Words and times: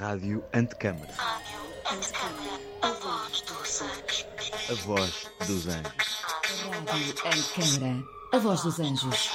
Rádio 0.00 0.42
Antecâmara. 0.54 1.12
A 2.80 2.88
voz 2.88 3.42
dos 3.42 3.82
anjos. 3.82 4.26
A 4.70 4.74
voz 4.86 5.30
dos 5.46 5.66
anjos. 5.68 6.22
Rádio 6.88 7.14
Antecâmara. 7.26 8.04
A 8.32 8.38
voz 8.38 8.62
dos 8.62 8.80
anjos. 8.80 9.30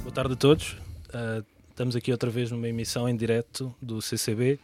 Boa 0.00 0.12
tarde 0.14 0.32
a 0.32 0.36
todos. 0.36 0.72
Uh, 1.10 1.44
estamos 1.68 1.94
aqui 1.94 2.10
outra 2.10 2.30
vez 2.30 2.50
numa 2.50 2.66
emissão 2.66 3.06
em 3.06 3.14
direto 3.14 3.76
do 3.82 4.00
CCB, 4.00 4.58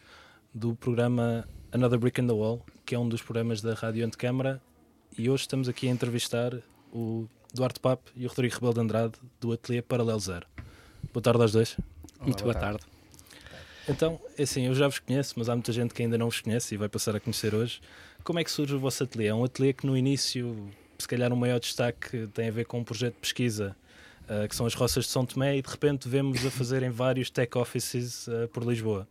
do 0.51 0.75
programa 0.75 1.47
Another 1.73 1.97
Brick 1.97 2.21
in 2.21 2.27
the 2.27 2.33
Wall, 2.33 2.63
que 2.85 2.93
é 2.93 2.99
um 2.99 3.09
dos 3.09 3.23
programas 3.23 3.59
da 3.59 3.73
Rádio 3.73 4.05
Antecâmara. 4.05 4.61
E 5.17 5.27
hoje 5.27 5.41
estamos 5.41 5.67
aqui 5.67 5.87
a 5.87 5.91
entrevistar 5.91 6.53
o 6.93 7.27
Duarte 7.51 7.79
Papo 7.79 8.11
e 8.15 8.27
o 8.27 8.29
Rodrigo 8.29 8.53
Rebelo 8.53 8.75
de 8.75 8.79
Andrade, 8.79 9.13
do 9.41 9.51
Ateliê 9.51 9.81
Paralelo 9.81 10.19
Zero. 10.19 10.45
Boa 11.11 11.23
tarde 11.23 11.41
aos 11.41 11.51
dois. 11.51 11.75
Olá, 11.79 12.25
Muito 12.27 12.43
boa, 12.43 12.53
boa 12.53 12.61
tarde. 12.63 12.77
tarde. 12.77 12.93
Então, 13.89 14.21
é 14.37 14.43
assim, 14.43 14.67
eu 14.67 14.75
já 14.75 14.87
vos 14.87 14.99
conheço, 14.99 15.33
mas 15.35 15.49
há 15.49 15.55
muita 15.55 15.71
gente 15.71 15.95
que 15.95 16.03
ainda 16.03 16.15
não 16.15 16.29
vos 16.29 16.41
conhece 16.41 16.75
e 16.75 16.77
vai 16.77 16.87
passar 16.87 17.15
a 17.15 17.19
conhecer 17.19 17.55
hoje. 17.55 17.81
Como 18.23 18.37
é 18.37 18.43
que 18.43 18.51
surge 18.51 18.75
o 18.75 18.79
vosso 18.79 19.03
ateliê? 19.03 19.29
É 19.29 19.33
um 19.33 19.43
ateliê 19.43 19.73
que 19.73 19.87
no 19.87 19.97
início, 19.97 20.69
se 20.99 21.07
calhar 21.07 21.31
o 21.31 21.35
um 21.35 21.39
maior 21.39 21.59
destaque 21.59 22.27
tem 22.35 22.49
a 22.49 22.51
ver 22.51 22.65
com 22.65 22.81
um 22.81 22.83
projeto 22.83 23.15
de 23.15 23.21
pesquisa 23.21 23.75
uh, 24.25 24.47
que 24.47 24.55
são 24.55 24.67
as 24.67 24.75
roças 24.75 25.05
de 25.05 25.09
São 25.09 25.25
Tomé, 25.25 25.57
e 25.57 25.61
de 25.63 25.71
repente 25.71 26.07
vemos 26.07 26.45
a 26.45 26.51
fazerem 26.51 26.91
vários 26.91 27.31
tech 27.31 27.57
offices 27.57 28.27
uh, 28.27 28.47
por 28.53 28.63
Lisboa. 28.63 29.07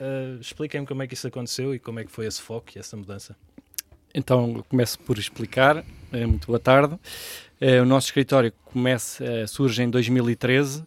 Uh, 0.00 0.40
Expliquem-me 0.40 0.86
como 0.86 1.02
é 1.02 1.06
que 1.06 1.14
isso 1.14 1.26
aconteceu 1.26 1.74
e 1.74 1.78
como 1.78 2.00
é 2.00 2.04
que 2.04 2.10
foi 2.10 2.26
esse 2.26 2.40
foco 2.40 2.70
e 2.76 2.78
essa 2.78 2.96
mudança. 2.96 3.36
Então, 4.14 4.64
começo 4.68 4.98
por 5.00 5.18
explicar. 5.18 5.84
Muito 6.10 6.46
boa 6.46 6.58
tarde. 6.58 6.98
O 7.82 7.84
nosso 7.84 8.06
escritório 8.06 8.50
começa, 8.64 9.46
surge 9.46 9.82
em 9.82 9.90
2013 9.90 10.84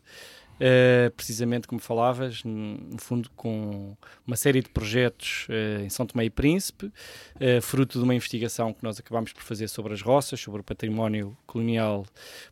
Uh, 0.60 1.10
precisamente 1.12 1.66
como 1.70 1.80
falavas, 1.80 2.44
no 2.44 2.98
fundo 2.98 3.30
com 3.34 3.96
uma 4.28 4.36
série 4.36 4.62
de 4.62 4.68
projetos 4.68 5.48
em 5.82 5.88
São 5.88 6.06
Tomé 6.06 6.26
e 6.26 6.30
Príncipe, 6.30 6.92
fruto 7.62 7.98
de 7.98 8.04
uma 8.04 8.14
investigação 8.14 8.74
que 8.74 8.84
nós 8.84 9.00
acabámos 9.00 9.32
por 9.32 9.42
fazer 9.42 9.70
sobre 9.70 9.94
as 9.94 10.02
roças, 10.02 10.38
sobre 10.38 10.60
o 10.60 10.64
património 10.64 11.38
colonial 11.48 12.06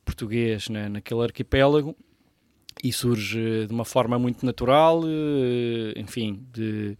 português 0.05 0.69
na, 0.69 0.87
naquele 0.87 1.21
arquipélago, 1.21 1.93
e 2.83 2.91
surge 2.91 3.65
de 3.67 3.73
uma 3.73 3.85
forma 3.85 4.17
muito 4.17 4.45
natural, 4.45 5.01
enfim, 5.95 6.45
de, 6.51 6.97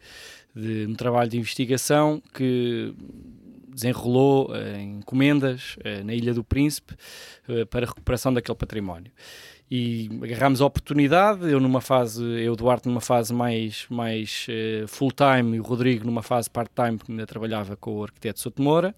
de 0.56 0.86
um 0.88 0.96
trabalho 0.96 1.30
de 1.30 1.38
investigação 1.38 2.22
que 2.34 2.94
desenrolou 3.68 4.50
em 4.56 4.98
encomendas 4.98 5.78
na 6.04 6.14
Ilha 6.14 6.34
do 6.34 6.44
Príncipe 6.44 6.96
para 7.70 7.86
a 7.86 7.90
recuperação 7.90 8.34
daquele 8.34 8.58
património. 8.58 9.12
E 9.70 10.10
agarramos 10.24 10.62
a 10.62 10.66
oportunidade, 10.66 11.52
eu 11.52 11.60
numa 11.60 11.82
fase, 11.82 12.24
eu 12.24 12.56
Duarte 12.56 12.88
numa 12.88 13.02
fase 13.02 13.34
mais, 13.34 13.86
mais 13.90 14.48
full-time 14.88 15.58
e 15.58 15.60
o 15.60 15.64
Rodrigo 15.64 16.06
numa 16.06 16.24
fase 16.24 16.50
part-time, 16.50 16.98
que 16.98 17.12
ainda 17.12 17.28
trabalhava 17.28 17.76
com 17.76 17.98
o 17.98 18.04
arquiteto 18.04 18.40
Sotomora, 18.40 18.96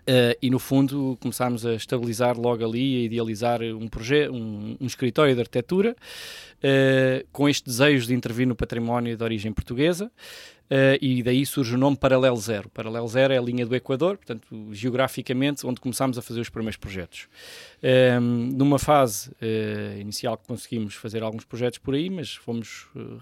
uh, 0.00 0.36
e 0.40 0.50
no 0.50 0.58
fundo 0.58 1.16
começámos 1.20 1.64
a 1.64 1.74
estabilizar 1.74 2.38
logo 2.38 2.64
ali, 2.64 3.02
a 3.02 3.04
idealizar 3.04 3.62
um 3.62 3.88
projeto, 3.88 4.32
um, 4.34 4.76
um 4.80 4.86
escritório 4.86 5.34
de 5.34 5.40
arquitetura, 5.40 5.94
uh, 5.94 7.26
com 7.32 7.48
este 7.48 7.64
desejo 7.66 8.06
de 8.06 8.14
intervir 8.14 8.46
no 8.46 8.54
património 8.54 9.16
de 9.16 9.24
origem 9.24 9.52
portuguesa, 9.52 10.10
Uh, 10.64 10.96
e 11.00 11.22
daí 11.22 11.44
surge 11.44 11.74
o 11.74 11.78
nome 11.78 11.94
Paralelo 11.94 12.36
Zero. 12.38 12.70
Paralelo 12.70 13.06
Zero 13.06 13.34
é 13.34 13.38
a 13.38 13.42
linha 13.42 13.66
do 13.66 13.76
Equador, 13.76 14.16
portanto, 14.16 14.48
geograficamente, 14.72 15.66
onde 15.66 15.78
começámos 15.78 16.16
a 16.16 16.22
fazer 16.22 16.40
os 16.40 16.48
primeiros 16.48 16.78
projetos. 16.78 17.28
Ehm, 17.86 18.50
numa 18.54 18.78
fase 18.78 19.30
uh, 19.32 20.00
inicial 20.00 20.38
que 20.38 20.46
conseguimos 20.46 20.94
fazer 20.94 21.22
alguns 21.22 21.44
projetos 21.44 21.78
por 21.78 21.94
aí, 21.94 22.08
mas 22.08 22.34
fomos, 22.34 22.86
uh, 22.96 23.20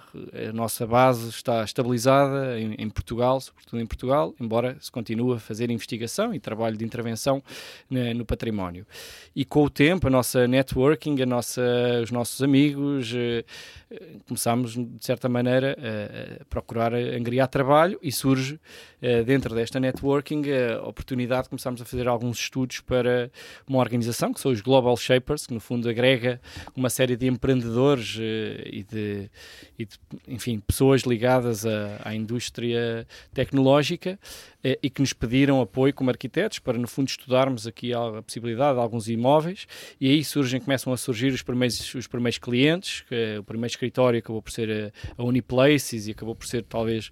a 0.49 0.53
nossa 0.53 0.87
base 0.87 1.31
está 1.31 1.65
estabilizada 1.65 2.61
em, 2.61 2.75
em, 2.78 2.89
Portugal, 2.89 3.41
sobretudo 3.41 3.83
em 3.83 3.87
Portugal, 3.87 4.33
embora 4.41 4.77
se 4.81 4.93
continue 4.93 5.34
a 5.34 5.41
fazer 5.41 5.69
investigação 5.69 6.33
e 6.33 6.39
trabalho 6.39 6.77
de 6.77 6.84
intervenção 6.84 7.43
no 8.15 8.25
património. 8.25 8.87
E 9.34 9.45
com 9.45 9.65
o 9.65 9.71
tempo, 9.71 10.06
a 10.06 10.11
nossa 10.11 10.47
networking, 10.47 11.21
a 11.21 11.27
nossa, 11.27 11.62
os 12.03 12.12
nossos 12.12 12.41
amigos, 12.41 13.12
começámos, 14.28 14.75
de 14.75 15.05
certa 15.05 15.28
maneira, 15.28 15.77
a, 15.78 16.43
a 16.43 16.45
procurar 16.45 16.93
angriar 17.32 17.48
trabalho 17.48 17.98
e 18.03 18.12
surge 18.12 18.54
uh, 18.54 19.25
dentro 19.25 19.54
desta 19.54 19.81
networking 19.81 20.43
a 20.53 20.82
oportunidade 20.87 21.44
de 21.44 21.48
começarmos 21.48 21.81
a 21.81 21.84
fazer 21.84 22.06
alguns 22.06 22.38
estudos 22.38 22.81
para 22.81 23.31
uma 23.66 23.78
organização 23.78 24.32
que 24.32 24.41
são 24.41 24.53
os 24.53 24.60
Global 24.60 24.97
Shapers, 24.97 25.47
que 25.47 25.54
no 25.54 25.60
fundo 25.60 25.88
agrega 25.88 26.41
uma 26.76 26.91
série 26.91 27.16
de 27.16 27.26
empreendedores 27.26 28.16
uh, 28.16 28.21
e, 28.66 28.84
de, 28.84 29.31
e, 29.78 29.87
de, 29.87 29.98
enfim, 30.28 30.60
pessoas 30.60 31.03
ligadas 31.03 31.65
à, 31.65 32.00
à 32.04 32.15
indústria 32.15 33.06
tecnológica 33.32 34.19
e 34.62 34.89
que 34.89 35.00
nos 35.00 35.12
pediram 35.12 35.61
apoio 35.61 35.93
como 35.93 36.11
arquitetos 36.11 36.59
para 36.59 36.78
no 36.78 36.87
fundo 36.87 37.09
estudarmos 37.09 37.67
aqui 37.67 37.93
a, 37.93 38.23
possibilidade 38.23 38.75
de 38.75 38.81
alguns 38.81 39.09
imóveis 39.09 39.67
e 40.00 40.11
aí 40.11 40.25
surgem, 40.25 40.61
começam 40.61 40.93
a 40.93 40.97
surgir 40.97 41.33
os 41.33 41.43
primeiros, 41.43 41.95
os 41.95 42.06
primeiros 42.06 42.39
clientes, 42.39 43.01
que, 43.03 43.39
o 43.39 43.45
primeiro 43.45 43.71
escritório 43.71 44.19
acabou 44.19 44.41
por 44.41 44.53
ser 44.53 44.93
a, 45.19 45.22
a 45.22 45.25
Uniplaces 45.25 46.06
e 46.06 46.12
acabou 46.12 46.34
por 46.34 46.47
ser 46.47 46.65
talvez 46.65 47.11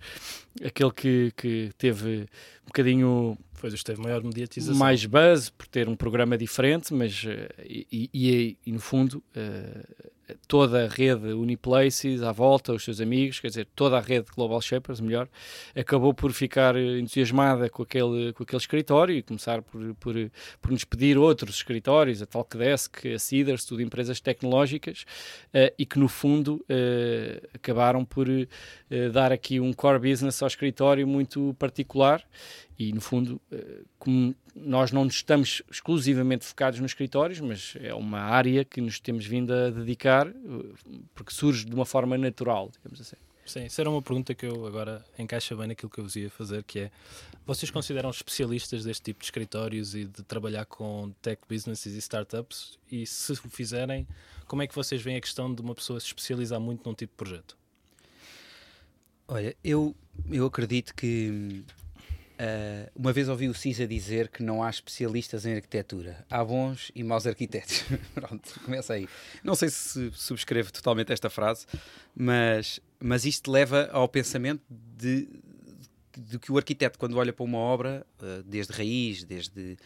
aquele 0.64 0.92
que, 0.92 1.32
que 1.36 1.70
teve 1.76 2.26
um 2.62 2.66
bocadinho 2.66 3.38
Pois 3.60 3.74
esteve 3.74 4.00
maior 4.00 4.22
mediatização. 4.22 4.74
Mais 4.74 5.04
buzz 5.04 5.50
por 5.50 5.66
ter 5.66 5.86
um 5.86 5.94
programa 5.94 6.38
diferente, 6.38 6.94
mas 6.94 7.24
eh, 7.26 7.48
e, 7.62 8.10
e, 8.12 8.58
e 8.64 8.72
no 8.72 8.80
fundo 8.80 9.22
uh, 9.36 10.10
toda 10.46 10.84
a 10.84 10.88
rede 10.88 11.32
Uniplaces 11.32 12.22
à 12.22 12.32
volta, 12.32 12.72
os 12.72 12.84
seus 12.84 13.00
amigos, 13.00 13.40
quer 13.40 13.48
dizer, 13.48 13.66
toda 13.74 13.96
a 13.96 14.00
rede 14.00 14.26
Global 14.34 14.60
Shapers, 14.60 15.00
melhor, 15.00 15.28
acabou 15.74 16.12
por 16.12 16.32
ficar 16.32 16.76
entusiasmada 16.76 17.68
com 17.68 17.82
aquele, 17.82 18.32
com 18.32 18.42
aquele 18.42 18.60
escritório 18.60 19.16
e 19.16 19.22
começar 19.22 19.62
por, 19.62 19.94
por, 19.96 20.14
por 20.60 20.70
nos 20.70 20.84
pedir 20.84 21.18
outros 21.18 21.56
escritórios, 21.56 22.22
a 22.22 22.26
Talkdesk, 22.26 23.06
a 23.06 23.18
Cedars, 23.18 23.64
tudo 23.64 23.82
empresas 23.82 24.20
tecnológicas, 24.20 25.04
uh, 25.54 25.72
e 25.78 25.86
que 25.86 25.98
no 25.98 26.08
fundo 26.08 26.56
uh, 26.56 27.48
acabaram 27.54 28.04
por 28.04 28.28
uh, 28.28 28.46
dar 29.12 29.32
aqui 29.32 29.60
um 29.60 29.72
core 29.72 29.98
business 29.98 30.42
ao 30.42 30.48
escritório 30.48 31.06
muito 31.06 31.54
particular 31.58 32.24
e 32.80 32.94
no 32.94 33.00
fundo, 33.02 33.38
como 33.98 34.34
nós 34.56 34.90
não 34.90 35.06
estamos 35.06 35.60
exclusivamente 35.70 36.46
focados 36.46 36.80
nos 36.80 36.92
escritórios, 36.92 37.38
mas 37.38 37.74
é 37.78 37.92
uma 37.92 38.20
área 38.20 38.64
que 38.64 38.80
nos 38.80 38.98
temos 38.98 39.26
vindo 39.26 39.52
a 39.52 39.68
dedicar 39.68 40.26
porque 41.14 41.30
surge 41.30 41.66
de 41.66 41.74
uma 41.74 41.84
forma 41.84 42.16
natural, 42.16 42.70
digamos 42.72 42.98
assim. 42.98 43.16
Sim, 43.44 43.66
isso 43.66 43.78
era 43.82 43.90
uma 43.90 44.00
pergunta 44.00 44.34
que 44.34 44.46
eu 44.46 44.66
agora 44.66 45.04
encaixa 45.18 45.54
bem 45.54 45.66
naquilo 45.66 45.90
que 45.90 46.00
eu 46.00 46.04
vos 46.04 46.16
ia 46.16 46.30
fazer, 46.30 46.64
que 46.64 46.78
é, 46.78 46.90
vocês 47.44 47.70
consideram 47.70 48.08
especialistas 48.08 48.84
deste 48.84 49.02
tipo 49.02 49.20
de 49.20 49.26
escritórios 49.26 49.94
e 49.94 50.06
de 50.06 50.22
trabalhar 50.22 50.64
com 50.64 51.12
tech 51.20 51.42
businesses 51.46 51.94
e 51.94 51.98
startups? 51.98 52.78
E 52.90 53.04
se 53.04 53.32
o 53.32 53.36
fizerem, 53.36 54.08
como 54.46 54.62
é 54.62 54.66
que 54.66 54.74
vocês 54.74 55.02
veem 55.02 55.18
a 55.18 55.20
questão 55.20 55.54
de 55.54 55.60
uma 55.60 55.74
pessoa 55.74 56.00
se 56.00 56.06
especializar 56.06 56.58
muito 56.58 56.88
num 56.88 56.94
tipo 56.94 57.12
de 57.12 57.16
projeto? 57.16 57.58
Olha, 59.28 59.54
eu, 59.62 59.94
eu 60.30 60.46
acredito 60.46 60.94
que 60.94 61.62
Uh, 62.40 62.90
uma 62.96 63.12
vez 63.12 63.28
ouvi 63.28 63.50
o 63.50 63.54
CISA 63.54 63.86
dizer 63.86 64.28
que 64.28 64.42
não 64.42 64.62
há 64.62 64.70
especialistas 64.70 65.44
em 65.44 65.56
arquitetura. 65.56 66.24
Há 66.30 66.42
bons 66.42 66.90
e 66.94 67.04
maus 67.04 67.26
arquitetos. 67.26 67.84
Pronto, 68.14 68.58
começa 68.64 68.94
aí. 68.94 69.06
Não 69.44 69.54
sei 69.54 69.68
se 69.68 70.10
subscrevo 70.14 70.72
totalmente 70.72 71.12
esta 71.12 71.28
frase, 71.28 71.66
mas, 72.16 72.80
mas 72.98 73.26
isto 73.26 73.50
leva 73.50 73.90
ao 73.92 74.08
pensamento 74.08 74.62
de, 74.70 75.28
de 76.16 76.38
que 76.38 76.50
o 76.50 76.56
arquiteto, 76.56 76.98
quando 76.98 77.18
olha 77.18 77.30
para 77.30 77.44
uma 77.44 77.58
obra, 77.58 78.06
uh, 78.22 78.42
desde 78.44 78.72
raiz, 78.72 79.22
desde 79.22 79.76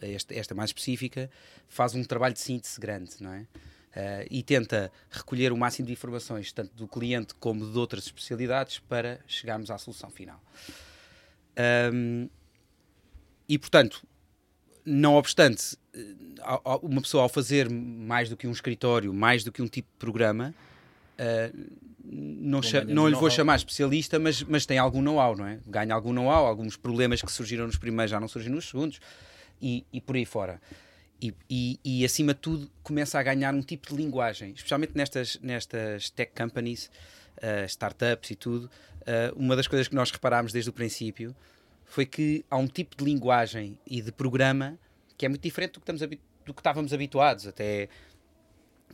esta, 0.00 0.34
esta, 0.34 0.54
mais 0.54 0.70
específica, 0.70 1.28
faz 1.66 1.96
um 1.96 2.04
trabalho 2.04 2.34
de 2.34 2.40
síntese 2.40 2.80
grande, 2.80 3.10
não 3.18 3.32
é? 3.32 3.40
Uh, 3.40 4.26
e 4.30 4.40
tenta 4.40 4.92
recolher 5.10 5.52
o 5.52 5.56
máximo 5.56 5.86
de 5.86 5.92
informações, 5.92 6.52
tanto 6.52 6.72
do 6.76 6.86
cliente 6.86 7.34
como 7.34 7.68
de 7.68 7.76
outras 7.76 8.06
especialidades, 8.06 8.78
para 8.78 9.18
chegarmos 9.26 9.68
à 9.68 9.78
solução 9.78 10.10
final. 10.10 10.40
Um, 11.92 12.28
e 13.48 13.58
portanto, 13.58 14.02
não 14.84 15.14
obstante, 15.14 15.76
eh, 15.94 16.14
uma 16.82 17.00
pessoa 17.00 17.22
ao 17.22 17.28
fazer 17.28 17.70
mais 17.70 18.28
do 18.28 18.36
que 18.36 18.46
um 18.46 18.52
escritório, 18.52 19.12
mais 19.12 19.44
do 19.44 19.52
que 19.52 19.62
um 19.62 19.68
tipo 19.68 19.88
de 19.92 19.98
programa, 19.98 20.54
uh, 21.18 21.84
não, 22.04 22.60
não 22.86 23.08
lhe 23.08 23.14
vou 23.14 23.30
chamar 23.30 23.56
especialista, 23.56 24.18
mas, 24.18 24.42
mas 24.42 24.66
tem 24.66 24.78
algum 24.78 25.00
know-how, 25.00 25.36
não 25.36 25.46
é? 25.46 25.58
Ganha 25.66 25.94
algum 25.94 26.12
know-how, 26.12 26.46
alguns 26.46 26.76
problemas 26.76 27.22
que 27.22 27.32
surgiram 27.32 27.66
nos 27.66 27.76
primeiros 27.76 28.10
já 28.10 28.20
não 28.20 28.28
surgem 28.28 28.52
nos 28.52 28.68
segundos, 28.68 29.00
e, 29.60 29.84
e 29.92 30.00
por 30.00 30.16
aí 30.16 30.24
fora. 30.24 30.60
E, 31.20 31.32
e, 31.48 31.80
e, 31.82 32.04
acima 32.04 32.34
de 32.34 32.40
tudo 32.40 32.70
começa 32.82 33.18
a 33.18 33.22
ganhar 33.22 33.54
um 33.54 33.62
tipo 33.62 33.88
de 33.88 33.96
linguagem, 33.96 34.52
especialmente 34.54 34.92
nestas, 34.94 35.38
nestas 35.40 36.10
tech 36.10 36.32
companies, 36.36 36.90
uh, 37.38 37.64
startups 37.66 38.30
e 38.30 38.34
tudo, 38.34 38.70
Uh, 39.04 39.38
uma 39.38 39.54
das 39.54 39.66
coisas 39.66 39.86
que 39.86 39.94
nós 39.94 40.10
reparámos 40.10 40.50
desde 40.50 40.70
o 40.70 40.72
princípio 40.72 41.36
foi 41.84 42.06
que 42.06 42.44
há 42.50 42.56
um 42.56 42.66
tipo 42.66 42.96
de 42.96 43.04
linguagem 43.04 43.78
e 43.86 44.00
de 44.00 44.10
programa 44.10 44.78
que 45.16 45.26
é 45.26 45.28
muito 45.28 45.42
diferente 45.42 45.72
do 45.72 45.80
que, 45.80 45.92
estamos 45.92 46.18
do 46.44 46.54
que 46.54 46.60
estávamos 46.60 46.92
habituados. 46.92 47.46
Até 47.46 47.90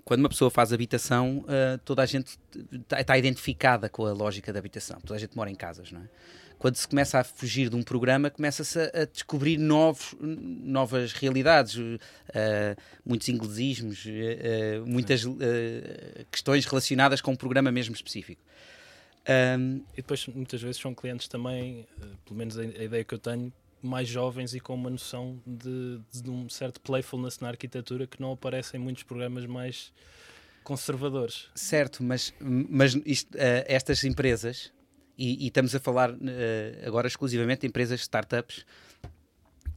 quando 0.04 0.20
uma 0.20 0.28
pessoa 0.28 0.50
faz 0.50 0.72
habitação, 0.72 1.44
ah, 1.46 1.78
toda 1.84 2.02
a 2.02 2.06
gente 2.06 2.38
está 2.98 3.16
identificada 3.16 3.88
com 3.88 4.04
a 4.04 4.12
lógica 4.12 4.52
da 4.52 4.58
habitação. 4.58 5.00
Toda 5.00 5.14
a 5.14 5.18
gente 5.18 5.36
mora 5.36 5.48
em 5.48 5.54
casas, 5.54 5.92
não 5.92 6.00
é? 6.00 6.08
Quando 6.60 6.76
se 6.76 6.86
começa 6.86 7.18
a 7.18 7.24
fugir 7.24 7.70
de 7.70 7.74
um 7.74 7.82
programa, 7.82 8.28
começa-se 8.28 8.78
a, 8.78 9.02
a 9.02 9.04
descobrir 9.06 9.56
novos, 9.56 10.14
novas 10.20 11.10
realidades, 11.14 11.78
ah, 12.34 12.76
muitos 13.02 13.30
inglesismos, 13.30 14.04
ah, 14.06 14.84
muitas 14.84 15.24
ah, 15.24 15.30
questões 16.30 16.66
relacionadas 16.66 17.22
com 17.22 17.32
um 17.32 17.36
programa 17.36 17.72
mesmo 17.72 17.94
específico. 17.94 18.42
Ahm, 19.26 19.80
E 19.94 20.02
depois 20.02 20.26
muitas 20.26 20.60
vezes 20.60 20.78
são 20.78 20.94
clientes 20.94 21.28
também, 21.28 21.86
pelo 22.26 22.36
menos 22.36 22.58
a, 22.58 22.60
a 22.60 22.84
ideia 22.84 23.04
que 23.04 23.14
eu 23.14 23.18
tenho, 23.18 23.50
mais 23.82 24.06
jovens 24.06 24.54
e 24.54 24.60
com 24.60 24.74
uma 24.74 24.90
noção 24.90 25.40
de, 25.46 25.98
de 26.12 26.28
um 26.28 26.46
certo 26.50 26.78
playfulness 26.82 27.38
na 27.38 27.48
arquitetura 27.48 28.06
que 28.06 28.20
não 28.20 28.32
aparece 28.32 28.76
em 28.76 28.80
muitos 28.80 29.02
programas 29.02 29.46
mais 29.46 29.90
conservadores. 30.62 31.48
Certo, 31.54 32.02
mas, 32.02 32.34
mas 32.38 32.94
isto, 33.06 33.34
eh, 33.38 33.64
estas 33.66 34.04
empresas, 34.04 34.70
e, 35.20 35.44
e 35.44 35.48
estamos 35.48 35.74
a 35.74 35.78
falar 35.80 36.10
eh, 36.26 36.82
agora 36.86 37.06
exclusivamente 37.06 37.60
de 37.60 37.66
empresas 37.66 38.00
startups 38.00 38.64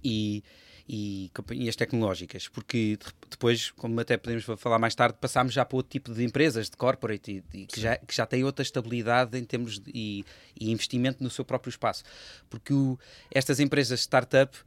e, 0.04 0.42
e 0.88 1.30
companhias 1.34 1.76
tecnológicas, 1.76 2.48
porque 2.48 2.98
de- 2.98 3.06
depois, 3.30 3.72
como 3.72 4.00
até 4.00 4.16
podemos 4.18 4.46
falar 4.58 4.80
mais 4.80 4.96
tarde, 4.96 5.18
passámos 5.20 5.54
já 5.54 5.66
para 5.66 5.76
outro 5.76 5.90
tipo 5.92 6.14
de 6.14 6.24
empresas, 6.24 6.70
de 6.70 6.78
corporate, 6.78 7.44
e, 7.54 7.58
e 7.64 7.66
que, 7.66 7.80
já, 7.80 7.98
que 7.98 8.16
já 8.16 8.26
têm 8.26 8.44
outra 8.46 8.64
estabilidade 8.64 9.38
em 9.38 9.44
termos 9.44 9.80
de 9.80 9.92
e, 9.94 10.26
e 10.60 10.72
investimento 10.72 11.22
no 11.22 11.30
seu 11.30 11.44
próprio 11.44 11.70
espaço. 11.70 12.04
Porque 12.50 12.74
o- 12.74 12.98
estas 13.30 13.60
empresas 13.60 14.00
startup 14.02 14.58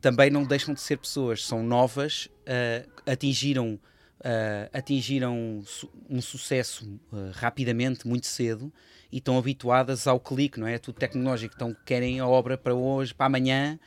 também 0.00 0.30
não 0.30 0.44
deixam 0.44 0.74
de 0.74 0.80
ser 0.80 0.98
pessoas, 0.98 1.44
são 1.46 1.62
novas, 1.62 2.28
eh, 2.44 2.86
atingiram 3.06 3.74
uh, 4.20 4.68
atingiram 4.72 5.62
um 6.10 6.20
sucesso 6.20 6.84
uh, 7.12 7.30
rapidamente, 7.32 8.06
muito 8.06 8.26
cedo, 8.26 8.72
e 9.14 9.18
estão 9.18 9.38
habituadas 9.38 10.08
ao 10.08 10.18
clique, 10.18 10.58
não 10.58 10.66
é? 10.66 10.74
É 10.74 10.78
Tudo 10.78 10.96
tecnológico. 10.98 11.54
Então 11.54 11.72
querem 11.86 12.18
a 12.18 12.26
obra 12.26 12.58
para 12.58 12.74
hoje, 12.74 13.14
para 13.14 13.26
amanhã, 13.26 13.78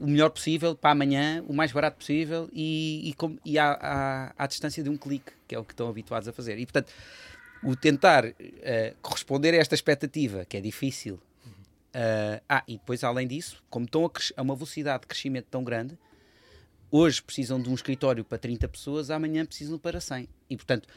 o 0.00 0.06
melhor 0.08 0.30
possível, 0.30 0.74
para 0.74 0.90
amanhã, 0.90 1.44
o 1.46 1.52
mais 1.54 1.70
barato 1.70 1.98
possível 1.98 2.50
e, 2.52 3.08
e, 3.08 3.14
com- 3.14 3.38
e 3.44 3.56
à, 3.56 3.70
à- 3.70 4.34
à 4.36 4.46
distância 4.48 4.82
de 4.82 4.90
um 4.90 4.96
clique, 4.96 5.30
que 5.46 5.54
é 5.54 5.58
o 5.60 5.64
que 5.64 5.72
estão 5.72 5.88
habituados 5.88 6.26
a 6.26 6.32
fazer. 6.32 6.58
E 6.58 6.66
portanto, 6.66 6.92
o 7.62 7.76
tentar 7.76 8.24
uh, 8.26 8.34
corresponder 9.00 9.54
a 9.54 9.58
esta 9.58 9.76
expectativa, 9.76 10.44
que 10.44 10.56
é 10.56 10.60
difícil. 10.60 11.20
uh, 11.94 12.42
ah, 12.48 12.64
e 12.66 12.72
depois, 12.76 13.04
além 13.04 13.28
disso, 13.28 13.62
como 13.70 13.84
estão 13.86 14.04
a, 14.04 14.10
a 14.36 14.42
uma 14.42 14.56
velocidade 14.56 15.02
de 15.02 15.06
crescimento 15.06 15.46
tão 15.48 15.62
grande, 15.62 15.96
hoje 16.90 17.22
precisam 17.22 17.62
de 17.62 17.70
um 17.70 17.74
escritório 17.74 18.24
para 18.24 18.38
30 18.38 18.66
pessoas, 18.68 19.08
amanhã 19.08 19.46
precisam 19.46 19.78
para 19.78 20.00
100. 20.00 20.28
E, 20.50 20.56
portanto, 20.56 20.88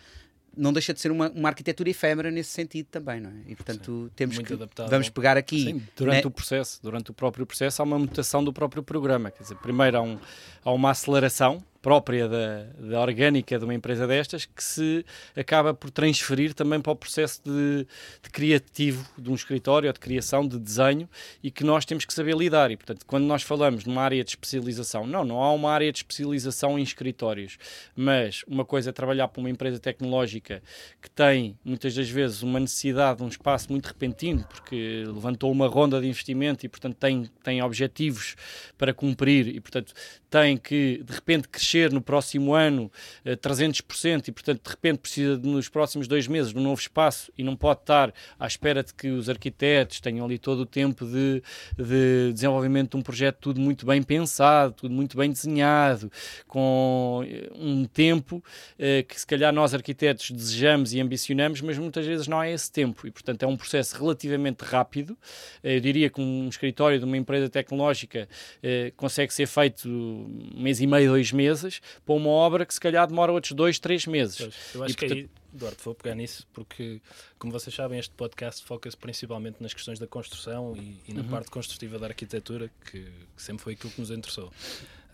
não 0.57 0.74
deixa 0.74 0.94
de 0.94 1.00
ser 1.00 1.12
uma, 1.12 1.30
uma 1.30 1.50
arquitetura 1.50 1.89
efêmera 1.89 2.31
nesse 2.31 2.50
sentido 2.51 2.88
também, 2.88 3.19
não 3.21 3.30
é? 3.30 3.33
E, 3.48 3.56
portanto, 3.56 4.12
temos 4.15 4.36
Muito 4.36 4.48
que... 4.48 4.54
adaptável. 4.54 4.89
Vamos 4.89 5.09
pegar 5.09 5.38
aqui... 5.38 5.63
Sim, 5.65 5.81
durante 5.95 6.24
né? 6.24 6.27
o 6.27 6.31
processo, 6.31 6.80
durante 6.81 7.12
o 7.12 7.13
próprio 7.13 7.45
processo, 7.45 7.81
há 7.81 7.86
uma 7.86 8.00
mutação 8.00 8.44
do 8.44 8.51
próprio 8.51 8.81
programa. 8.83 9.31
Quer 9.31 9.44
dizer, 9.44 9.56
primeiro 9.56 9.98
há, 9.98 10.01
um- 10.01 10.18
há 10.65 10.71
uma 10.71 10.92
aceleração 10.92 11.63
própria 11.82 12.28
da, 12.28 12.64
da 12.80 13.02
orgânica 13.02 13.58
de 13.58 13.64
uma 13.64 13.74
empresa 13.74 14.08
destas 14.08 14.46
que 14.46 14.64
se 14.64 15.06
acaba 15.36 15.74
por 15.74 15.92
transferir 15.92 16.54
também 16.54 16.82
para 16.82 16.92
o 16.92 16.96
processo 16.96 17.42
de, 17.44 17.88
de 18.22 18.30
criativo 18.30 19.08
de 19.18 19.30
um 19.30 19.36
escritório 19.36 19.88
ou 19.88 19.94
de 19.94 20.00
criação, 20.00 20.48
de 20.48 20.60
desenho 20.60 21.08
e 21.42 21.52
que 21.52 21.64
nós 21.64 21.86
temos 21.86 22.06
que 22.06 22.14
saber 22.14 22.36
lidar. 22.36 22.72
E, 22.72 22.78
portanto, 22.78 23.06
quando 23.06 23.26
nós 23.26 23.44
falamos 23.44 23.86
numa 23.86 24.02
área 24.02 24.24
de 24.24 24.32
especialização, 24.32 25.06
não, 25.06 25.24
não 25.24 25.42
há 25.42 25.54
uma 25.54 25.72
área 25.72 25.92
de 25.92 26.00
especialização 26.00 26.78
em 26.78 26.84
escritórios, 26.84 27.58
mas 27.96 28.44
uma 28.48 28.66
coisa 28.66 28.90
é 28.90 28.94
trabalhar 28.94 29.28
para 29.28 29.40
uma 29.40 29.50
empresa 29.50 29.80
tecnológica 29.80 30.62
que 31.02 31.10
tem 31.10 31.58
muitas 31.64 31.94
das 31.94 32.10
vezes 32.10 32.42
uma 32.42 32.60
necessidade 32.60 33.20
de 33.20 33.24
um 33.24 33.28
espaço 33.28 33.72
muito 33.72 33.86
repentino, 33.86 34.46
porque 34.50 35.04
levantou 35.06 35.52
uma 35.52 35.68
ronda 35.68 36.02
de 36.02 36.08
investimento 36.08 36.66
e, 36.66 36.70
portanto, 36.70 36.96
tem, 36.96 37.30
tem 37.44 37.62
objetivos 37.62 38.36
para 38.78 38.94
cumprir 38.94 39.48
e, 39.48 39.60
portanto, 39.60 39.94
tem 40.30 40.58
que 40.58 41.02
de 41.04 41.14
repente 41.14 41.48
crescer 41.48 41.67
no 41.92 42.02
próximo 42.02 42.54
ano 42.54 42.92
eh, 43.24 43.36
300% 43.36 44.28
e, 44.28 44.31
portanto, 44.31 44.62
de 44.64 44.69
repente 44.69 45.00
precisa 45.00 45.38
de, 45.38 45.48
nos 45.48 45.69
próximos 45.69 46.08
dois 46.08 46.28
meses 46.28 46.54
de 46.54 46.60
um 46.60 46.64
novo 46.64 46.80
espaço 46.80 47.31
e 47.38 47.44
não 47.44 47.56
pode 47.56 47.81
estar 47.81 48.14
à 48.40 48.48
espera 48.48 48.84
de 48.84 48.94
que 48.94 49.10
os 49.10 49.30
arquitetos 49.30 50.00
tenham 50.00 50.25
ali 50.25 50.38
todo 50.38 50.60
o 50.60 50.66
tempo 50.66 51.06
de, 51.06 51.42
de 51.78 52.31
desenvolvimento 52.34 52.92
de 52.92 52.98
um 52.98 53.02
projeto 53.02 53.38
tudo 53.40 53.60
muito 53.60 53.86
bem 53.86 54.02
pensado, 54.02 54.74
tudo 54.74 54.94
muito 54.94 55.18
bem 55.18 55.31
desenhado, 55.31 56.12
com 56.48 57.24
eh, 57.28 57.50
um 57.56 57.86
tempo 57.86 58.44
eh, 58.78 59.04
que 59.04 59.19
se 59.19 59.25
calhar 59.25 59.54
nós 59.54 59.74
arquitetos 59.74 60.31
desejamos 60.31 60.94
e 60.94 61.00
ambicionamos, 61.00 61.62
mas 61.62 61.78
muitas 61.78 62.06
vezes 62.06 62.28
não 62.28 62.40
há 62.40 62.50
esse 62.50 62.72
tempo 62.72 63.08
e, 63.08 63.12
portanto, 63.12 63.44
é 63.44 63.48
um 63.48 63.58
processo 63.58 63.98
relativamente 63.98 64.62
rápido. 64.62 65.18
Eh, 65.64 65.78
eu 65.78 65.80
diria 65.80 66.10
que 66.10 66.22
um 66.22 66.48
escritório 66.48 67.00
de 67.00 67.06
uma 67.06 67.18
empresa 67.18 67.50
tecnológica 67.50 68.28
eh, 68.62 68.92
consegue 68.96 69.34
ser 69.34 69.48
feito 69.48 69.88
um 69.88 70.62
mês 70.62 70.80
e 70.81 70.88
meio, 70.88 71.12
dois 71.12 71.31
meses, 71.31 71.56
para 72.06 72.15
uma 72.15 72.30
obra 72.30 72.65
que 72.65 72.74
se 72.74 72.80
calhar 72.80 73.07
demora 73.07 73.31
outros 73.31 73.54
dois, 73.54 73.80
três 73.80 74.06
meses. 74.06 74.38
Pois, 74.38 74.56
eu 74.75 74.83
acho 74.83 74.94
E, 74.94 74.95
que 74.95 75.07
portanto- 75.07 75.18
aí, 75.18 75.30
Eduardo, 75.56 75.77
vou 75.83 75.95
pegar 75.95 76.15
nisso 76.15 76.45
porque, 76.54 77.01
como 77.39 77.51
vocês 77.51 77.75
sabem, 77.75 77.98
este 78.00 78.13
podcast 78.13 78.63
foca-se 78.63 78.95
principalmente 78.98 79.57
nas 79.62 79.74
questões 79.74 79.98
da 80.00 80.06
construção 80.07 80.75
e, 80.75 81.01
e 81.07 81.13
na 81.13 81.21
Uhum. 81.21 81.30
parte 81.30 81.50
construtiva 81.50 81.98
da 81.98 82.07
arquitetura, 82.07 82.69
que, 82.92 83.01
que 83.01 83.42
sempre 83.42 83.63
foi 83.63 83.74
aquilo 83.74 83.92
que 83.92 84.00
nos 84.00 84.12
interessou. 84.12 84.51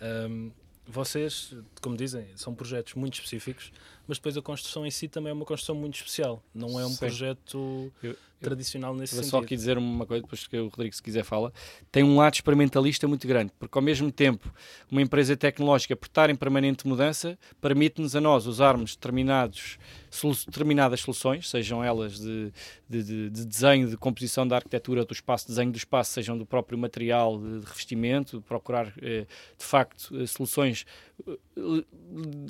Ahm, 0.01 0.51
vocês, 0.85 1.53
como 1.81 1.95
dizem, 1.95 2.27
são 2.35 2.53
projetos 2.53 2.93
muito 2.95 3.13
específicos, 3.13 3.71
mas 4.07 4.17
depois 4.17 4.35
a 4.37 4.41
construção 4.41 4.85
em 4.85 4.91
si 4.91 5.07
também 5.07 5.29
é 5.31 5.33
uma 5.33 5.45
construção 5.45 5.75
muito 5.75 5.95
especial. 5.95 6.43
Não 6.53 6.79
é 6.79 6.85
um 6.85 6.89
Sim. 6.89 6.97
projeto 6.97 7.91
Eu- 8.01 8.11
eu- 8.11 8.17
tradicional 8.41 8.93
nesse 8.93 9.15
Vou 9.15 9.23
sentido. 9.23 9.39
só 9.39 9.45
aqui 9.45 9.55
dizer 9.55 9.77
uma 9.77 10.05
coisa, 10.05 10.21
depois 10.21 10.45
que 10.45 10.57
o 10.57 10.67
Rodrigo, 10.67 10.93
se 10.93 11.01
quiser, 11.01 11.23
fala. 11.23 11.53
Tem 11.89 12.03
um 12.03 12.17
lado 12.17 12.33
experimentalista 12.33 13.07
muito 13.07 13.25
grande, 13.25 13.53
porque 13.57 13.77
ao 13.77 13.81
mesmo 13.81 14.11
tempo, 14.11 14.53
uma 14.91 15.01
empresa 15.01 15.37
tecnológica, 15.37 15.95
por 15.95 16.07
estar 16.07 16.29
em 16.29 16.35
permanente 16.35 16.85
mudança, 16.85 17.39
permite-nos 17.61 18.15
a 18.17 18.19
nós 18.21 18.45
usarmos 18.45 18.95
determinados, 18.95 19.77
solu- 20.11 20.35
determinadas 20.45 20.99
soluções, 20.99 21.49
sejam 21.49 21.81
elas 21.81 22.19
de, 22.19 22.51
de, 22.89 23.03
de- 23.03 23.29
de 23.29 23.45
desenho, 23.45 23.87
de 23.89 23.95
composição 23.95 24.45
da 24.45 24.57
arquitetura 24.57 25.05
do 25.05 25.13
espaço, 25.13 25.47
desenho 25.47 25.71
do 25.71 25.77
espaço, 25.77 26.11
sejam 26.11 26.37
do 26.37 26.45
próprio 26.45 26.77
material 26.77 27.39
de, 27.39 27.61
de 27.61 27.65
revestimento, 27.65 28.39
de 28.39 28.43
procurar, 28.43 28.91
eh, 29.01 29.25
de 29.57 29.63
facto, 29.65 30.13
eh, 30.21 30.27
soluções 30.27 30.85
eh, 31.25 31.37
li- 31.55 31.85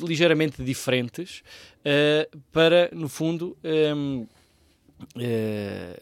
ligeiramente 0.01 0.63
diferentes, 0.63 1.42
eh, 1.83 2.29
para, 2.51 2.89
no 2.93 3.09
fundo, 3.09 3.57
em, 3.63 4.27
eh, 5.17 6.01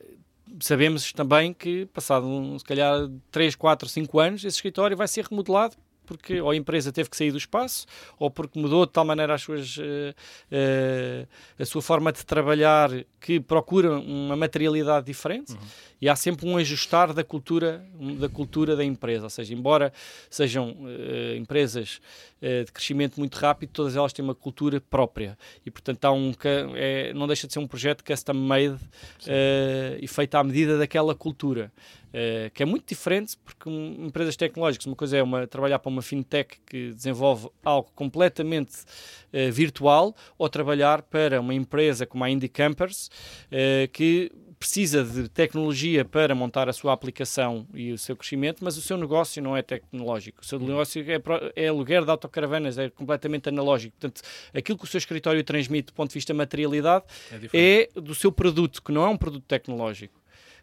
sabemos 0.60 1.12
também 1.14 1.54
que, 1.54 1.86
passado 1.88 2.28
um, 2.28 2.58
se 2.58 2.66
calhar 2.66 3.10
3, 3.32 3.56
4, 3.56 3.90
5 3.90 4.20
anos, 4.20 4.46
esse 4.46 4.58
escritório 4.58 4.96
vai 4.96 5.08
ser 5.08 5.26
remodelado 5.26 5.76
porque 6.12 6.42
ou 6.42 6.50
a 6.50 6.56
empresa 6.56 6.92
teve 6.92 7.10
que 7.10 7.16
sair 7.16 7.32
do 7.32 7.38
espaço 7.38 7.86
ou 8.20 8.30
porque 8.30 8.60
mudou 8.60 8.86
de 8.86 8.92
tal 8.92 9.06
maneira 9.06 9.34
as 9.34 9.42
suas, 9.42 9.78
eh, 9.80 10.14
eh, 10.52 11.28
a 11.58 11.66
sua 11.66 11.82
forma 11.82 12.12
de 12.12 12.26
trabalhar 12.26 12.90
que 13.20 13.40
procura 13.40 13.98
uma 13.98 14.36
materialidade 14.36 15.06
diferente. 15.06 15.56
E 16.02 16.10
há 16.10 16.16
sempre 16.16 16.50
um 16.50 16.58
ajustar 16.58 17.14
da 17.14 17.24
cultura 17.24 17.86
da 18.20 18.28
cultura 18.28 18.76
da 18.76 18.84
empresa, 18.84 19.26
ou 19.26 19.30
seja, 19.30 19.54
embora 19.54 19.94
sejam 20.30 20.76
eh, 20.88 21.38
empresas 21.38 22.02
de 22.42 22.72
crescimento 22.72 23.20
muito 23.20 23.36
rápido, 23.36 23.70
todas 23.70 23.96
elas 23.96 24.12
têm 24.12 24.26
uma 24.26 24.34
cultura 24.34 24.82
própria. 24.82 25.38
E 25.64 25.70
portanto 25.70 26.04
há 26.06 26.12
um, 26.12 26.34
é, 26.74 27.14
não 27.14 27.28
deixa 27.28 27.46
de 27.46 27.54
ser 27.54 27.60
um 27.60 27.68
projeto 27.68 28.04
custom 28.04 28.34
made 28.34 28.80
eh, 29.28 29.98
e 30.02 30.08
feito 30.08 30.36
à 30.36 30.44
medida 30.44 30.78
daquela 30.78 31.14
cultura. 31.14 31.72
Eh, 32.14 32.52
que 32.54 32.64
é 32.64 32.66
muito 32.66 32.88
diferente 32.88 33.38
porque 33.44 33.70
um, 33.70 34.06
empresas 34.06 34.36
tecnológicas, 34.36 34.86
uma 34.86 34.96
coisa 34.96 35.18
é 35.18 35.24
uma, 35.24 35.48
trabalhar 35.48 35.80
para 35.80 35.90
uma 35.90 36.02
fintech 36.02 36.60
que 36.66 36.92
desenvolve 36.94 37.50
algo 37.64 37.90
completamente 37.96 38.84
eh, 39.32 39.50
virtual 39.50 40.16
ou 40.38 40.50
trabalhar 40.50 41.02
para 41.02 41.40
uma 41.40 41.54
empresa 41.54 42.06
como 42.06 42.24
a 42.24 42.30
Indie 42.30 42.50
Campers 42.50 43.10
eh, 43.52 43.90
que 43.92 44.32
precisa 44.62 45.04
de 45.04 45.28
tecnologia 45.28 46.06
para 46.06 46.36
montar 46.36 46.70
a 46.70 46.74
sua 46.74 46.94
aplicação 46.94 47.66
e 47.74 47.92
o 47.92 47.98
seu 47.98 48.16
crescimento, 48.16 48.64
mas 48.64 48.78
o 48.78 48.82
seu 48.82 48.96
negócio 48.96 49.42
não 49.42 49.58
é 49.58 49.64
tecnológico. 49.64 50.44
O 50.44 50.46
seu 50.46 50.60
negócio 50.60 51.04
é, 51.10 51.64
é 51.64 51.68
aluguer 51.68 52.06
de 52.06 52.12
autocaravanas, 52.12 52.78
é 52.78 52.88
completamente 52.92 53.50
analógico. 53.50 53.98
Portanto, 54.00 54.22
aquilo 54.54 54.78
que 54.78 54.84
o 54.84 54.88
seu 54.88 55.00
escritório 55.00 55.44
transmite 55.44 55.88
do 55.88 55.94
ponto 55.94 56.10
de 56.10 56.14
vista 56.14 56.32
de 56.32 56.38
materialidade 56.38 57.06
É 57.52 57.90
é 57.96 58.00
do 58.00 58.14
seu 58.14 58.32
produto, 58.32 58.84
que 58.84 58.92
não 58.92 59.04
é 59.04 59.08
um 59.08 59.18
produto 59.18 59.46
tecnológico. 59.48 60.21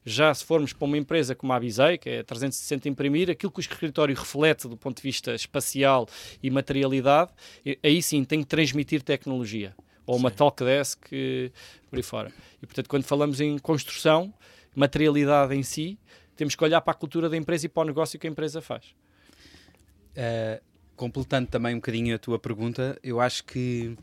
Já 0.08 0.32
se 0.32 0.44
formos 0.44 0.72
para 0.72 0.86
uma 0.86 0.96
empresa 0.96 1.34
como 1.34 1.52
a 1.52 1.60
Bizei, 1.60 1.98
que 1.98 2.08
é 2.08 2.22
360 2.22 2.88
imprimir, 2.88 3.30
aquilo 3.30 3.52
que 3.52 3.58
o 3.58 3.60
escritório 3.60 4.14
reflete 4.14 4.66
do 4.66 4.76
ponto 4.76 4.96
de 4.96 5.02
vista 5.02 5.34
espacial 5.34 6.08
e 6.42 6.50
materialidade, 6.50 7.30
aí 7.82 8.02
sim 8.02 8.24
tem 8.24 8.40
que 8.40 8.46
transmitir 8.46 9.02
tecnologia. 9.02 9.74
Ou 10.06 10.16
uma 10.16 10.30
Sim. 10.30 10.36
Talkdesk, 10.36 11.12
eh, 11.12 11.50
por 11.90 11.96
aí 11.98 12.02
fora. 12.02 12.32
E 12.62 12.66
portanto, 12.66 12.88
quando 12.88 13.04
falamos 13.04 13.42
em 13.42 13.58
construção, 13.58 14.32
materialidade 14.74 15.54
em 15.54 15.62
si, 15.62 15.98
temos 16.34 16.54
que 16.54 16.64
olhar 16.64 16.80
para 16.80 16.92
a 16.92 16.94
cultura 16.94 17.28
da 17.28 17.36
empresa 17.36 17.66
e 17.66 17.68
para 17.68 17.82
o 17.82 17.86
negócio 17.86 18.18
que 18.18 18.26
a 18.26 18.30
empresa 18.30 18.62
faz. 18.62 18.94
Uh, 20.16 20.64
completando 20.96 21.48
também 21.48 21.74
um 21.74 21.78
bocadinho 21.78 22.14
a 22.14 22.18
tua 22.18 22.38
pergunta, 22.38 22.98
eu 23.02 23.20
acho 23.20 23.44
que 23.44 23.96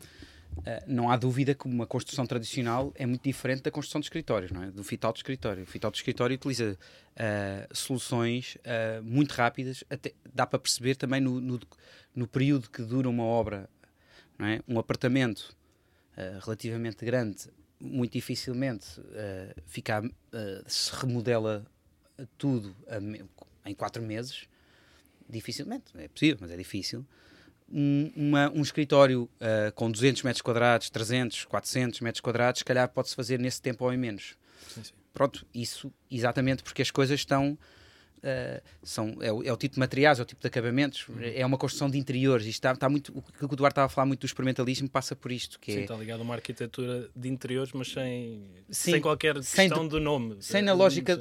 não 0.86 1.10
há 1.10 1.16
dúvida 1.16 1.54
que 1.54 1.66
uma 1.66 1.86
construção 1.86 2.26
tradicional 2.26 2.92
é 2.96 3.06
muito 3.06 3.22
diferente 3.22 3.62
da 3.62 3.70
construção 3.70 4.00
de 4.00 4.06
escritórios, 4.06 4.50
não 4.50 4.62
é? 4.62 4.70
do 4.70 4.82
fital 4.82 5.12
de 5.12 5.18
escritório. 5.18 5.62
O 5.62 5.66
fital 5.66 5.90
de 5.90 5.98
escritório 5.98 6.34
utiliza 6.34 6.76
uh, 6.76 7.76
soluções 7.76 8.58
muito 9.02 9.32
rápidas, 9.32 9.84
até, 9.88 10.12
dá 10.34 10.46
para 10.46 10.58
perceber 10.58 10.96
também 10.96 11.20
no, 11.20 11.40
no, 11.40 11.60
no, 12.14 12.26
período 12.26 12.70
que 12.70 12.82
dura 12.82 13.08
uma 13.08 13.24
obra. 13.24 13.68
Não 14.38 14.46
é? 14.46 14.60
Um 14.68 14.78
apartamento 14.78 15.56
relativamente 16.42 17.04
grande, 17.04 17.48
muito 17.78 18.12
dificilmente 18.12 19.00
fica, 19.66 20.02
se 20.66 20.90
remodela 20.94 21.66
tudo 22.38 22.74
em 23.64 23.74
quatro 23.74 24.02
meses 24.02 24.48
dificilmente, 25.28 25.84
é 25.96 26.08
possível, 26.08 26.38
mas 26.40 26.50
é 26.50 26.56
difícil. 26.56 27.04
Um, 27.72 28.12
uma, 28.14 28.50
um 28.50 28.62
escritório 28.62 29.24
uh, 29.24 29.72
com 29.74 29.90
200 29.90 30.22
metros 30.22 30.42
quadrados, 30.42 30.88
300, 30.88 31.44
400 31.46 32.00
metros 32.00 32.20
quadrados, 32.20 32.60
se 32.60 32.64
calhar 32.64 32.88
pode-se 32.88 33.14
fazer 33.14 33.38
nesse 33.38 33.60
tempo 33.60 33.84
ou 33.84 33.92
em 33.92 33.96
menos. 33.96 34.36
Sim, 34.68 34.84
sim. 34.84 34.92
Pronto, 35.12 35.46
isso 35.54 35.92
exatamente 36.10 36.62
porque 36.62 36.82
as 36.82 36.90
coisas 36.90 37.18
estão 37.18 37.58
Uh, 38.18 38.60
são, 38.82 39.16
é 39.20 39.32
o, 39.32 39.42
é, 39.42 39.52
o, 39.52 39.56
tipo 39.56 39.74
de 39.74 39.78
materiais, 39.78 40.18
é 40.18 40.22
o 40.22 40.24
tipo 40.24 40.40
de 40.40 40.46
acabamentos, 40.46 41.06
é 41.20 41.44
uma 41.44 41.56
construção 41.56 41.88
de 41.88 41.98
interiores. 41.98 42.46
Isto 42.46 42.58
está, 42.58 42.72
está 42.72 42.88
muito, 42.88 43.16
o 43.16 43.22
que 43.22 43.44
o 43.44 43.56
Duarte 43.56 43.72
estava 43.72 43.86
a 43.86 43.88
falar 43.88 44.06
muito 44.06 44.20
do 44.20 44.26
experimentalismo 44.26 44.88
passa 44.88 45.14
por 45.14 45.30
isto. 45.30 45.60
Que 45.60 45.72
Sim, 45.72 45.78
é... 45.78 45.82
está 45.82 45.94
ligado 45.94 46.20
a 46.20 46.22
uma 46.22 46.34
arquitetura 46.34 47.08
de 47.14 47.28
interiores, 47.28 47.72
mas 47.72 47.92
sem, 47.92 48.42
Sim, 48.68 48.92
sem 48.92 49.00
qualquer 49.00 49.34
questão 49.34 49.76
sem, 49.76 49.88
do 49.88 50.00
nome. 50.00 50.36
Sem 50.40 50.62
na 50.62 50.72
lógica, 50.72 51.20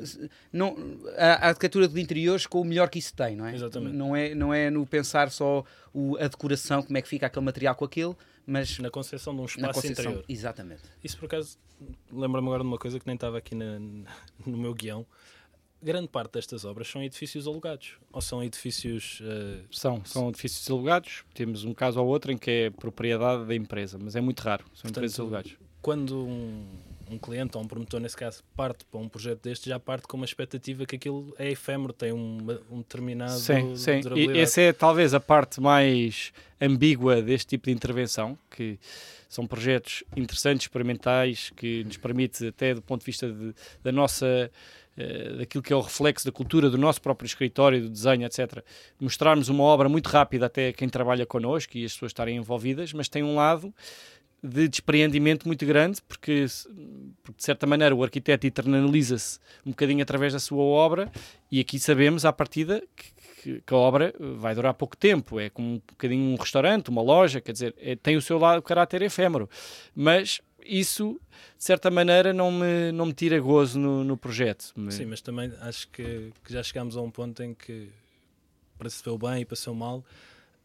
não, 0.51 0.75
a, 1.17 1.47
a 1.47 1.47
arquitetura 1.49 1.87
de 1.87 2.01
interiores 2.01 2.47
com 2.47 2.61
o 2.61 2.65
melhor 2.65 2.89
que 2.89 2.97
isso 2.97 3.13
tem, 3.13 3.35
não 3.35 3.45
é? 3.45 3.53
Exatamente. 3.53 3.95
Não 3.95 4.15
é, 4.15 4.33
não 4.33 4.53
é 4.53 4.69
no 4.69 4.85
pensar 4.85 5.29
só 5.29 5.63
o, 5.93 6.17
a 6.17 6.27
decoração, 6.27 6.81
como 6.81 6.97
é 6.97 7.01
que 7.01 7.07
fica 7.07 7.27
aquele 7.27 7.45
material 7.45 7.75
com 7.75 7.85
aquele, 7.85 8.15
mas 8.45 8.79
na 8.79 8.89
concepção 8.89 9.35
de 9.35 9.41
um 9.41 9.45
espaço 9.45 9.73
concepção, 9.73 10.05
interior. 10.05 10.25
Exatamente. 10.27 10.81
Isso 11.03 11.17
por 11.17 11.25
acaso 11.25 11.57
lembra-me 12.11 12.47
agora 12.47 12.63
de 12.63 12.67
uma 12.67 12.77
coisa 12.77 12.99
que 12.99 13.05
nem 13.05 13.15
estava 13.15 13.37
aqui 13.37 13.55
na, 13.55 13.79
no 14.45 14.57
meu 14.57 14.73
guião 14.73 15.05
grande 15.85 16.07
parte 16.07 16.33
destas 16.33 16.65
obras 16.65 16.87
são 16.87 17.01
edifícios 17.03 17.47
alugados 17.47 17.93
ou 18.11 18.21
são 18.21 18.43
edifícios 18.43 19.21
uh... 19.21 19.63
são 19.71 20.03
são 20.03 20.29
edifícios 20.29 20.69
alugados. 20.69 21.23
Temos 21.33 21.63
um 21.63 21.73
caso 21.73 22.01
ou 22.01 22.07
outro 22.07 22.31
em 22.31 22.37
que 22.37 22.51
é 22.51 22.69
propriedade 22.71 23.45
da 23.45 23.55
empresa 23.55 23.97
mas 24.01 24.15
é 24.15 24.21
muito 24.21 24.39
raro. 24.41 24.63
São 24.73 24.83
Portanto, 24.83 24.97
empresas 24.97 25.19
alugados 25.19 25.55
quando 25.85 26.25
um, 26.25 26.65
um, 27.09 27.17
cliente 27.17 27.57
ou 27.57 27.63
um 27.63 27.67
promotor 27.67 27.99
nesse 27.99 28.15
caso 28.15 28.43
parte 28.55 28.85
para 28.85 28.99
um 28.99 29.07
projeto 29.07 29.41
deste 29.41 29.69
já 29.69 29.79
parte 29.79 30.07
com 30.07 30.17
uma 30.17 30.25
expectativa 30.25 30.85
que 30.85 30.95
aquilo 30.95 31.33
é 31.37 31.51
efêmero 31.51 31.93
tem 31.93 32.11
um, 32.11 32.37
um 32.71 32.77
determinado 32.77 33.37
sim 33.37 33.75
sim 33.75 34.01
e 34.15 34.39
essa 34.39 34.61
é 34.61 34.73
talvez 34.73 35.13
a 35.13 35.19
parte 35.19 35.61
mais 35.61 36.31
ambígua 36.59 37.21
deste 37.21 37.47
tipo 37.47 37.65
de 37.65 37.71
intervenção 37.71 38.37
que 38.49 38.79
são 39.27 39.45
projetos 39.45 40.03
interessantes 40.15 40.65
experimentais 40.65 41.51
que 41.55 41.83
nos 41.83 41.97
permite 41.97 42.47
até 42.47 42.73
do 42.73 42.81
ponto 42.81 43.01
de 43.01 43.05
vista 43.05 43.31
de, 43.31 43.53
da 43.83 43.91
nossa 43.91 44.49
eh, 44.97 45.33
daquilo 45.39 45.61
que 45.61 45.73
é 45.73 45.75
o 45.75 45.81
reflexo 45.81 46.25
da 46.25 46.31
cultura 46.31 46.69
do 46.69 46.77
nosso 46.77 47.01
próprio 47.01 47.25
escritório, 47.27 47.81
do 47.81 47.89
desenho, 47.89 48.25
etc. 48.25 48.63
Mostrarmos 48.97 49.49
uma 49.49 49.63
obra 49.63 49.89
muito 49.89 50.07
rápida 50.07 50.45
até 50.45 50.71
quem 50.71 50.87
trabalha 50.87 51.25
connosco 51.25 51.77
e 51.77 51.83
as 51.83 51.91
pessoas 51.91 52.11
estarem 52.11 52.37
envolvidas, 52.37 52.93
mas 52.93 53.09
tem 53.09 53.21
um 53.21 53.35
lado 53.35 53.73
de 54.45 54.67
despreendimento 54.67 55.47
muito 55.47 55.65
grande, 55.65 56.01
porque, 56.07 56.45
porque 57.23 57.37
de 57.37 57.43
certa 57.43 57.65
maneira 57.65 57.95
o 57.95 58.03
arquiteto 58.03 58.45
internaliza-se 58.45 59.39
um 59.65 59.71
bocadinho 59.71 60.01
através 60.01 60.33
da 60.33 60.39
sua 60.39 60.63
obra 60.63 61.11
e 61.51 61.59
aqui 61.59 61.79
sabemos 61.79 62.25
à 62.25 62.31
partida 62.31 62.81
que, 62.95 63.61
que, 63.61 63.73
a 63.73 63.77
obra 63.77 64.13
vai 64.37 64.55
durar 64.55 64.73
pouco 64.73 64.95
tempo, 64.95 65.39
é 65.39 65.49
como 65.49 65.75
um 65.75 65.81
bocadinho 65.87 66.33
um 66.33 66.35
restaurante, 66.35 66.89
uma 66.89 67.01
loja, 67.01 67.41
quer 67.41 67.51
dizer, 67.51 67.75
é, 67.77 67.95
tem 67.95 68.15
o 68.15 68.21
seu 68.21 68.37
lado, 68.37 68.59
o 68.59 68.63
caráter 68.63 69.01
efêmero, 69.01 69.49
mas 69.95 70.41
isso, 70.65 71.19
de 71.57 71.63
certa 71.63 71.91
maneira, 71.91 72.33
não 72.33 72.51
me, 72.51 72.91
não 72.91 73.07
me 73.07 73.13
tira 73.13 73.39
gozo 73.39 73.79
no, 73.79 74.03
no 74.03 74.17
projeto. 74.17 74.73
Sim, 74.89 75.05
mas 75.05 75.21
também 75.21 75.51
acho 75.61 75.87
que, 75.89 76.31
que 76.43 76.51
já 76.51 76.63
chegámos 76.63 76.97
a 76.97 77.01
um 77.01 77.11
ponto 77.11 77.41
em 77.43 77.53
que, 77.53 77.89
para 78.77 78.89
se 78.89 79.03
ver 79.03 79.11
o 79.11 79.17
bem 79.17 79.41
e 79.41 79.45
para 79.45 79.57
o 79.71 79.75
mal, 79.75 80.03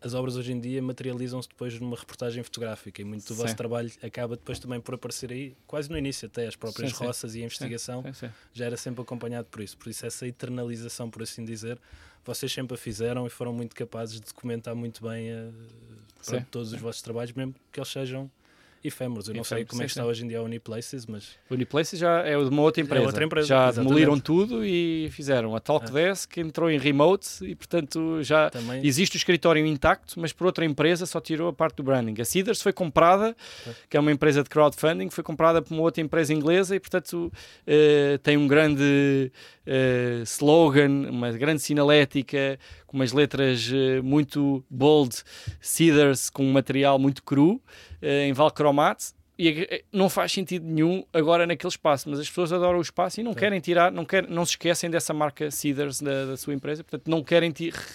as 0.03 0.15
obras 0.15 0.37
hoje 0.37 0.53
em 0.53 0.59
dia 0.59 0.81
materializam-se 0.81 1.49
depois 1.49 1.79
numa 1.79 1.97
reportagem 1.97 2.43
fotográfica 2.43 3.03
e 3.03 3.05
muito 3.05 3.27
do 3.27 3.35
vosso 3.35 3.55
trabalho 3.55 3.91
acaba 4.03 4.35
depois 4.35 4.59
também 4.59 4.81
por 4.81 4.95
aparecer 4.95 5.31
aí, 5.31 5.55
quase 5.67 5.91
no 5.91 5.99
início 5.99 6.27
até, 6.27 6.47
as 6.47 6.57
próprias 6.57 6.93
sim, 6.93 7.05
roças 7.05 7.33
sim. 7.33 7.39
e 7.39 7.43
a 7.43 7.45
investigação 7.45 8.03
sim, 8.15 8.31
já 8.53 8.65
era 8.65 8.77
sempre 8.77 9.03
acompanhado 9.03 9.49
por 9.51 9.61
isso. 9.61 9.77
Por 9.77 9.91
isso, 9.91 10.07
essa 10.07 10.27
eternalização, 10.27 11.11
por 11.11 11.23
assim 11.23 11.45
dizer, 11.45 11.79
vocês 12.25 12.51
sempre 12.51 12.75
a 12.75 12.79
fizeram 12.79 13.27
e 13.27 13.31
foram 13.31 13.53
muito 13.53 13.77
capazes 13.77 14.15
de 14.15 14.27
documentar 14.27 14.75
muito 14.75 15.03
bem 15.03 15.33
a, 15.33 15.51
pronto, 16.25 16.47
todos 16.51 16.73
os 16.73 16.81
vossos 16.81 17.03
trabalhos, 17.03 17.33
mesmo 17.33 17.55
que 17.71 17.79
eles 17.79 17.89
sejam 17.91 18.31
efêmeros. 18.83 19.29
Eu 19.29 19.35
não 19.35 19.45
sei 19.45 19.65
como 19.65 19.83
é 19.83 19.85
que 19.85 19.91
está 19.91 20.05
hoje 20.05 20.25
em 20.25 20.29
dia 20.29 20.39
a 20.39 20.43
Uniplaces, 20.43 21.07
mas. 21.07 21.37
Uniplaces 21.51 21.99
já 21.99 22.21
é 22.21 22.37
de 22.37 22.49
uma 22.49 22.63
outra 22.63 22.83
empresa. 22.83 23.05
É 23.05 23.07
outra 23.07 23.25
empresa 23.25 23.47
já 23.47 23.65
exatamente. 23.65 23.89
demoliram 23.89 24.19
tudo 24.19 24.65
e 24.65 25.09
fizeram. 25.11 25.55
A 25.55 25.61
Talkdesk 25.61 26.37
ah. 26.37 26.41
entrou 26.41 26.71
em 26.71 26.79
remote 26.79 27.27
e, 27.43 27.55
portanto, 27.55 28.23
já 28.23 28.51
Também... 28.51 28.85
existe 28.85 29.17
o 29.17 29.19
escritório 29.19 29.65
intacto, 29.65 30.19
mas 30.19 30.33
por 30.33 30.47
outra 30.47 30.65
empresa 30.65 31.07
só 31.07 31.21
tirou 31.21 31.49
a 31.49 31.53
parte 31.53 31.77
do 31.77 31.83
branding. 31.83 32.21
A 32.21 32.25
Cedars 32.25 32.63
foi 32.63 32.73
comprada, 32.73 33.37
ah. 33.67 33.71
que 33.89 33.97
é 33.97 34.01
uma 34.01 34.13
empresa 34.13 34.43
de 34.43 34.49
crowdfunding, 34.49 35.11
foi 35.11 35.25
comprada 35.25 35.61
por 35.61 35.75
uma 35.75 35.83
outra 35.83 36.03
empresa 36.03 36.33
inglesa 36.33 36.75
e, 36.75 36.81
portanto, 36.81 37.33
uh, 37.67 38.19
tem 38.19 38.37
um 38.37 38.49
grande 38.49 39.31
uh, 39.67 40.23
slogan, 40.23 41.11
uma 41.11 41.31
grande 41.33 41.61
sinalética, 41.61 42.59
com 42.91 42.97
umas 42.97 43.13
letras 43.13 43.71
uh, 43.71 44.03
muito 44.03 44.65
bold, 44.69 45.23
Cedars, 45.61 46.29
com 46.29 46.45
um 46.45 46.51
material 46.51 46.99
muito 46.99 47.23
cru. 47.23 47.63
Eh, 48.03 48.27
em 48.27 48.33
Valcromate 48.33 49.13
e 49.39 49.67
eh, 49.71 49.85
não 49.93 50.09
faz 50.09 50.33
sentido 50.33 50.67
nenhum 50.67 51.05
agora 51.13 51.47
naquele 51.47 51.71
espaço, 51.71 52.11
mas 52.11 52.19
as 52.19 52.29
pessoas 52.29 52.53
adoram 52.53 52.81
o 52.81 52.83
espaço 52.83 53.21
e 53.21 53.23
não 53.23 53.33
querem 53.33 53.61
tirar, 53.61 53.93
não, 53.93 54.05
quer, 54.05 54.29
não 54.29 54.45
se 54.45 54.53
esquecem 54.53 54.91
dessa 54.91 55.15
marca 55.15 55.53
Cedars 55.53 56.01
da, 56.01 56.27
da 56.27 56.37
sua 56.37 56.53
empresa, 56.53 56.83
portanto 56.83 57.09
não 57.09 57.23
querem 57.23 57.55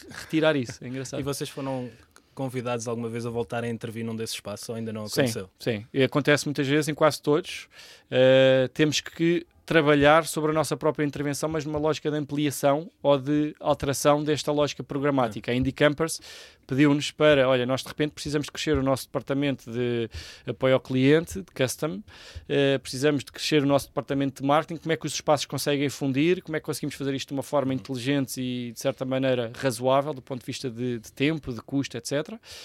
retirar 0.09 0.55
isso. 0.55 0.81
É 0.81 0.87
engraçado. 0.87 1.19
e 1.21 1.23
vocês 1.23 1.49
foram 1.49 1.89
convidados 2.33 2.87
alguma 2.87 3.09
vez 3.09 3.25
a 3.25 3.29
voltar 3.29 3.65
a 3.65 3.67
intervir 3.67 4.05
num 4.05 4.15
desses 4.15 4.35
espaços 4.35 4.69
ou 4.69 4.75
ainda 4.75 4.93
não 4.93 5.01
aconteceu? 5.05 5.49
Sim, 5.59 5.79
sim. 5.79 5.85
E 5.93 6.03
acontece 6.03 6.45
muitas 6.45 6.67
vezes, 6.67 6.87
em 6.87 6.93
quase 6.93 7.21
todos. 7.21 7.67
Uh, 8.05 8.69
temos 8.69 9.01
que 9.01 9.45
trabalhar 9.65 10.25
sobre 10.25 10.51
a 10.51 10.53
nossa 10.53 10.77
própria 10.77 11.03
intervenção, 11.03 11.49
mas 11.49 11.65
numa 11.65 11.79
lógica 11.79 12.11
de 12.11 12.17
ampliação 12.17 12.89
ou 13.01 13.17
de 13.17 13.55
alteração 13.59 14.23
desta 14.23 14.51
lógica 14.51 14.83
programática. 14.83 15.51
A 15.51 15.55
Indie 15.55 15.71
Campers 15.71 16.21
pediu-nos 16.67 17.11
para, 17.11 17.47
olha, 17.47 17.65
nós 17.65 17.81
de 17.81 17.87
repente 17.87 18.11
precisamos 18.11 18.45
de 18.45 18.51
crescer 18.51 18.77
o 18.77 18.83
nosso 18.83 19.05
departamento 19.05 19.71
de 19.71 20.09
apoio 20.45 20.75
ao 20.75 20.79
cliente, 20.79 21.41
de 21.41 21.51
custom, 21.51 21.97
uh, 21.97 22.79
precisamos 22.79 23.23
de 23.23 23.31
crescer 23.31 23.63
o 23.63 23.65
nosso 23.65 23.87
departamento 23.87 24.41
de 24.41 24.47
marketing, 24.47 24.79
como 24.79 24.91
é 24.91 24.97
que 24.97 25.05
os 25.05 25.13
espaços 25.13 25.45
conseguem 25.45 25.89
fundir, 25.89 26.43
como 26.43 26.55
é 26.55 26.59
que 26.59 26.65
conseguimos 26.65 26.95
fazer 26.95 27.13
isto 27.15 27.29
de 27.29 27.33
uma 27.33 27.43
forma 27.43 27.73
inteligente 27.73 28.39
e, 28.41 28.71
de 28.71 28.79
certa 28.79 29.03
maneira, 29.03 29.51
razoável, 29.55 30.13
do 30.13 30.21
ponto 30.21 30.41
de 30.41 30.45
vista 30.45 30.69
de, 30.69 30.99
de 30.99 31.11
tempo, 31.11 31.51
de 31.53 31.61
custo, 31.61 31.97
etc. 31.97 32.11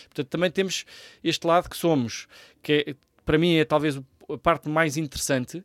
Portanto, 0.04 0.28
também 0.28 0.50
temos 0.50 0.84
este 1.24 1.46
lado 1.46 1.68
que 1.68 1.76
somos, 1.76 2.26
que 2.62 2.84
é, 2.88 2.94
para 3.24 3.38
mim 3.38 3.56
é 3.56 3.64
talvez 3.64 4.00
a 4.28 4.38
parte 4.38 4.68
mais 4.68 4.96
interessante, 4.96 5.64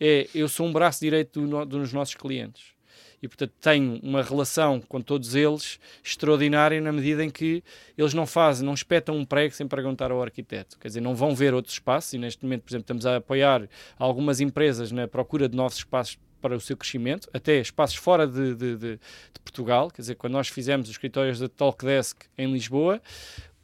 é 0.00 0.28
eu 0.34 0.48
sou 0.48 0.66
um 0.66 0.72
braço 0.72 1.00
direito 1.00 1.46
do, 1.46 1.64
dos 1.64 1.92
nossos 1.92 2.14
clientes. 2.14 2.76
E 3.22 3.28
portanto 3.28 3.52
tenho 3.60 3.98
uma 4.02 4.22
relação 4.22 4.80
com 4.80 5.00
todos 5.00 5.34
eles 5.34 5.80
extraordinária 6.04 6.80
na 6.80 6.92
medida 6.92 7.24
em 7.24 7.30
que 7.30 7.64
eles 7.96 8.12
não 8.12 8.26
fazem, 8.26 8.64
não 8.64 8.74
espetam 8.74 9.16
um 9.16 9.24
prego 9.24 9.54
sem 9.54 9.66
perguntar 9.66 10.10
ao 10.10 10.22
arquiteto, 10.22 10.78
quer 10.78 10.88
dizer, 10.88 11.00
não 11.00 11.14
vão 11.14 11.34
ver 11.34 11.54
outros 11.54 11.74
espaços 11.74 12.12
e 12.12 12.18
neste 12.18 12.44
momento, 12.44 12.62
por 12.62 12.70
exemplo, 12.70 12.84
estamos 12.84 13.06
a 13.06 13.16
apoiar 13.16 13.68
algumas 13.98 14.40
empresas 14.40 14.92
na 14.92 15.08
procura 15.08 15.48
de 15.48 15.56
novos 15.56 15.78
espaços 15.78 16.18
para 16.40 16.54
o 16.54 16.60
seu 16.60 16.76
crescimento, 16.76 17.28
até 17.32 17.58
espaços 17.58 17.96
fora 17.96 18.26
de, 18.26 18.54
de, 18.54 18.76
de, 18.76 18.96
de 18.96 19.40
Portugal, 19.42 19.90
quer 19.90 20.02
dizer, 20.02 20.14
quando 20.16 20.34
nós 20.34 20.48
fizemos 20.48 20.86
os 20.86 20.94
escritórios 20.94 21.38
da 21.38 21.48
Talkdesk 21.48 22.24
em 22.36 22.52
Lisboa, 22.52 23.00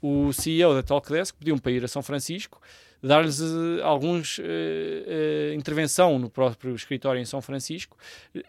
o 0.00 0.32
CEO 0.32 0.74
da 0.74 0.82
Talkdesk 0.82 1.36
pediu-me 1.36 1.60
para 1.60 1.70
ir 1.70 1.84
a 1.84 1.88
São 1.88 2.02
Francisco 2.02 2.60
dar-lhes 3.02 3.40
uh, 3.40 3.80
alguns 3.82 4.38
uh, 4.38 4.42
uh, 4.42 5.54
intervenção 5.54 6.18
no 6.18 6.30
próprio 6.30 6.74
escritório 6.74 7.20
em 7.20 7.24
São 7.24 7.42
Francisco, 7.42 7.96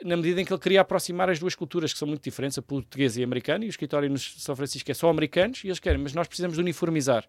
na 0.04 0.16
medida 0.16 0.40
em 0.42 0.46
que 0.46 0.54
ele 0.54 0.62
queria 0.62 0.82
aproximar 0.82 1.30
as 1.30 1.40
duas 1.40 1.56
culturas 1.56 1.92
que 1.92 1.98
são 1.98 2.08
muito 2.08 2.24
diferentes, 2.24 2.58
a 2.58 2.62
portuguesa 2.62 3.20
e 3.20 3.24
a 3.24 3.26
americana, 3.26 3.66
e 3.66 3.68
o 3.68 3.70
escritório 3.70 4.10
no 4.10 4.18
São 4.18 4.56
Francisco 4.56 4.90
é 4.92 4.94
só 4.94 5.10
americanos, 5.10 5.64
e 5.64 5.68
eles 5.68 5.80
querem, 5.80 6.00
mas 6.00 6.14
nós 6.14 6.28
precisamos 6.28 6.56
de 6.56 6.62
uniformizar. 6.62 7.26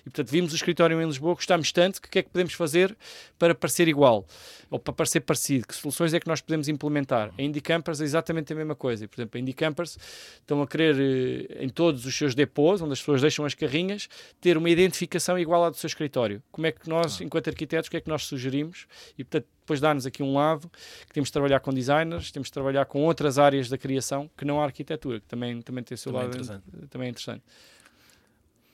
E 0.00 0.04
portanto 0.04 0.30
vimos 0.30 0.52
o 0.52 0.56
escritório 0.56 1.00
em 1.00 1.06
Lisboa, 1.06 1.34
gostámos 1.34 1.72
tanto, 1.72 2.00
que 2.00 2.08
o 2.08 2.10
que 2.10 2.18
é 2.20 2.22
que 2.22 2.30
podemos 2.30 2.54
fazer 2.54 2.96
para 3.38 3.54
parecer 3.54 3.88
igual, 3.88 4.24
ou 4.70 4.78
para 4.78 4.92
parecer 4.92 5.20
parecido, 5.20 5.66
que 5.66 5.74
soluções 5.74 6.14
é 6.14 6.20
que 6.20 6.28
nós 6.28 6.40
podemos 6.40 6.68
implementar. 6.68 7.32
A 7.36 7.42
Indie 7.42 7.60
Campers 7.60 8.00
é 8.00 8.04
exatamente 8.04 8.52
a 8.52 8.56
mesma 8.56 8.76
coisa, 8.76 9.04
e, 9.04 9.08
por 9.08 9.20
exemplo, 9.20 9.36
a 9.36 9.40
Indie 9.40 9.52
Campers 9.52 9.98
estão 10.40 10.62
a 10.62 10.66
querer, 10.66 11.56
em 11.60 11.68
todos 11.68 12.06
os 12.06 12.14
seus 12.14 12.34
depôs, 12.34 12.80
onde 12.80 12.92
as 12.92 13.00
pessoas 13.00 13.20
deixam 13.20 13.44
as 13.44 13.54
carrinhas, 13.54 14.08
ter 14.40 14.56
uma 14.56 14.70
identificação 14.70 15.38
igual 15.38 15.64
à 15.64 15.70
do 15.70 15.76
seu 15.76 15.88
escritório. 15.88 16.42
Como 16.52 16.66
é 16.66 16.67
é 16.68 16.72
que 16.72 16.88
nós, 16.88 17.20
enquanto 17.20 17.48
arquitetos, 17.48 17.88
o 17.88 17.90
que 17.90 17.96
é 17.96 18.00
que 18.00 18.08
nós 18.08 18.24
sugerimos 18.24 18.86
e, 19.18 19.24
portanto, 19.24 19.46
depois 19.60 19.80
dá-nos 19.80 20.06
aqui 20.06 20.22
um 20.22 20.34
lado 20.34 20.70
que 21.06 21.12
temos 21.12 21.28
de 21.28 21.32
trabalhar 21.32 21.60
com 21.60 21.72
designers, 21.74 22.30
temos 22.30 22.48
de 22.48 22.52
trabalhar 22.52 22.84
com 22.86 23.02
outras 23.04 23.38
áreas 23.38 23.68
da 23.68 23.76
criação 23.76 24.30
que 24.36 24.44
não 24.44 24.60
a 24.60 24.64
arquitetura, 24.64 25.20
que 25.20 25.26
também, 25.26 25.60
também 25.62 25.84
tem 25.84 25.94
o 25.94 25.98
seu 25.98 26.12
Também 26.12 26.24
é 26.24 26.28
lado 26.28 26.36
interessante. 26.42 26.88
também 26.88 27.06
é 27.06 27.10
interessante. 27.10 27.42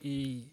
E 0.03 0.47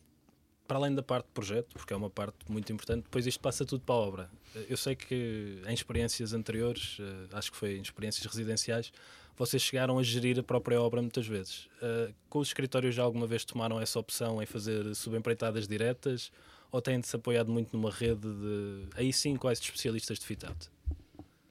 para 0.67 0.77
além 0.77 0.95
da 0.95 1.03
parte 1.03 1.25
de 1.25 1.31
projeto, 1.33 1.67
porque 1.73 1.91
é 1.93 1.95
uma 1.97 2.09
parte 2.09 2.37
muito 2.49 2.71
importante, 2.71 3.03
depois 3.03 3.27
isto 3.27 3.41
passa 3.41 3.65
tudo 3.65 3.83
para 3.83 3.93
a 3.95 3.97
obra. 3.97 4.29
Eu 4.69 4.77
sei 4.77 4.95
que 4.95 5.61
em 5.67 5.73
experiências 5.73 6.31
anteriores, 6.33 6.97
eh, 7.01 7.27
acho 7.33 7.51
que 7.51 7.57
foi 7.57 7.75
em 7.77 7.81
experiências 7.81 8.25
residenciais, 8.25 8.91
vocês 9.37 9.61
chegaram 9.61 9.99
a 9.99 10.03
gerir 10.03 10.39
a 10.39 10.43
própria 10.43 10.79
obra 10.81 11.01
muitas 11.01 11.27
vezes. 11.27 11.67
Eh, 11.81 12.13
Com 12.29 12.39
os 12.39 12.47
escritórios 12.47 12.95
já 12.95 13.03
alguma 13.03 13.27
vez 13.27 13.43
tomaram 13.43 13.81
essa 13.81 13.99
opção 13.99 14.41
em 14.41 14.45
fazer 14.45 14.95
subempreitadas 14.95 15.67
diretas 15.67 16.31
ou 16.71 16.81
têm-se 16.81 17.15
apoiado 17.15 17.51
muito 17.51 17.75
numa 17.75 17.91
rede 17.91 18.21
de, 18.21 18.87
aí 18.95 19.11
sim, 19.11 19.35
quase 19.35 19.59
de 19.59 19.67
especialistas 19.67 20.19
de 20.19 20.25
fit-out? 20.25 20.69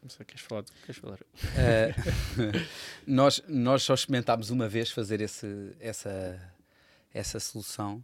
Não 0.03 0.09
sei, 0.09 0.25
queres 0.25 0.41
falar? 0.41 0.65
Queres 0.87 1.01
falar? 1.01 1.19
Eh, 1.57 1.95
nós, 3.07 3.43
nós 3.47 3.83
só 3.83 3.93
experimentámos 3.93 4.49
uma 4.51 4.67
vez 4.67 4.91
fazer 4.91 5.21
esse, 5.21 5.77
essa, 5.79 6.55
essa 7.13 7.39
solução 7.39 8.03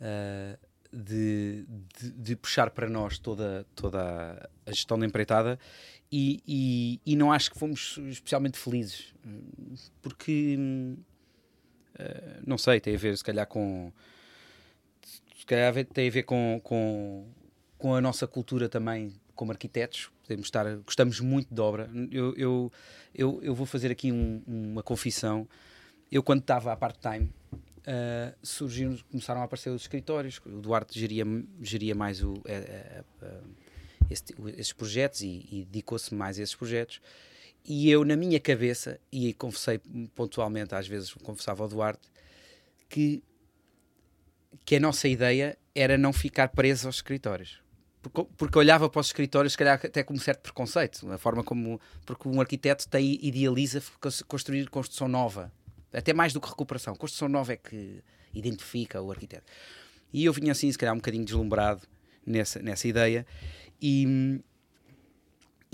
eh, 0.00 0.58
de, 0.90 1.66
de, 1.98 2.10
de 2.10 2.36
puxar 2.36 2.70
para 2.70 2.88
nós 2.88 3.18
toda, 3.18 3.66
toda 3.74 4.48
a 4.64 4.72
gestão 4.72 4.98
da 4.98 5.04
empreitada 5.04 5.58
e, 6.10 6.40
e, 6.46 7.00
e 7.04 7.16
não 7.16 7.30
acho 7.30 7.50
que 7.50 7.58
fomos 7.58 7.98
especialmente 8.08 8.58
felizes 8.58 9.12
porque 10.00 10.58
eh, 11.98 12.40
não 12.46 12.56
sei, 12.56 12.80
tem 12.80 12.94
a 12.94 12.98
ver 12.98 13.16
se 13.16 13.24
calhar 13.24 13.46
com 13.46 13.92
se 15.46 15.48
calhar 15.48 15.72
tem 15.94 16.08
a 16.08 16.10
ver 16.10 16.24
com, 16.24 16.60
com, 16.64 17.24
com 17.78 17.94
a 17.94 18.00
nossa 18.00 18.26
cultura 18.26 18.68
também 18.68 19.12
como 19.36 19.52
arquitetos. 19.52 20.10
Podemos 20.22 20.48
estar, 20.48 20.64
gostamos 20.78 21.20
muito 21.20 21.54
de 21.54 21.60
obra. 21.60 21.88
Eu, 22.10 22.34
eu, 22.36 22.72
eu, 23.14 23.38
eu 23.44 23.54
vou 23.54 23.64
fazer 23.64 23.92
aqui 23.92 24.10
um- 24.10 24.42
uma 24.44 24.82
confissão. 24.82 25.46
Eu, 26.10 26.20
quando 26.20 26.40
estava 26.40 26.72
a 26.72 26.76
part-time, 26.76 27.32
uh, 27.52 28.34
surgiram, 28.42 28.98
começaram 29.08 29.40
a 29.40 29.44
aparecer 29.44 29.70
os 29.70 29.82
escritórios. 29.82 30.40
O 30.44 30.60
Duarte 30.60 30.98
geria, 30.98 31.24
geria 31.62 31.94
mais 31.94 32.24
o, 32.24 32.34
eh, 32.44 32.54
eh, 32.56 33.04
eh, 33.22 33.40
esse- 34.10 34.34
esses 34.56 34.72
projetos 34.72 35.20
e, 35.20 35.46
e 35.48 35.64
dedicou-se 35.64 36.12
mais 36.12 36.40
a 36.40 36.42
esses 36.42 36.56
projetos. 36.56 37.00
E 37.64 37.88
eu, 37.88 38.04
na 38.04 38.16
minha 38.16 38.40
cabeça, 38.40 38.98
e 39.12 39.32
confessei 39.32 39.80
pontualmente, 40.12 40.74
às 40.74 40.88
vezes 40.88 41.14
confessava 41.14 41.62
ao 41.62 41.68
Duarte, 41.68 42.08
que 42.88 43.22
que 44.64 44.76
a 44.76 44.80
nossa 44.80 45.08
ideia 45.08 45.56
era 45.74 45.96
não 45.96 46.12
ficar 46.12 46.48
preso 46.48 46.86
aos 46.86 46.96
escritórios. 46.96 47.60
Porque, 48.36 48.56
olhava 48.56 48.88
para 48.88 49.00
os 49.00 49.08
escritórios, 49.08 49.54
se 49.54 49.58
calhar 49.58 49.80
até 49.82 50.04
com 50.04 50.14
um 50.14 50.18
certo 50.18 50.40
preconceito, 50.40 51.10
a 51.10 51.18
forma 51.18 51.42
como. 51.42 51.80
Porque 52.04 52.28
um 52.28 52.40
arquiteto 52.40 52.88
tem, 52.88 53.18
idealiza 53.20 53.82
cons- 54.00 54.22
construir 54.22 54.68
construção 54.70 55.08
nova, 55.08 55.52
até 55.92 56.12
mais 56.12 56.32
do 56.32 56.40
que 56.40 56.48
recuperação. 56.48 56.94
Construção 56.94 57.28
nova 57.28 57.52
é 57.52 57.56
que 57.56 58.02
identifica 58.32 59.02
o 59.02 59.10
arquiteto. 59.10 59.50
E 60.12 60.24
eu 60.24 60.32
vinha 60.32 60.52
assim, 60.52 60.70
se 60.70 60.78
calhar, 60.78 60.94
um 60.94 60.98
bocadinho 60.98 61.24
deslumbrado 61.24 61.82
nessa, 62.24 62.62
nessa 62.62 62.86
ideia, 62.86 63.26
e, 63.82 64.40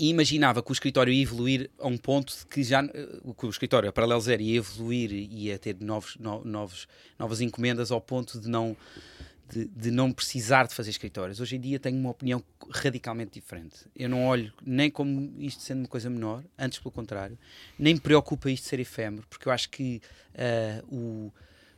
e 0.03 0.09
imaginava 0.09 0.61
que 0.61 0.69
o 0.71 0.73
escritório 0.73 1.13
ia 1.13 1.21
evoluir 1.23 1.69
a 1.79 1.87
um 1.87 1.97
ponto 1.97 2.35
de 2.37 2.45
que 2.45 2.61
já 2.63 2.83
eh, 2.83 3.07
que 3.37 3.45
o 3.45 3.49
escritório, 3.49 3.87
a 3.89 3.93
Paralelo 3.93 4.19
Zero, 4.19 4.41
ia 4.41 4.57
evoluir 4.57 5.11
e 5.13 5.45
ia 5.45 5.57
ter 5.57 5.77
novos, 5.79 6.17
no- 6.17 6.43
novos, 6.43 6.87
novas 7.17 7.39
encomendas 7.39 7.89
ao 7.91 8.01
ponto 8.01 8.39
de 8.39 8.49
não, 8.49 8.75
de, 9.49 9.65
de 9.65 9.91
não 9.91 10.11
precisar 10.11 10.67
de 10.67 10.73
fazer 10.73 10.89
escritórios. 10.89 11.39
Hoje 11.39 11.55
em 11.55 11.59
dia 11.61 11.79
tenho 11.79 11.97
uma 11.97 12.09
opinião 12.09 12.43
radicalmente 12.69 13.31
diferente. 13.39 13.77
Eu 13.95 14.09
não 14.09 14.25
olho 14.25 14.51
nem 14.65 14.91
como 14.91 15.33
isto 15.39 15.61
sendo 15.63 15.79
uma 15.79 15.87
coisa 15.87 16.09
menor, 16.09 16.43
antes 16.57 16.79
pelo 16.79 16.91
contrário, 16.91 17.37
nem 17.79 17.93
me 17.93 17.99
preocupa 18.01 18.51
isto 18.51 18.67
ser 18.67 18.79
efêmero, 18.81 19.25
porque 19.29 19.47
eu 19.47 19.53
acho 19.53 19.69
que 19.69 20.01
ah, 20.35 20.83
o, 20.89 21.31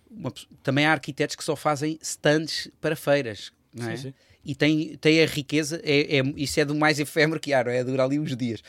uma 0.09 0.31
também 0.63 0.85
há 0.87 0.91
arquitetos 0.93 1.35
que 1.35 1.43
só 1.43 1.55
fazem 1.55 1.99
stands 2.01 2.69
para 2.81 2.95
feiras. 2.95 3.51
Não 3.71 3.89
é? 3.89 3.97
Sim, 3.97 4.03
sim. 4.09 4.13
E 4.45 4.53
tem, 4.53 4.95
tem 4.97 5.23
a 5.23 5.25
riqueza, 5.25 5.81
é, 5.83 6.19
é- 6.19 6.33
isso 6.37 6.59
é 6.59 6.65
do 6.65 6.75
mais 6.75 6.99
efêmero 6.99 7.39
que 7.39 7.53
há, 7.53 7.61
é? 7.61 7.83
Dura 7.83 8.03
ali 8.03 8.19
uns 8.19 8.35
dias. 8.35 8.61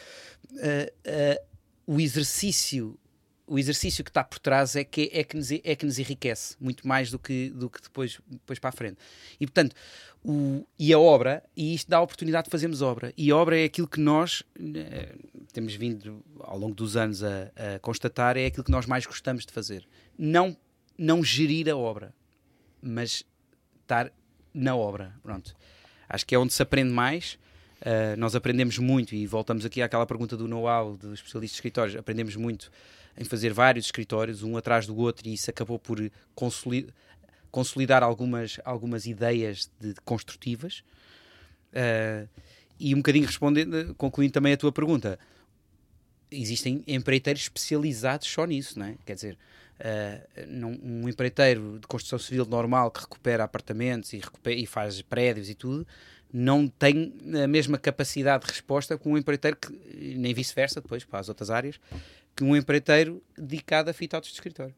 Ah, 0.59 0.93
ah, 1.07 1.43
o 1.87 2.01
exercício, 2.01 2.99
o 3.47 3.59
exercício 3.59 4.03
que 4.03 4.11
está 4.11 4.25
por 4.25 4.39
trás 4.39 4.75
é 4.75 4.83
que, 4.83 5.11
é 5.13 5.23
que, 5.23 5.37
nos, 5.37 5.51
é 5.53 5.77
que 5.77 5.87
nos 5.87 5.99
enriquece 5.99 6.57
muito 6.59 6.87
mais 6.89 7.11
do 7.11 7.19
que, 7.19 7.51
do 7.51 7.71
que 7.71 7.81
depois, 7.81 8.19
depois 8.29 8.59
para 8.59 8.71
a 8.71 8.73
frente. 8.73 8.97
E 9.39 9.47
portanto, 9.47 9.77
o, 10.25 10.67
e 10.79 10.93
a 10.93 10.99
obra, 10.99 11.45
e 11.57 11.75
isto 11.75 11.89
dá 11.89 11.99
a 11.99 12.03
oportunidade 12.03 12.47
de 12.47 12.51
fazermos 12.51 12.83
obra. 12.83 13.13
E 13.17 13.31
a 13.31 13.37
obra 13.37 13.61
é 13.61 13.65
aquilo 13.65 13.87
que 13.87 14.01
nós 14.01 14.43
eh, 14.59 15.15
temos 15.53 15.75
vindo 15.75 16.25
ao 16.41 16.59
longo 16.59 16.75
dos 16.75 16.97
anos 16.97 17.23
a, 17.23 17.53
a 17.55 17.79
constatar, 17.79 18.37
é 18.37 18.47
aquilo 18.47 18.65
que 18.65 18.73
nós 18.73 18.87
mais 18.87 19.07
gostamos 19.07 19.47
de 19.47 19.53
fazer. 19.53 19.87
Não, 20.19 20.57
não 20.99 21.23
gerir 21.23 21.69
a 21.69 21.77
obra, 21.77 22.13
mas 22.83 23.25
estar 23.83 24.13
na 24.57 24.75
obra. 24.75 25.13
Pronto. 25.23 25.55
Acho 26.09 26.27
que 26.27 26.35
é 26.35 26.39
onde 26.39 26.53
se 26.53 26.63
aprende 26.63 26.93
mais. 26.93 27.39
Uh, 27.81 28.17
nós 28.17 28.35
aprendemos 28.35 28.79
muito 28.79 29.15
e 29.15 29.27
voltamos 29.27 29.67
aqui 29.67 29.83
àquela 29.83 30.07
pergunta 30.07 30.37
do 30.37 30.49
know-how 30.49 30.97
dos 30.97 31.13
especialistas 31.15 31.57
de 31.57 31.59
escritórios. 31.59 31.97
Aprendemos 31.97 32.35
muito 32.35 32.73
em 33.19 33.25
fazer 33.25 33.53
vários 33.53 33.87
escritórios, 33.87 34.43
um 34.43 34.57
atrás 34.57 34.87
do 34.87 34.97
outro, 34.97 35.29
e 35.29 35.35
isso 35.35 35.51
acabou 35.51 35.79
por 35.79 35.99
consoli- 36.35 36.89
consolidar 37.51 38.03
algumas, 38.03 38.59
algumas 38.65 39.07
ideias 39.07 39.71
de, 39.79 39.93
de 39.95 40.01
construtivas. 40.03 40.83
Uh, 41.73 42.29
e 42.79 42.95
um 42.95 42.99
bocadinho 42.99 43.27
respondendo, 43.27 43.95
concluindo 43.95 44.33
também 44.33 44.53
a 44.53 44.57
tua 44.57 44.73
pergunta, 44.73 45.19
existem 46.31 46.83
empreiteiros 46.87 47.43
especializados 47.43 48.27
só 48.29 48.45
nisso, 48.45 48.79
não 48.79 48.87
é? 48.87 48.95
Quer 49.05 49.15
dizer, 49.15 49.39
uh, 49.81 50.47
não- 50.49 50.79
um 50.83 51.09
empreiteiro 51.09 51.79
de 51.81 51.87
construção 51.87 52.19
civil 52.19 52.45
normal 52.47 52.91
que 52.91 53.01
recupera 53.01 53.45
apartamentos 53.45 54.13
e, 54.13 54.19
recupera- 54.19 54.57
e 54.57 54.67
faz 54.67 55.01
prédios 55.03 55.49
e 55.49 55.55
tudo, 55.55 55.87
não 56.33 56.67
tem 56.67 57.15
a 57.43 57.47
mesma 57.47 57.79
capacidade 57.79 58.45
de 58.45 58.51
resposta 58.53 58.99
que 58.99 59.09
um 59.09 59.17
empreiteiro 59.17 59.57
que, 59.57 59.73
nem 60.17 60.35
vice-versa, 60.35 60.81
depois 60.81 61.05
para 61.05 61.21
as 61.21 61.29
outras 61.29 61.51
áreas, 61.51 61.79
que 62.35 62.43
um 62.45 62.55
empreiteiro 62.55 63.23
dedicado 63.39 63.89
a 63.89 63.93
fit-outs 63.95 64.29
de 64.31 64.35
escritório. 64.35 64.75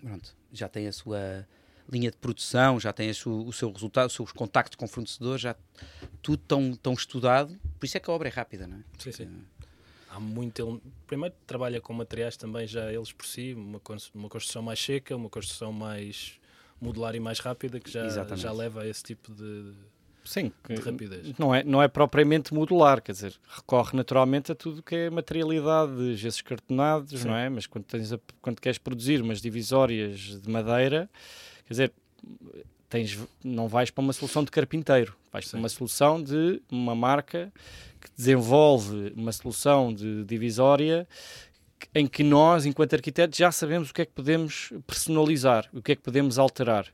Pronto, 0.00 0.36
já 0.52 0.68
tem 0.68 0.86
a 0.86 0.92
sua 0.92 1.46
linha 1.90 2.10
de 2.10 2.16
produção, 2.18 2.78
já 2.78 2.92
tem 2.92 3.12
su- 3.14 3.46
o 3.46 3.52
seu 3.52 3.72
resultado, 3.72 4.08
os 4.08 4.12
seus 4.12 4.30
contactos 4.30 4.76
com 4.76 4.86
fornecedores, 4.86 5.40
já 5.40 5.56
tudo 6.22 6.42
tão, 6.46 6.76
tão 6.76 6.92
estudado. 6.92 7.58
Por 7.80 7.86
isso 7.86 7.96
é 7.96 8.00
que 8.00 8.10
a 8.10 8.12
obra 8.12 8.28
é 8.28 8.30
rápida, 8.30 8.66
não 8.66 8.76
é? 8.76 8.80
Sim, 8.98 9.10
sim. 9.12 9.28
Há 10.18 10.20
muito. 10.20 10.60
ele- 10.60 10.80
Primeiro, 11.06 11.32
trabalha 11.46 11.80
com 11.80 11.92
materiais 11.92 12.36
também 12.36 12.66
já 12.66 12.92
eles 12.92 13.12
por 13.12 13.24
si, 13.24 13.54
uma, 13.54 13.80
uma 14.14 14.28
construção 14.28 14.60
mais 14.62 14.80
seca, 14.80 15.14
uma 15.14 15.28
construção 15.30 15.72
mais 15.72 16.32
modular 16.80 17.14
e 17.14 17.20
mais 17.20 17.38
rápida, 17.38 17.78
que 17.78 17.88
já, 17.90 18.04
Exatamente. 18.04 18.42
já 18.42 18.52
leva 18.52 18.82
a 18.82 18.88
esse 18.88 19.02
tipo 19.04 19.32
de. 19.32 19.72
Sim, 20.24 20.52
De 20.68 20.74
rapidez. 20.82 21.32
Não 21.38 21.54
é, 21.54 21.64
não 21.64 21.80
é 21.82 21.88
propriamente 21.88 22.52
modular, 22.52 23.00
quer 23.00 23.12
dizer, 23.12 23.34
recorre 23.48 23.96
naturalmente 23.96 24.52
a 24.52 24.54
tudo 24.54 24.82
que 24.82 24.94
é 24.94 25.08
materialidade, 25.10 25.96
de 25.96 26.16
gessos 26.16 26.42
cartonados, 26.42 27.18
Sim. 27.20 27.28
não 27.28 27.34
é? 27.36 27.48
Mas 27.48 27.66
quando, 27.66 27.84
tens 27.84 28.12
a- 28.12 28.20
quando 28.42 28.60
queres 28.60 28.76
produzir 28.76 29.22
umas 29.22 29.40
divisórias 29.40 30.38
de 30.42 30.50
madeira, 30.50 31.08
quer 31.66 31.72
dizer, 31.72 31.92
tens, 32.90 33.18
não 33.42 33.68
vais 33.68 33.90
para 33.90 34.02
uma 34.02 34.12
solução 34.12 34.44
de 34.44 34.50
carpinteiro, 34.50 35.16
vais 35.32 35.46
para 35.46 35.52
Sim. 35.52 35.58
uma 35.62 35.68
solução 35.70 36.22
de 36.22 36.60
uma 36.70 36.94
marca 36.94 37.50
que 38.00 38.08
desenvolve 38.16 39.12
uma 39.16 39.32
solução 39.32 39.92
de 39.92 40.24
divisória 40.24 41.06
em 41.94 42.06
que 42.06 42.22
nós, 42.22 42.66
enquanto 42.66 42.94
arquitetos, 42.94 43.38
já 43.38 43.52
sabemos 43.52 43.90
o 43.90 43.94
que 43.94 44.02
é 44.02 44.04
que 44.04 44.12
podemos 44.12 44.72
personalizar, 44.86 45.68
o 45.72 45.80
que 45.80 45.92
é 45.92 45.96
que 45.96 46.02
podemos 46.02 46.38
alterar, 46.38 46.86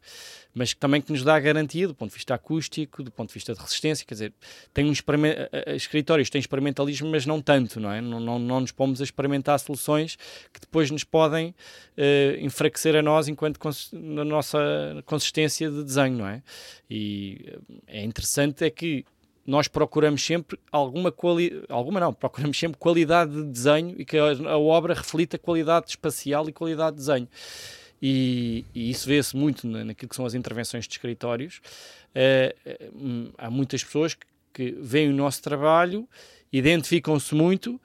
mas 0.55 0.73
que 0.75 0.81
também 0.81 1.01
que 1.01 1.11
nos 1.11 1.25
dá 1.25 1.35
a 1.35 1.41
garantia 1.41 1.89
do 1.89 1.95
ponto 1.95 2.11
de 2.11 2.15
vista 2.17 2.35
acústico, 2.35 3.03
do 3.03 3.11
ponto 3.11 3.29
de 3.29 3.35
vista 3.35 3.55
de 3.55 3.61
resistência, 3.61 4.05
quer 4.07 4.15
dizer, 4.15 4.33
tem 4.73 4.85
um 4.85 4.93
a- 4.93 5.71
a- 5.71 5.75
escritórios 5.75 6.29
têm 6.31 6.39
experimentalismo, 6.39 7.11
mas 7.11 7.25
não 7.27 7.41
tanto, 7.41 7.81
não 7.81 7.91
é? 7.91 8.01
Não, 8.01 8.21
não, 8.21 8.39
não 8.39 8.61
nos 8.61 8.73
pomos 8.73 9.01
a 9.01 9.05
experimentar 9.05 9.59
soluções 9.59 10.17
que 10.53 10.61
depois 10.61 10.91
nos 10.91 11.03
podem 11.03 11.55
eh, 11.97 12.39
enfraquecer 12.41 12.95
a 12.95 13.03
nós 13.03 13.27
enquanto 13.27 13.59
na 13.93 14.25
nossa 14.25 14.59
consistência 15.07 15.71
de 15.71 15.83
desenho, 15.83 16.19
não 16.19 16.29
é? 16.29 16.43
E 16.91 17.45
eh, 17.89 18.01
é 18.01 18.05
interessante 18.05 18.65
é 18.65 18.71
que 18.71 19.05
nós 19.47 19.69
procuramos 19.69 20.25
sempre 20.25 20.59
alguma 20.73 21.13
qualidade, 21.13 21.67
alguma 21.69 22.01
não, 22.01 22.13
procuramos 22.13 22.59
sempre 22.59 22.79
qualidade 22.79 23.33
de 23.33 23.45
desenho 23.45 23.95
e 23.99 24.05
que 24.05 24.17
a, 24.17 24.57
obra 24.59 24.95
reflita 24.95 25.39
qualidade 25.39 25.91
espacial 25.91 26.49
e 26.49 26.53
qualidade 26.53 26.97
de 26.97 27.03
desenho. 27.03 27.29
E, 28.01 28.65
e 28.75 28.91
isso 28.91 29.07
vê-se 29.07 29.37
muito 29.37 29.67
na- 29.67 29.85
naquilo 29.85 30.09
que 30.09 30.17
são 30.17 30.27
as 30.27 30.35
intervenções 30.35 30.87
de 30.87 30.93
escritórios. 30.93 31.61
Hum, 32.95 33.31
há 33.37 33.51
muitas 33.51 33.83
pessoas 33.83 34.15
que, 34.15 34.27
que 34.53 34.71
veem 34.81 35.11
o 35.11 35.15
nosso 35.15 35.43
trabalho, 35.43 36.09
identificam-se 36.53 37.35
muito, 37.35 37.81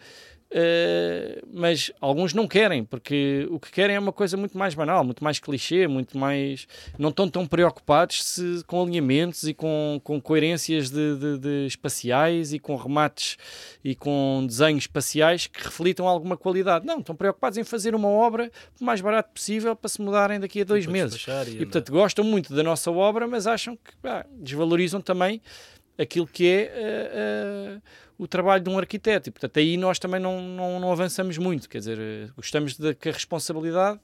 Uh, 0.52 1.48
mas 1.54 1.92
alguns 2.02 2.34
não 2.34 2.48
querem, 2.48 2.84
porque 2.84 3.48
o 3.52 3.60
que 3.60 3.72
querem 3.72 3.96
é 3.96 4.00
uma 4.00 4.12
coisa 4.12 4.36
muito 4.36 4.58
mais 4.58 4.74
banal, 4.74 5.04
muito 5.04 5.24
mais 5.24 5.38
clichê, 5.38 5.88
muito 5.88 6.18
mais. 6.18 6.68
não 6.98 7.10
estão 7.10 7.30
tão 7.30 7.46
preocupados 7.46 8.24
se, 8.24 8.64
com 8.66 8.82
alinhamentos 8.82 9.44
e 9.44 9.54
com, 9.54 10.02
com 10.04 10.20
coerências 10.20 10.90
de, 10.90 11.16
de, 11.18 11.38
de, 11.38 11.66
espaciais 11.68 12.52
e 12.52 12.58
com 12.58 12.76
remates 12.76 13.38
e 13.84 13.94
com 13.94 14.44
desenhos 14.48 14.86
espaciais 14.86 15.46
que 15.46 15.64
reflitam 15.64 16.08
alguma 16.08 16.36
qualidade. 16.36 16.84
Não, 16.84 16.98
estão 17.00 17.16
preocupados 17.16 17.60
em 17.60 17.64
fazer 17.64 17.94
uma 17.94 18.10
obra 18.10 18.52
o 18.82 18.84
mais 18.84 19.02
barato 19.02 19.32
possível 19.32 19.76
para 19.76 19.88
se 19.88 20.02
mudarem 20.02 20.40
daqui 20.40 20.62
a 20.62 20.64
dois 20.64 20.88
meses. 20.88 21.24
E, 21.60 21.62
e 21.62 21.66
portanto 21.66 21.92
gostam 21.92 22.26
muito 22.26 22.56
da 22.56 22.64
nossa 22.64 22.90
obra, 22.92 23.28
mas 23.28 23.46
acham 23.46 23.76
que 23.76 23.94
desvalorizam 24.40 25.00
também 25.00 25.42
aquilo 26.00 26.26
que 26.26 26.48
é. 26.48 27.76
Uh, 27.76 27.78
uh, 27.78 27.82
o 28.20 28.28
trabalho 28.28 28.62
de 28.62 28.70
um 28.70 28.78
arquiteto. 28.78 29.30
E, 29.30 29.32
portanto, 29.32 29.58
aí 29.58 29.78
nós 29.78 29.98
também 29.98 30.20
não, 30.20 30.42
não, 30.42 30.78
não 30.78 30.92
avançamos 30.92 31.38
muito. 31.38 31.70
Quer 31.70 31.80
dizer, 31.80 31.98
eh, 31.98 32.30
gostamos 32.36 32.78
de 32.78 32.94
que 32.94 33.08
a 33.08 33.14
responsabilidade 33.14 33.98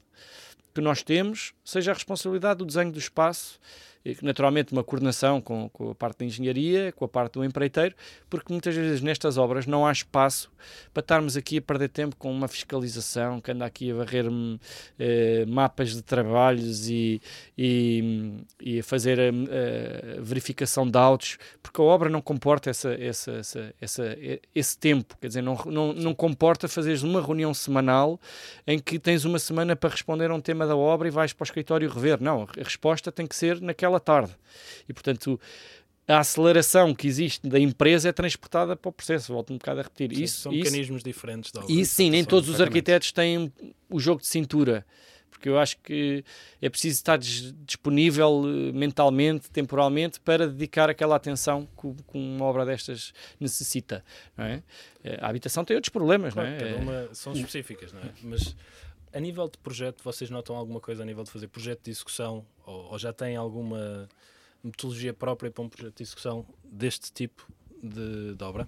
que 0.73 0.79
nós 0.79 1.03
temos 1.03 1.53
seja 1.65 1.91
a 1.91 1.93
responsabilidade 1.93 2.59
do 2.59 2.65
desenho 2.65 2.93
do 2.93 2.97
espaço 2.97 3.59
naturalmente 4.21 4.71
uma 4.71 4.83
coordenação 4.83 5.41
com, 5.41 5.69
com, 5.69 5.91
a 5.91 5.95
parte 5.95 6.19
da 6.19 6.25
engenharia, 6.25 6.91
com 6.91 7.05
a 7.05 7.07
parte 7.07 7.33
do 7.33 7.43
empreiteiro, 7.43 7.95
porque 8.29 8.51
muitas 8.51 8.75
vezes 8.75 9.01
nestas 9.01 9.37
obras 9.37 9.65
não 9.65 9.85
há 9.85 9.91
espaço 9.91 10.51
para 10.93 11.01
estarmos 11.01 11.35
aqui 11.35 11.57
a 11.57 11.61
perder 11.61 11.89
tempo 11.89 12.15
com 12.15 12.31
uma 12.31 12.47
fiscalização 12.47 13.41
que 13.41 13.51
anda 13.51 13.65
aqui 13.65 13.91
a 13.91 13.95
varrer 13.95 14.25
eh, 14.99 15.45
mapas 15.47 15.93
de 15.93 16.01
trabalhos 16.01 16.87
e, 16.89 17.21
e, 17.57 18.43
e 18.59 18.79
a 18.79 18.83
fazer 18.83 19.19
a, 19.19 19.29
a, 19.29 20.21
verificação 20.21 20.89
de 20.89 20.97
autos, 20.97 21.37
porque 21.61 21.81
a 21.81 21.83
obra 21.83 22.09
não 22.09 22.21
comporta 22.21 22.69
essa, 22.69 22.93
essa, 22.93 23.31
essa, 23.33 23.75
essa 23.81 24.17
esse 24.53 24.77
tempo, 24.77 25.17
quer 25.19 25.27
dizer, 25.27 25.41
não, 25.41 25.55
não, 25.65 25.93
não 25.93 26.13
comporta 26.13 26.67
fazeres 26.67 27.03
uma 27.03 27.21
reunião 27.21 27.53
semanal 27.53 28.19
em 28.65 28.79
que 28.79 28.99
tens 28.99 29.25
uma 29.25 29.39
semana 29.39 29.75
para 29.75 29.89
responder 29.89 30.31
a 30.31 30.35
um 30.35 30.41
tema 30.41 30.65
da 30.65 30.75
obra 30.75 31.07
e 31.07 31.11
vais 31.11 31.33
para 31.33 31.43
o 31.43 31.45
escritório 31.45 31.89
rever. 31.89 32.21
Não, 32.21 32.43
a 32.43 32.63
resposta 32.63 33.11
tem 33.11 33.25
que 33.27 33.35
ser 33.35 33.61
naquela 33.61 33.94
pela 33.95 33.99
tarde. 33.99 34.35
E, 34.87 34.93
portanto, 34.93 35.39
a 36.07 36.19
aceleração 36.19 36.93
que 36.93 37.07
existe 37.07 37.47
da 37.47 37.59
empresa 37.59 38.09
é 38.09 38.11
transportada 38.11 38.75
para 38.75 38.89
o 38.89 38.91
processo. 38.91 39.33
Volto 39.33 39.53
um 39.53 39.57
bocado 39.57 39.79
a 39.79 39.83
repetir. 39.83 40.15
Sim, 40.15 40.23
isso, 40.23 40.41
são 40.41 40.53
isso, 40.53 40.63
mecanismos 40.65 41.03
diferentes 41.03 41.51
da. 41.51 41.63
E 41.67 41.85
sim, 41.85 42.09
nem 42.09 42.23
todos 42.23 42.49
os 42.49 42.61
arquitetos 42.61 43.11
têm 43.11 43.51
o 43.89 43.99
jogo 43.99 44.21
de 44.21 44.27
cintura. 44.27 44.85
Porque 45.29 45.49
eu 45.49 45.59
acho 45.59 45.77
que 45.79 46.23
é 46.61 46.69
preciso 46.69 46.95
estar 46.95 47.17
disponível 47.17 48.43
eh, 48.45 48.71
mentalmente, 48.71 49.51
temporalmente, 49.51 50.17
para 50.21 50.47
dedicar 50.47 50.89
aquela 50.89 51.17
atenção 51.17 51.67
que, 51.79 51.93
que 52.09 52.17
uma 52.17 52.45
obra 52.45 52.65
destas 52.65 53.11
necessita. 53.37 54.03
Não 54.37 54.45
é? 54.45 54.63
Eh, 55.03 55.17
a 55.21 55.27
habitação 55.27 55.65
tem 55.65 55.75
outros 55.75 55.89
problemas, 55.89 56.33
claro, 56.33 56.49
não 56.49 56.55
é? 56.55 56.59
Cada 56.59 56.75
uma 56.77 57.09
são 57.13 57.33
específicas, 57.33 57.91
não 57.91 57.99
é? 57.99 58.11
Mas 58.23 58.55
a 59.15 59.19
nível 59.21 59.47
de 59.47 59.57
projeto, 59.57 60.03
vocês 60.03 60.29
notam 60.29 60.57
alguma 60.57 60.81
coisa 60.81 61.01
a 61.01 61.05
nível 61.05 61.23
de 61.23 61.31
fazer 61.31 61.47
projeto 61.47 61.83
de 61.85 61.91
execução 61.91 62.45
ou, 62.65 62.91
ou 62.91 62.99
já 62.99 63.13
têm 63.13 63.37
alguma 63.37 64.09
metodologia 64.61 65.13
própria 65.13 65.49
para 65.49 65.63
um 65.63 65.69
projeto 65.69 65.95
de 65.95 66.03
execução 66.03 66.45
deste 66.65 67.13
tipo 67.13 67.47
de, 67.81 68.35
de 68.35 68.43
obra? 68.43 68.67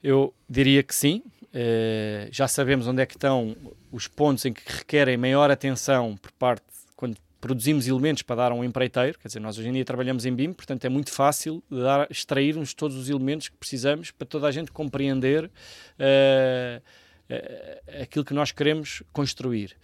Eu 0.00 0.32
diria 0.48 0.84
que 0.84 0.94
sim. 0.94 1.24
Uh, 1.46 2.28
já 2.30 2.46
sabemos 2.46 2.86
onde 2.86 3.02
é 3.02 3.06
que 3.06 3.16
estão 3.16 3.56
os 3.90 4.06
pontos 4.06 4.44
em 4.44 4.52
que 4.52 4.62
requerem 4.70 5.16
maior 5.16 5.50
atenção 5.50 6.16
por 6.16 6.30
parte 6.30 6.62
quando 6.94 7.16
produzimos 7.46 7.86
elementos 7.86 8.24
para 8.24 8.34
dar 8.34 8.50
a 8.50 8.54
um 8.56 8.64
empreiteiro, 8.64 9.16
quer 9.20 9.28
dizer, 9.28 9.38
nós 9.38 9.56
hoje 9.56 9.68
em 9.68 9.72
dia 9.72 9.84
trabalhamos 9.84 10.26
em 10.26 10.34
BIM, 10.34 10.52
portanto 10.52 10.84
é 10.84 10.88
muito 10.88 11.12
fácil 11.12 11.62
dar, 11.70 12.10
extrairmos 12.10 12.74
todos 12.74 12.96
os 12.96 13.08
elementos 13.08 13.48
que 13.48 13.56
precisamos 13.56 14.10
para 14.10 14.26
toda 14.26 14.48
a 14.48 14.50
gente 14.50 14.72
compreender 14.72 15.44
uh, 15.44 16.82
uh, 17.30 18.02
aquilo 18.02 18.24
que 18.24 18.34
nós 18.34 18.50
queremos 18.50 19.00
construir. 19.12 19.76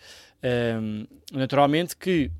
Uh, 0.42 1.07
naturalmente 1.33 1.96
que 1.96 2.33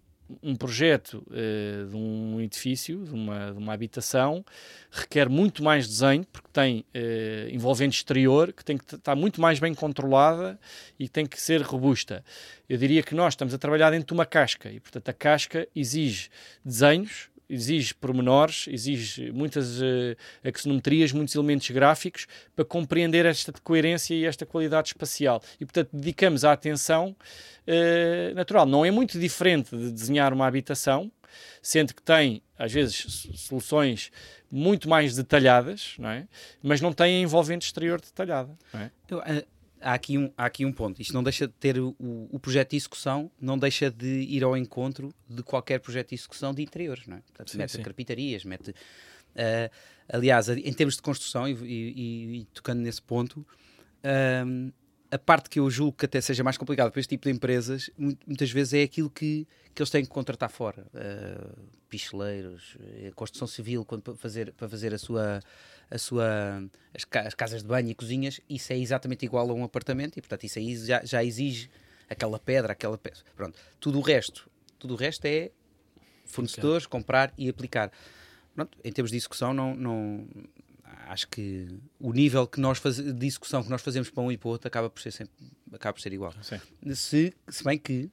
um 0.42 0.55
projeto 0.55 1.25
uh, 1.29 1.88
de 1.88 1.97
um 1.97 2.40
edifício, 2.40 3.05
de 3.05 3.11
uma, 3.11 3.53
de 3.53 3.59
uma, 3.59 3.73
habitação, 3.73 4.45
requer 4.90 5.29
muito 5.29 5.62
mais 5.62 5.88
desenho, 5.88 6.25
porque 6.31 6.49
tem 6.53 6.85
uh, 6.95 7.51
envolvente 7.51 7.97
exterior, 7.97 8.53
que 8.53 8.64
tem 8.64 8.79
que 8.79 8.95
estar 8.95 9.16
muito 9.16 9.40
mais 9.40 9.59
bem 9.59 9.75
controlada 9.75 10.59
e 10.99 11.09
tem 11.09 11.27
que 11.27 11.40
ser 11.40 11.62
robusta. 11.62 12.25
Eu 12.68 12.79
diria 12.79 13.03
que 13.03 13.14
nós 13.14 13.35
estamos 13.35 13.53
a 13.53 13.59
trabalhar 13.59 13.90
dentro 13.90 14.07
de 14.07 14.12
uma 14.12 14.27
casca, 14.27 14.71
e 14.71 14.79
portanto 14.81 15.09
a 15.09 15.12
casca 15.12 15.66
exige 15.75 16.31
desenhos, 16.64 17.32
exige 17.52 17.94
pormenores, 17.94 18.66
exige 18.68 19.30
muitas 19.30 19.80
uh, 19.80 20.16
axonometrias, 20.42 21.12
muitos 21.12 21.34
elementos 21.34 21.70
gráficos 21.70 22.26
para 22.56 22.64
compreender 22.64 23.26
esta 23.26 23.52
coerência 23.52 24.14
e 24.14 24.24
esta 24.24 24.46
qualidade 24.46 24.88
espacial. 24.88 25.42
E, 25.60 25.64
portanto, 25.64 25.90
dedicamos 25.92 26.44
a 26.44 26.52
atenção 26.52 27.14
uh, 27.66 28.34
natural. 28.34 28.64
Não 28.64 28.84
é 28.84 28.90
muito 28.90 29.18
diferente 29.18 29.76
de 29.76 29.92
desenhar 29.92 30.32
uma 30.32 30.46
habitação, 30.46 31.12
sendo 31.60 31.94
que 31.94 32.02
tem, 32.02 32.42
às 32.58 32.72
vezes, 32.72 33.28
soluções 33.36 34.10
muito 34.50 34.88
mais 34.88 35.16
detalhadas, 35.16 35.94
não 35.98 36.10
é? 36.10 36.26
mas 36.62 36.80
não 36.80 36.92
tem 36.92 37.22
envolvente 37.22 37.66
exterior 37.66 38.00
detalhada. 38.00 38.56
Não 38.72 38.80
é? 38.80 38.90
Eu, 39.08 39.18
uh, 39.18 39.46
há 39.83 39.95
aqui 39.95 40.16
um, 40.16 40.33
há 40.37 40.47
aqui 40.47 40.64
um 40.64 40.73
ponto. 40.73 41.03
Isto 41.03 41.12
não 41.14 41.23
deixa 41.23 41.47
de 41.47 41.53
ter 41.55 41.79
o, 41.79 41.95
o 41.99 42.38
projeto 42.38 42.71
de 42.71 42.77
execução, 42.77 43.31
não 43.40 43.59
deixa 43.59 43.90
de 43.90 44.07
ir 44.07 44.42
ao 44.45 44.57
encontro 44.57 45.12
de 45.29 45.42
qualquer 45.42 45.81
projeto 45.81 46.11
de 46.11 46.14
execução 46.14 46.55
de 46.55 46.62
interiores, 46.62 47.07
não 47.07 47.16
é? 47.16 47.21
Portanto, 47.21 47.51
sim, 47.51 47.59
mete 47.59 47.73
sim. 47.73 47.83
carpintarias, 47.83 48.45
mete. 48.45 48.71
Uh, 48.71 49.71
aliás, 50.09 50.49
em 50.49 50.73
termos 50.73 50.97
de 50.97 51.03
construção, 51.03 51.49
e, 51.49 51.53
e, 51.53 52.37
e 52.40 52.45
tocando 52.53 52.81
nesse 52.81 53.03
ponto, 53.03 53.40
uh, 53.40 54.73
a 55.12 55.18
parte 55.18 55.51
que 55.51 55.61
eu 55.61 55.68
julgo 55.68 55.96
que 55.98 56.07
até 56.07 56.20
seja 56.22 56.42
mais 56.42 56.57
complicada 56.57 56.90
para 56.90 56.98
este 56.98 57.11
tipo 57.11 57.29
de 57.29 57.35
empresas, 57.35 57.90
muitas 57.98 58.51
vezes 58.51 58.72
é 58.72 58.83
aquilo 58.83 59.11
que, 59.11 59.46
que 59.75 59.83
eles 59.83 59.90
têm 59.90 60.03
que 60.03 60.11
contratar 60.11 60.51
fora. 60.51 60.87
Uh, 60.94 61.55
picheleiros, 61.88 62.79
construção 63.14 63.46
civil, 63.46 63.85
quando, 63.85 64.03
para, 64.03 64.14
fazer, 64.14 64.53
para 64.55 64.66
fazer 64.66 64.94
a 64.94 64.98
sua 64.98 65.40
a 65.90 65.98
sua, 65.98 66.64
as, 66.94 67.07
as, 67.27 67.35
casas 67.35 67.62
de 67.62 67.68
banho 67.68 67.90
e 67.90 67.94
cozinhas, 67.94 68.40
isso 68.48 68.72
é 68.72 68.79
exatamente 68.79 69.27
igual 69.27 69.51
a 69.51 69.53
um 69.53 69.62
apartamento 69.62 70.16
e, 70.16 70.22
portanto, 70.22 70.44
isso 70.44 70.59
aí 70.59 70.75
já, 70.75 71.05
já 71.05 71.22
exige 71.22 71.68
aquela 72.09 72.38
pedra, 72.38 72.72
aquela 72.72 72.96
peça. 72.96 73.22
Pronto, 73.37 73.59
tudo 73.79 73.98
o 73.98 74.01
resto, 74.01 74.48
tudo 74.79 74.94
o 74.94 74.96
resto 74.96 75.27
é 75.27 75.51
fornecedores, 76.25 76.87
comprar 76.87 77.31
e 77.37 77.46
aplicar. 77.46 77.92
Pronto, 78.55 78.79
em 78.83 78.90
termos 78.90 79.11
de 79.11 79.18
execução, 79.18 79.53
não, 79.53 79.75
não 79.75 80.27
acho 81.08 81.28
que 81.28 81.68
o 81.98 82.12
nível 82.12 82.46
que 82.46 82.60
nós 82.60 82.78
faz, 82.78 82.96
de 82.96 83.26
execução 83.26 83.62
que 83.62 83.70
nós 83.70 83.82
fazemos 83.82 84.10
para 84.10 84.22
um 84.22 84.32
e 84.32 84.36
para 84.36 84.48
o 84.48 84.50
outro 84.50 84.68
acaba 84.68 84.88
por 84.88 85.00
ser, 85.00 85.10
sempre, 85.10 85.34
acaba 85.72 85.92
por 85.92 86.00
ser 86.00 86.12
igual. 86.12 86.32
Se, 86.94 87.34
se 87.48 87.64
bem 87.64 87.78
que, 87.78 88.10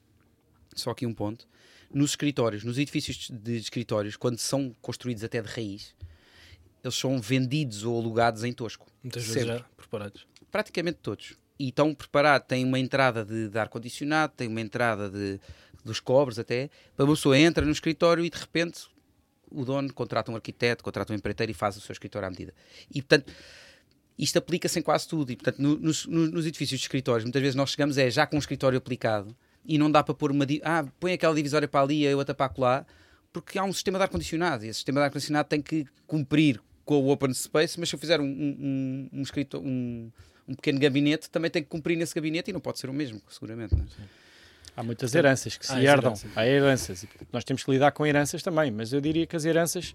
só 0.74 0.90
aqui 0.90 1.06
um 1.06 1.14
ponto, 1.14 1.48
nos 1.92 2.10
escritórios, 2.10 2.64
nos 2.64 2.78
edifícios 2.78 3.30
de 3.30 3.56
escritórios, 3.56 4.16
quando 4.16 4.38
são 4.38 4.74
construídos 4.80 5.24
até 5.24 5.42
de 5.42 5.48
raiz, 5.48 5.94
eles 6.82 6.94
são 6.94 7.20
vendidos 7.20 7.84
ou 7.84 7.98
alugados 7.98 8.44
em 8.44 8.52
Tosco. 8.52 8.86
Muitas 9.02 9.24
vezes 9.24 9.46
já 9.46 9.60
preparados. 9.76 10.26
Praticamente 10.50 10.98
todos. 11.02 11.34
E 11.58 11.68
estão 11.68 11.94
preparados, 11.94 12.48
têm 12.48 12.64
uma 12.64 12.78
entrada 12.78 13.24
de, 13.24 13.48
de 13.48 13.58
ar-condicionado, 13.58 14.32
têm 14.34 14.48
uma 14.48 14.60
entrada 14.60 15.10
de, 15.10 15.38
dos 15.84 16.00
cobres 16.00 16.38
até, 16.38 16.70
para 16.96 17.04
uma 17.04 17.14
pessoa 17.14 17.38
entra 17.38 17.64
no 17.64 17.72
escritório 17.72 18.24
e 18.24 18.30
de 18.30 18.38
repente 18.38 18.88
o 19.50 19.64
dono 19.64 19.92
contrata 19.92 20.30
um 20.30 20.34
arquiteto, 20.34 20.82
contrata 20.82 21.12
um 21.12 21.16
empreiteiro 21.16 21.50
e 21.50 21.54
faz 21.54 21.76
o 21.76 21.80
seu 21.80 21.92
escritório 21.92 22.28
à 22.28 22.30
medida. 22.30 22.54
E 22.94 23.02
portanto, 23.02 23.32
isto 24.18 24.36
aplica-se 24.38 24.78
em 24.78 24.82
quase 24.82 25.08
tudo. 25.08 25.32
E 25.32 25.36
portanto, 25.36 25.58
no, 25.60 25.78
nos, 25.78 26.06
nos, 26.06 26.46
edifícios 26.46 26.80
de 26.80 26.84
escritórios, 26.84 27.24
muitas 27.24 27.40
vezes 27.40 27.54
nós 27.54 27.70
chegamos 27.70 27.96
é 27.98 28.10
já 28.10 28.26
com 28.26 28.36
um 28.36 28.38
escritório 28.38 28.78
aplicado 28.78 29.34
e 29.64 29.78
não 29.78 29.90
dá 29.90 30.02
para 30.02 30.14
pôr 30.14 30.30
uma. 30.30 30.46
Ah, 30.62 30.84
põe 30.98 31.12
aquela 31.12 31.34
divisória 31.34 31.66
para 31.66 31.80
ali 31.80 32.04
e 32.04 32.14
outra 32.14 32.34
para 32.34 32.52
lá, 32.58 32.86
porque 33.32 33.58
há 33.58 33.64
um 33.64 33.72
sistema 33.72 33.98
de 33.98 34.04
ar-condicionado 34.04 34.64
e 34.64 34.68
esse 34.68 34.78
sistema 34.78 35.00
de 35.00 35.04
ar-condicionado 35.06 35.48
tem 35.48 35.62
que 35.62 35.86
cumprir 36.06 36.60
com 36.84 37.02
o 37.02 37.10
open 37.10 37.32
space, 37.32 37.78
mas 37.78 37.88
se 37.88 37.94
eu 37.94 37.98
fizer 37.98 38.20
um, 38.20 38.24
um, 38.24 39.08
um, 39.12 39.22
um, 39.58 40.12
um 40.48 40.54
pequeno 40.54 40.78
gabinete, 40.78 41.30
também 41.30 41.50
tem 41.50 41.62
que 41.62 41.68
cumprir 41.68 41.96
nesse 41.96 42.14
gabinete 42.14 42.50
e 42.50 42.52
não 42.52 42.60
pode 42.60 42.78
ser 42.78 42.90
o 42.90 42.92
mesmo, 42.92 43.22
seguramente. 43.28 43.74
Não 43.74 43.84
é? 43.84 43.86
Há 44.76 44.82
muitas 44.82 45.14
heranças 45.14 45.56
que 45.56 45.66
se 45.66 45.72
há 45.72 45.82
herdam. 45.82 46.12
Heranças. 46.12 46.30
Há 46.36 46.46
heranças. 46.46 47.06
Nós 47.32 47.44
temos 47.44 47.64
que 47.64 47.70
lidar 47.70 47.92
com 47.92 48.06
heranças 48.06 48.42
também. 48.42 48.70
Mas 48.70 48.92
eu 48.92 49.00
diria 49.00 49.26
que 49.26 49.36
as 49.36 49.44
heranças 49.44 49.94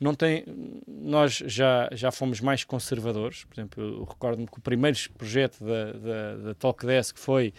não 0.00 0.14
têm. 0.14 0.44
Nós 0.86 1.42
já, 1.46 1.88
já 1.92 2.10
fomos 2.10 2.40
mais 2.40 2.64
conservadores. 2.64 3.44
Por 3.44 3.54
exemplo, 3.54 3.82
eu 3.82 4.04
recordo-me 4.04 4.46
que 4.46 4.58
o 4.58 4.60
primeiro 4.60 4.98
projeto 5.16 5.64
da, 5.64 5.92
da, 5.92 6.36
da 6.36 6.54
Talkdesk 6.54 7.18
foi. 7.18 7.52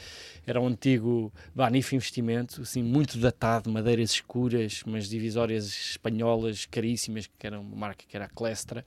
Era 0.45 0.59
um 0.59 0.67
antigo 0.67 1.31
Banif 1.53 1.95
Investimento, 1.95 2.61
assim, 2.61 2.81
muito 2.81 3.17
datado, 3.17 3.69
madeiras 3.69 4.11
escuras, 4.11 4.83
umas 4.85 5.07
divisórias 5.07 5.65
espanholas 5.65 6.65
caríssimas, 6.65 7.27
que 7.27 7.47
era 7.47 7.59
uma 7.59 7.75
marca 7.75 8.03
que 8.07 8.15
era 8.15 8.25
a 8.25 8.29
Clestra 8.29 8.85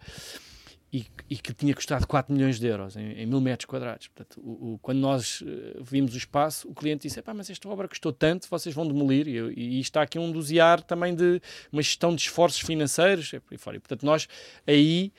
e, 0.92 1.06
e, 1.30 1.36
que 1.38 1.54
tinha 1.54 1.74
custado 1.74 2.06
4 2.06 2.34
milhões 2.34 2.60
de 2.60 2.66
euros 2.66 2.96
em, 2.96 3.12
em 3.12 3.24
mil 3.24 3.40
metros 3.40 3.64
quadrados. 3.64 4.08
Portanto, 4.08 4.38
o, 4.44 4.74
o, 4.74 4.78
quando 4.82 4.98
nós 4.98 5.40
uh, 5.40 5.82
vimos 5.82 6.12
o 6.12 6.18
espaço, 6.18 6.68
o 6.68 6.74
cliente 6.74 7.08
disse: 7.08 7.22
mas 7.34 7.48
esta 7.48 7.66
obra 7.66 7.88
custou 7.88 8.12
tanto, 8.12 8.46
vocês 8.46 8.74
vão 8.74 8.86
demolir. 8.86 9.26
E, 9.26 9.78
e, 9.78 9.80
está 9.80 10.02
aqui 10.02 10.18
um 10.18 10.30
dosear 10.30 10.82
também 10.82 11.14
de 11.14 11.40
uma 11.72 11.80
gestão 11.80 12.14
de 12.14 12.20
esforços 12.20 12.60
financeiros. 12.60 13.32
E, 13.32 13.40
por 13.40 13.56
fora. 13.56 13.76
e 13.78 13.80
portanto, 13.80 14.04
nós 14.04 14.28
aí 14.66 15.12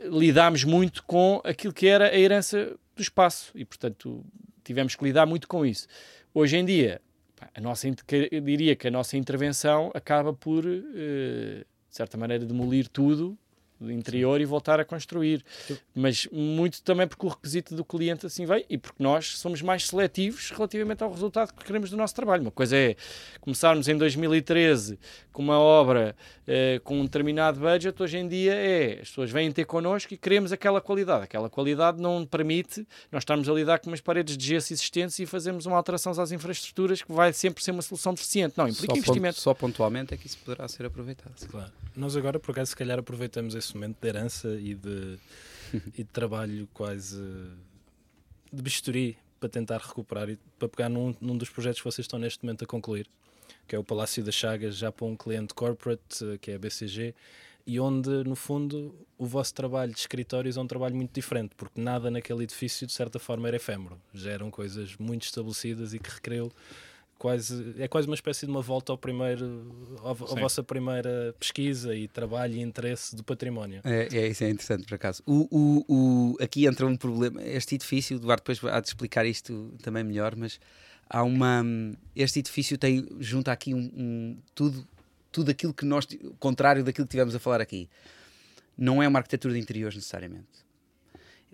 lidámos 0.00 0.64
muito 0.64 1.04
com 1.04 1.42
aquilo 1.44 1.74
que 1.74 1.86
era 1.86 2.08
a 2.08 2.18
herança 2.18 2.74
do 2.96 3.02
espaço 3.02 3.52
e, 3.54 3.66
portanto, 3.66 4.24
tivemos 4.64 4.96
que 4.96 5.04
lidar 5.04 5.26
muito 5.26 5.46
com 5.46 5.64
isso. 5.66 5.86
Hoje 6.32 6.56
em 6.56 6.64
dia, 6.64 7.02
a 7.54 7.60
nossa, 7.60 7.86
diria 8.42 8.74
que 8.74 8.88
a 8.88 8.90
nossa 8.90 9.14
intervenção 9.18 9.90
acaba 9.94 10.32
por, 10.32 10.64
de 10.64 11.66
certa 11.90 12.16
maneira, 12.16 12.46
demolir 12.46 12.88
tudo 12.88 13.28
do 13.28 13.41
interior 13.90 14.38
Sim. 14.38 14.42
e 14.42 14.46
voltar 14.46 14.80
a 14.80 14.84
construir. 14.84 15.44
Mas 15.94 16.28
muito 16.30 16.82
também 16.82 17.06
porque 17.06 17.26
o 17.26 17.28
requisito 17.28 17.74
do 17.74 17.84
cliente 17.84 18.26
assim 18.26 18.44
vem 18.44 18.64
e 18.68 18.78
porque 18.78 19.02
nós 19.02 19.38
somos 19.38 19.62
mais 19.62 19.88
seletivos 19.88 20.50
relativamente 20.50 21.02
ao 21.02 21.10
resultado 21.10 21.52
que 21.52 21.64
queremos 21.64 21.90
do 21.90 21.96
nosso 21.96 22.14
trabalho. 22.14 22.42
Uma 22.42 22.50
coisa 22.50 22.76
é 22.76 22.96
começarmos 23.40 23.88
em 23.88 23.96
2013 23.96 24.98
com 25.32 25.42
uma 25.42 25.58
obra 25.58 26.14
eh, 26.46 26.80
com 26.84 27.00
um 27.00 27.04
determinado 27.04 27.60
budget, 27.60 28.02
hoje 28.02 28.18
em 28.18 28.28
dia 28.28 28.54
é 28.54 29.00
as 29.00 29.08
pessoas 29.08 29.30
vêm 29.30 29.50
ter 29.52 29.64
connosco 29.64 30.12
e 30.12 30.16
queremos 30.16 30.52
aquela 30.52 30.80
qualidade. 30.80 31.24
Aquela 31.24 31.48
qualidade 31.48 32.00
não 32.00 32.26
permite 32.26 32.86
nós 33.10 33.22
estarmos 33.22 33.48
a 33.48 33.52
lidar 33.52 33.78
com 33.78 33.88
umas 33.88 34.00
paredes 34.00 34.36
de 34.36 34.46
gesso 34.46 34.72
existentes 34.72 35.18
e 35.18 35.26
fazermos 35.26 35.66
uma 35.66 35.76
alteração 35.76 36.12
às 36.12 36.32
infraestruturas 36.32 37.00
que 37.00 37.12
vai 37.12 37.32
sempre 37.32 37.62
ser 37.62 37.70
uma 37.70 37.82
solução 37.82 38.12
deficiente. 38.12 38.54
Não, 38.56 38.68
implica 38.68 38.92
só 38.92 38.98
investimento. 38.98 39.36
Ponto, 39.36 39.42
só 39.42 39.54
pontualmente 39.54 40.14
é 40.14 40.16
que 40.16 40.26
isso 40.26 40.38
poderá 40.38 40.66
ser 40.68 40.86
aproveitado. 40.86 41.34
Claro. 41.48 41.70
Nós 41.94 42.16
agora, 42.16 42.38
por 42.38 42.52
acaso, 42.52 42.70
se 42.70 42.76
calhar 42.76 42.98
aproveitamos 42.98 43.54
esse 43.54 43.71
momento 43.74 43.98
de 44.00 44.08
herança 44.08 44.48
e 44.60 44.74
de, 44.74 45.18
e 45.94 46.02
de 46.02 46.04
trabalho 46.04 46.68
quase 46.72 47.20
de 48.52 48.62
bisturi 48.62 49.16
para 49.40 49.48
tentar 49.48 49.78
recuperar 49.78 50.28
e 50.30 50.38
para 50.58 50.68
pegar 50.68 50.88
num, 50.88 51.14
num 51.20 51.36
dos 51.36 51.50
projetos 51.50 51.80
que 51.80 51.84
vocês 51.84 52.04
estão 52.04 52.18
neste 52.18 52.44
momento 52.44 52.64
a 52.64 52.66
concluir, 52.66 53.08
que 53.66 53.74
é 53.74 53.78
o 53.78 53.82
Palácio 53.82 54.22
das 54.22 54.34
Chagas, 54.34 54.76
já 54.76 54.92
para 54.92 55.06
um 55.06 55.16
cliente 55.16 55.52
corporate, 55.52 56.38
que 56.40 56.50
é 56.50 56.54
a 56.54 56.58
BCG, 56.58 57.14
e 57.66 57.78
onde, 57.78 58.10
no 58.24 58.34
fundo, 58.34 58.94
o 59.16 59.24
vosso 59.24 59.54
trabalho 59.54 59.92
de 59.92 59.98
escritórios 59.98 60.56
é 60.56 60.60
um 60.60 60.66
trabalho 60.66 60.96
muito 60.96 61.12
diferente, 61.12 61.54
porque 61.56 61.80
nada 61.80 62.10
naquele 62.10 62.42
edifício, 62.42 62.86
de 62.86 62.92
certa 62.92 63.18
forma, 63.18 63.46
era 63.48 63.56
efêmero. 63.56 64.00
Já 64.12 64.32
eram 64.32 64.50
coisas 64.50 64.96
muito 64.96 65.22
estabelecidas 65.24 65.94
e 65.94 65.98
que 65.98 66.10
requereu 66.10 66.52
quase, 67.22 67.76
é 67.78 67.86
quase 67.86 68.08
uma 68.08 68.16
espécie 68.16 68.46
de 68.46 68.50
uma 68.50 68.60
volta 68.60 68.90
ao 68.90 68.98
primeiro, 68.98 69.96
à 70.04 70.12
vossa 70.12 70.60
primeira 70.60 71.32
pesquisa 71.38 71.94
e 71.94 72.08
trabalho 72.08 72.54
e 72.54 72.60
interesse 72.60 73.14
do 73.14 73.22
património. 73.22 73.80
É, 73.84 74.08
é 74.12 74.26
isso 74.26 74.42
é 74.42 74.50
interessante 74.50 74.84
por 74.88 74.96
acaso. 74.96 75.22
O, 75.24 75.46
o, 75.48 75.84
o, 75.88 76.42
aqui 76.42 76.66
entra 76.66 76.84
um 76.84 76.96
problema. 76.96 77.40
Este 77.44 77.76
edifício, 77.76 78.16
o 78.16 78.18
Eduardo 78.18 78.42
depois 78.42 78.74
há 78.74 78.80
de 78.80 78.88
explicar 78.88 79.24
isto 79.24 79.72
também 79.84 80.02
melhor, 80.02 80.34
mas 80.34 80.58
há 81.08 81.22
uma. 81.22 81.64
Este 82.16 82.40
edifício 82.40 82.76
tem 82.76 83.06
junto 83.20 83.52
aqui 83.52 83.72
um, 83.72 83.78
um 83.96 84.38
tudo, 84.52 84.84
tudo 85.30 85.52
aquilo 85.52 85.72
que 85.72 85.84
nós, 85.84 86.08
contrário 86.40 86.82
daquilo 86.82 87.06
que 87.06 87.12
tivemos 87.12 87.36
a 87.36 87.38
falar 87.38 87.60
aqui. 87.60 87.88
Não 88.76 89.00
é 89.00 89.06
uma 89.06 89.20
arquitetura 89.20 89.54
de 89.54 89.60
interiores 89.60 89.94
necessariamente 89.94 90.71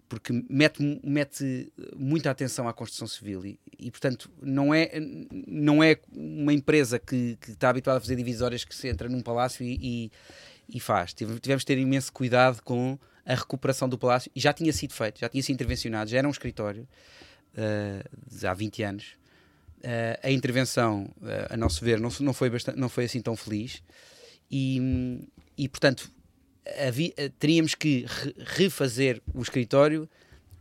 porque 0.08 0.32
mete, 0.48 1.00
mete 1.04 1.72
muita 1.96 2.30
atenção 2.30 2.66
à 2.66 2.72
construção 2.72 3.06
civil 3.06 3.44
e, 3.44 3.60
e, 3.78 3.90
portanto 3.90 4.30
não 4.40 4.72
é, 4.72 4.90
não 5.46 5.82
é 5.82 5.98
uma 6.10 6.52
empresa 6.52 6.98
que, 6.98 7.36
que, 7.40 7.50
está 7.50 7.68
habituada 7.68 7.98
a 7.98 8.00
fazer 8.00 8.16
divisórias 8.16 8.64
que 8.64 8.74
se 8.74 8.88
entra 8.88 9.08
num 9.08 9.20
palácio 9.20 9.64
e, 9.64 9.78
e, 9.80 10.12
e 10.76 10.80
faz. 10.80 11.12
Tivemos 11.12 11.60
de 11.60 11.66
ter 11.66 11.78
imenso 11.78 12.12
cuidado 12.12 12.62
com 12.62 12.98
a 13.24 13.34
recuperação 13.34 13.88
do 13.88 13.98
palácio 13.98 14.30
e 14.34 14.40
já 14.40 14.52
tinha 14.52 14.72
sido 14.72 14.94
feito, 14.94 15.20
já 15.20 15.28
tinha 15.28 15.42
sido 15.42 15.54
intervencionado, 15.54 16.08
já 16.08 16.18
era 16.18 16.26
um 16.26 16.30
escritório 16.30 16.88
uh, 17.54 18.46
há 18.46 18.54
20 18.54 18.82
anos. 18.82 19.18
Uh, 19.78 20.18
a 20.22 20.30
intervenção, 20.30 21.04
uh, 21.18 21.52
a 21.52 21.56
nosso 21.56 21.84
ver, 21.84 22.00
não, 22.00 22.10
não, 22.20 22.32
foi 22.32 22.48
bastante, 22.48 22.78
não 22.78 22.88
foi 22.88 23.04
assim 23.04 23.20
tão 23.20 23.36
feliz 23.36 23.82
e, 24.50 25.20
e 25.56 25.68
portanto 25.68 26.10
havia, 26.86 27.12
eh, 27.16 27.30
teríamos 27.38 27.74
que 27.74 28.04
re 28.06 28.34
refazer 28.38 29.22
o 29.34 29.42
escritório 29.42 30.08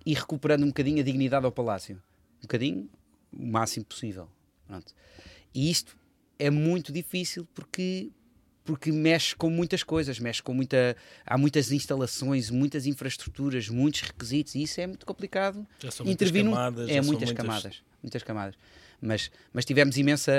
e 0.06 0.14
recuperando 0.14 0.64
um 0.64 0.68
bocadinho 0.68 1.00
a 1.00 1.04
dignidade 1.04 1.46
ao 1.46 1.52
palácio. 1.52 2.02
Um 2.40 2.42
bocadinho, 2.44 2.90
o 3.32 3.46
máximo 3.46 3.86
possível. 3.86 4.30
Pronto. 4.66 4.94
E 5.54 5.70
isto 5.70 5.98
é 6.40 6.50
muito 6.50 6.92
difícil 6.92 7.48
porque 7.54 8.12
porque 8.68 8.92
mexe 8.92 9.34
com 9.34 9.50
muitas 9.50 9.82
coisas, 9.82 10.20
mexe 10.20 10.44
com 10.44 10.54
muita. 10.54 10.98
Há 11.26 11.38
muitas 11.38 11.72
instalações, 11.72 12.50
muitas 12.50 12.86
infraestruturas, 12.86 13.70
muitos 13.70 14.02
requisitos, 14.02 14.56
e 14.56 14.64
isso 14.64 14.82
é 14.82 14.86
muito 14.86 15.06
complicado. 15.06 15.66
Já 15.80 15.90
são 15.90 16.06
muitas 16.06 16.30
camadas. 16.30 16.90
É 16.90 16.94
muitas, 16.96 17.08
muitas 17.08 17.32
camadas. 17.32 17.84
Muitas 18.04 18.24
camadas. 18.24 18.56
Mas, 19.02 19.32
mas 19.54 19.64
tivemos 19.64 19.96
imensa, 19.96 20.34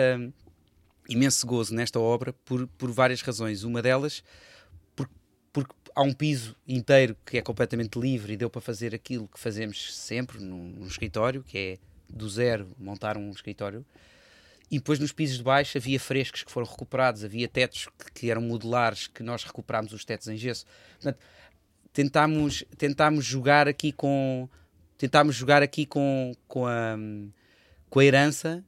imenso 1.08 1.46
gozo 1.46 1.74
nesta 1.74 1.98
obra 1.98 2.34
por, 2.44 2.66
por 2.66 2.92
várias 2.92 3.22
razões. 3.22 3.64
Uma 3.64 3.80
delas 3.80 4.22
há 5.98 6.02
um 6.02 6.12
piso 6.12 6.54
inteiro 6.66 7.16
que 7.26 7.38
é 7.38 7.42
completamente 7.42 7.98
livre 7.98 8.32
e 8.32 8.36
deu 8.36 8.48
para 8.48 8.60
fazer 8.60 8.94
aquilo 8.94 9.26
que 9.26 9.38
fazemos 9.38 9.92
sempre 9.96 10.38
num, 10.38 10.68
num 10.68 10.86
escritório, 10.86 11.42
que 11.42 11.58
é 11.58 11.78
do 12.08 12.28
zero 12.28 12.70
montar 12.78 13.16
um 13.16 13.32
escritório. 13.32 13.84
E 14.70 14.78
depois 14.78 15.00
nos 15.00 15.10
pisos 15.10 15.38
de 15.38 15.42
baixo 15.42 15.76
havia 15.76 15.98
frescos 15.98 16.44
que 16.44 16.52
foram 16.52 16.68
recuperados, 16.68 17.24
havia 17.24 17.48
tetos 17.48 17.88
que, 17.98 18.12
que 18.12 18.30
eram 18.30 18.40
modulares, 18.40 19.08
que 19.08 19.24
nós 19.24 19.42
recuperámos 19.42 19.92
os 19.92 20.04
tetos 20.04 20.28
em 20.28 20.36
gesso. 20.36 20.66
Portanto, 20.92 21.18
tentámos, 21.92 22.64
tentámos 22.76 23.24
jogar 23.24 23.66
aqui 23.66 23.90
com 23.90 24.48
tentámos 24.96 25.34
jogar 25.34 25.62
aqui 25.64 25.84
com, 25.84 26.32
com, 26.46 26.66
a, 26.66 26.96
com 27.90 27.98
a 27.98 28.04
herança, 28.04 28.64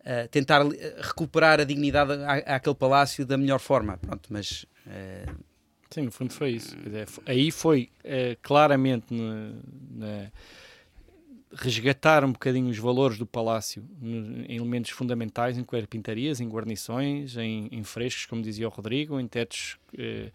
uh, 0.00 0.28
tentar 0.30 0.62
recuperar 0.98 1.60
a 1.60 1.64
dignidade 1.64 2.12
àquele 2.46 2.74
palácio 2.74 3.24
da 3.24 3.36
melhor 3.36 3.60
forma. 3.60 3.98
Pronto, 3.98 4.32
mas 4.32 4.64
uh, 4.86 5.51
Sim, 5.92 6.02
no 6.02 6.10
fundo 6.10 6.32
foi 6.32 6.50
isso. 6.52 6.74
Aí 7.26 7.50
foi 7.50 7.90
é, 8.02 8.36
claramente 8.42 9.12
na, 9.12 9.52
na, 9.90 10.32
resgatar 11.54 12.24
um 12.24 12.32
bocadinho 12.32 12.68
os 12.68 12.78
valores 12.78 13.18
do 13.18 13.26
palácio 13.26 13.84
em 14.02 14.56
elementos 14.56 14.90
fundamentais, 14.90 15.58
em 15.58 15.64
carpintarias, 15.64 16.40
em 16.40 16.48
guarnições, 16.48 17.36
em, 17.36 17.68
em 17.70 17.82
frescos, 17.84 18.26
como 18.26 18.42
dizia 18.42 18.66
o 18.66 18.70
Rodrigo, 18.70 19.20
em 19.20 19.26
tetos 19.26 19.76
eh, 19.98 20.30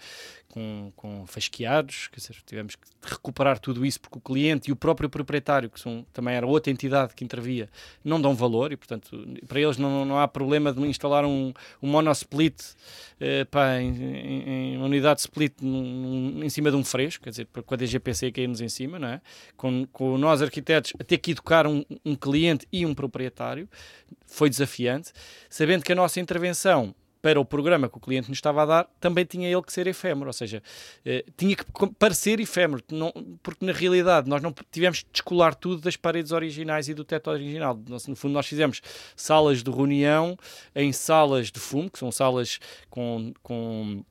com, 0.49 0.91
com 0.95 1.27
fasqueados, 1.27 2.10
dizer, 2.15 2.36
tivemos 2.45 2.75
que 2.75 2.88
recuperar 3.01 3.60
tudo 3.60 3.86
isso 3.86 3.99
porque 3.99 4.17
o 4.17 4.21
cliente 4.21 4.69
e 4.69 4.73
o 4.73 4.75
próprio 4.75 5.10
proprietário, 5.10 5.69
que 5.69 5.80
são, 5.80 6.06
também 6.13 6.36
era 6.36 6.47
outra 6.47 6.71
entidade 6.71 7.13
que 7.13 7.23
intervia, 7.23 7.69
não 8.03 8.19
dão 8.19 8.34
valor 8.34 8.71
e, 8.71 8.77
portanto, 8.77 9.27
para 9.47 9.60
eles 9.60 9.77
não, 9.77 10.06
não 10.06 10.19
há 10.19 10.27
problema 10.27 10.71
de 10.71 10.82
instalar 10.82 11.25
um, 11.25 11.53
um 11.82 11.88
monosplit 11.89 12.56
eh, 13.19 13.45
pá, 13.45 13.80
em, 13.80 13.89
em, 13.89 14.73
em, 14.73 14.77
unidade 14.77 15.21
split 15.21 15.53
num, 15.62 16.43
em 16.43 16.49
cima 16.49 16.71
de 16.71 16.77
um 16.77 16.84
fresco, 16.84 17.23
quer 17.23 17.32
dizer, 17.32 17.47
com 17.47 17.73
a 17.73 17.77
DGPC 17.77 18.32
cair-nos 18.32 18.62
em 18.62 18.69
cima, 18.69 18.97
não 18.97 19.08
é? 19.08 19.21
Com, 19.56 19.86
com 19.91 20.17
nós 20.17 20.41
arquitetos 20.41 20.93
ter 21.08 21.17
que 21.17 21.32
educar 21.32 21.65
um, 21.65 21.84
um 22.06 22.15
cliente 22.15 22.67
e 22.72 22.86
um 22.86 22.93
proprietário, 22.93 23.67
foi 24.26 24.50
desafiante, 24.50 25.12
sabendo 25.50 25.84
que 25.84 25.91
a 25.91 25.96
nossa 25.96 26.20
intervenção 26.20 26.93
para 27.22 27.39
o 27.39 27.46
programa 27.46 27.89
que 27.89 27.98
o 27.98 28.00
cliente 28.00 28.30
nos 28.30 28.38
estava 28.38 28.63
a 28.63 28.65
dar, 28.65 28.89
também 29.00 29.26
tinha 29.26 29.50
ele 29.50 29.62
que 29.62 29.74
ser 29.74 29.88
efêmero, 29.88 30.28
ou 30.28 30.34
seja, 30.34 30.62
eh, 31.06 31.26
tinha 31.36 31.56
que 31.56 31.65
parecer 32.00 32.39
efêmero, 32.39 32.82
porque 33.41 33.65
na 33.65 33.74
realidade 33.74 34.30
nós 34.30 34.41
não 34.41 34.54
tivemos 34.72 35.02
que 35.02 35.10
descolar 35.12 35.56
tudo 35.56 35.82
das 35.82 35.96
paredes 35.96 36.32
originais 36.32 36.88
e 36.88 36.93
do 36.93 37.04
teto 37.04 37.30
original. 37.30 37.78
no 37.88 38.15
fundo, 38.15 38.34
nós 38.34 38.48
fizemos 38.48 38.82
salas 39.15 39.63
de 39.63 39.72
reunião 39.72 40.38
em 40.76 40.93
salas 40.93 41.52
de 41.52 41.60
fumo, 41.60 41.89
que 41.89 42.00
são 42.00 42.12
salas 42.12 42.60
com, 42.89 43.34
com 43.41 44.04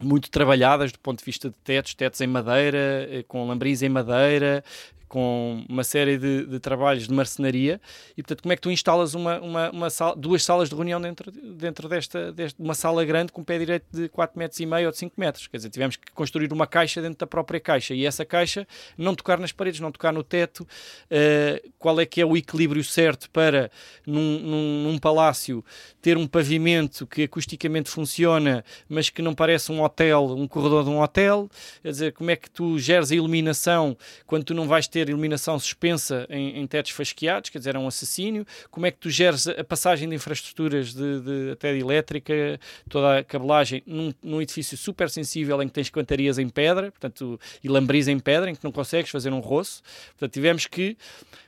muito 0.00 0.30
trabalhadas 0.30 0.92
do 0.92 0.98
ponto 0.98 1.18
de 1.18 1.24
vista 1.24 1.50
de 1.50 1.56
tetos, 1.62 1.94
tetos 1.94 2.20
em 2.20 2.26
madeira, 2.26 3.08
eh, 3.10 3.24
com 3.26 3.46
lambris 3.46 3.82
em 3.82 3.88
madeira, 3.88 4.64
com 5.08 5.64
uma 5.68 5.82
série 5.82 6.18
de, 6.18 6.46
de, 6.46 6.60
trabalhos 6.60 7.08
de 7.08 7.14
marcenaria 7.14 7.80
e 8.16 8.22
portanto 8.22 8.42
como 8.42 8.52
é 8.52 8.56
que 8.56 8.62
tu 8.62 8.70
instalas 8.70 9.14
uma, 9.14 9.40
uma, 9.40 9.70
uma 9.70 9.90
sala, 9.90 10.14
duas 10.14 10.44
salas 10.44 10.68
de 10.68 10.74
reunião 10.74 11.00
dentro, 11.00 11.30
dentro 11.30 11.88
desta, 11.88 12.32
desta 12.32 12.62
uma 12.62 12.74
sala 12.74 13.04
grande 13.04 13.32
com 13.32 13.42
pé 13.42 13.58
direito 13.58 13.86
de 13.90 14.08
4 14.08 14.38
metros 14.38 14.60
e 14.60 14.66
meio 14.66 14.86
ou 14.86 14.92
de 14.92 14.98
5 14.98 15.14
metros, 15.18 15.46
quer 15.46 15.56
dizer, 15.56 15.70
tivemos 15.70 15.96
que 15.96 16.12
construir 16.12 16.52
uma 16.52 16.66
caixa 16.66 17.00
dentro 17.00 17.18
da 17.18 17.26
própria 17.26 17.58
caixa 17.58 17.94
e 17.94 18.04
essa 18.04 18.24
caixa 18.24 18.66
não 18.96 19.14
tocar 19.14 19.38
nas 19.38 19.52
paredes, 19.52 19.80
não 19.80 19.90
tocar 19.90 20.12
no 20.12 20.22
teto 20.22 20.60
uh, 20.60 21.70
qual 21.78 22.00
é 22.00 22.06
que 22.06 22.20
é 22.20 22.26
o 22.26 22.36
equilíbrio 22.36 22.84
certo 22.84 23.30
para 23.30 23.70
num, 24.06 24.38
num, 24.40 24.82
num, 24.84 24.98
palácio 24.98 25.64
ter 26.02 26.16
um 26.16 26.26
pavimento 26.26 27.06
que 27.06 27.22
acusticamente 27.22 27.90
funciona 27.90 28.64
mas 28.88 29.08
que 29.08 29.22
não 29.22 29.34
parece 29.34 29.72
um 29.72 29.82
hotel, 29.82 30.24
um 30.36 30.46
corredor 30.46 30.84
de 30.84 30.90
um 30.90 31.00
hotel, 31.00 31.48
quer 31.82 31.90
dizer, 31.90 32.12
como 32.12 32.30
é 32.30 32.36
que 32.36 32.50
tu 32.50 32.78
geres 32.78 33.12
a 33.12 33.14
iluminação 33.14 33.96
quando 34.26 34.44
tu 34.44 34.54
não 34.54 34.66
vais 34.66 34.88
ter 34.88 34.97
ter 34.98 35.08
iluminação 35.10 35.58
suspensa 35.58 36.26
em, 36.28 36.58
em 36.58 36.66
tetos 36.66 36.90
fasqueados, 36.92 37.50
quer 37.50 37.58
dizer, 37.58 37.76
é 37.76 37.78
um 37.78 37.86
assassínio. 37.86 38.44
Como 38.70 38.86
é 38.86 38.90
que 38.90 38.98
tu 38.98 39.08
geres 39.10 39.46
a 39.46 39.62
passagem 39.62 40.08
de 40.08 40.14
infraestruturas 40.14 40.92
de, 40.92 41.20
de 41.20 41.50
até 41.52 41.72
de 41.72 41.80
elétrica, 41.80 42.58
toda 42.88 43.18
a 43.18 43.24
cabelagem, 43.24 43.82
num, 43.86 44.12
num, 44.22 44.42
edifício 44.42 44.76
super 44.76 45.08
sensível 45.08 45.62
em 45.62 45.68
que 45.68 45.74
tens 45.74 45.88
cantarias 45.90 46.38
em 46.38 46.48
pedra, 46.48 46.90
portanto, 46.90 47.38
e 47.62 47.68
lambris 47.68 48.08
em 48.08 48.18
pedra, 48.18 48.50
em 48.50 48.54
que 48.54 48.64
não 48.64 48.72
consegues 48.72 49.10
fazer 49.10 49.32
um 49.32 49.40
roço. 49.40 49.82
Portanto, 50.10 50.32
tivemos 50.32 50.66
que 50.66 50.96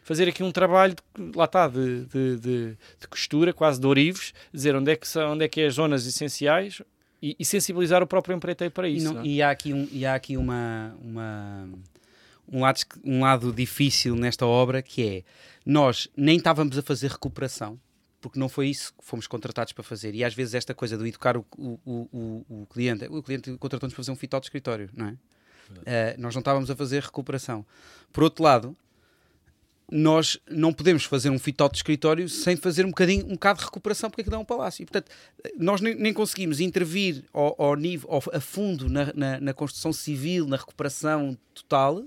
fazer 0.02 0.28
aqui 0.28 0.42
um 0.42 0.52
trabalho, 0.52 0.94
de, 0.94 1.36
lá 1.36 1.44
está, 1.44 1.68
de, 1.68 2.04
de, 2.06 2.36
de, 2.38 2.76
costura, 3.08 3.52
quase 3.52 3.80
de 3.80 3.86
orives, 3.86 4.32
dizer 4.52 4.74
onde 4.76 4.92
é 4.92 4.96
que, 4.96 5.06
são, 5.08 5.32
onde 5.32 5.44
é 5.44 5.48
que 5.48 5.60
é 5.60 5.66
as 5.66 5.74
zonas 5.74 6.06
essenciais, 6.06 6.82
e, 7.22 7.36
e 7.38 7.44
sensibilizar 7.44 8.02
o 8.02 8.06
próprio 8.06 8.34
empreiteiro 8.34 8.72
para 8.72 8.88
E, 8.88 8.96
isso. 8.96 9.06
não- 9.06 9.14
não 9.14 9.20
é? 9.22 9.26
e 9.26 9.42
há 9.42 9.50
aqui, 9.50 9.72
um, 9.74 9.86
e 9.92 10.06
há 10.06 10.14
aqui 10.14 10.36
uma, 10.36 10.96
uma- 11.02 11.68
um, 12.50 12.60
lado, 12.60 12.80
um 13.04 13.20
lado 13.20 13.52
difícil 13.52 14.14
nesta 14.16 14.46
obra 14.46 14.82
que 14.82 15.06
é 15.06 15.22
nós 15.64 16.08
nem 16.16 16.36
estávamos 16.38 16.76
a 16.78 16.82
fazer 16.82 17.10
recuperação 17.10 17.78
porque 18.20 18.38
não 18.38 18.48
foi 18.50 18.68
isso 18.68 18.92
que 18.98 19.02
fomos 19.04 19.26
contratados 19.26 19.72
para 19.72 19.82
fazer. 19.82 20.14
E 20.14 20.22
às 20.22 20.34
vezes 20.34 20.52
esta 20.54 20.74
coisa 20.74 20.98
de 20.98 21.08
educar 21.08 21.38
o, 21.38 21.46
o, 21.56 21.78
o, 21.86 22.44
o- 22.50 22.66
cliente, 22.66 23.06
o 23.08 23.22
cliente 23.22 23.50
contratou-nos 23.56 23.94
para 23.94 24.02
fazer 24.04 24.12
um 24.12 24.16
fit 24.16 24.34
out 24.34 24.42
de 24.42 24.48
escritório, 24.48 24.90
não 24.94 25.06
é? 25.06 25.16
Eh, 25.86 26.16
nós 26.18 26.34
não 26.34 26.40
estávamos 26.40 26.70
a 26.70 26.76
fazer 26.76 27.02
recuperação. 27.02 27.64
Por 28.12 28.22
outro 28.24 28.44
lado, 28.44 28.76
nós 29.90 30.38
não 30.48 30.72
podemos 30.72 31.04
fazer 31.04 31.30
um 31.30 31.38
fit 31.38 31.60
out 31.62 31.72
de 31.72 31.78
escritório 31.78 32.28
sem 32.28 32.56
fazer 32.56 32.84
um 32.84 32.90
bocadinho, 32.90 33.24
um 33.26 33.30
bocado 33.32 33.58
de 33.60 33.64
recuperação, 33.64 34.08
porque 34.08 34.20
aquilo 34.20 34.36
é 34.36 34.38
um 34.38 34.44
palácio. 34.44 34.82
E, 34.82 34.86
portanto, 34.86 35.10
nós 35.58 35.80
nem, 35.80 35.94
nem 35.96 36.12
conseguimos 36.12 36.60
intervir 36.60 37.24
ao, 37.32 37.56
ao 37.60 37.74
nível, 37.74 38.08
ao- 38.10 38.22
a 38.36 38.40
fundo 38.40 38.88
na, 38.88 39.12
na, 39.14 39.40
na 39.40 39.52
construção 39.54 39.92
civil, 39.92 40.46
na 40.46 40.56
recuperação 40.56 41.36
total, 41.54 42.04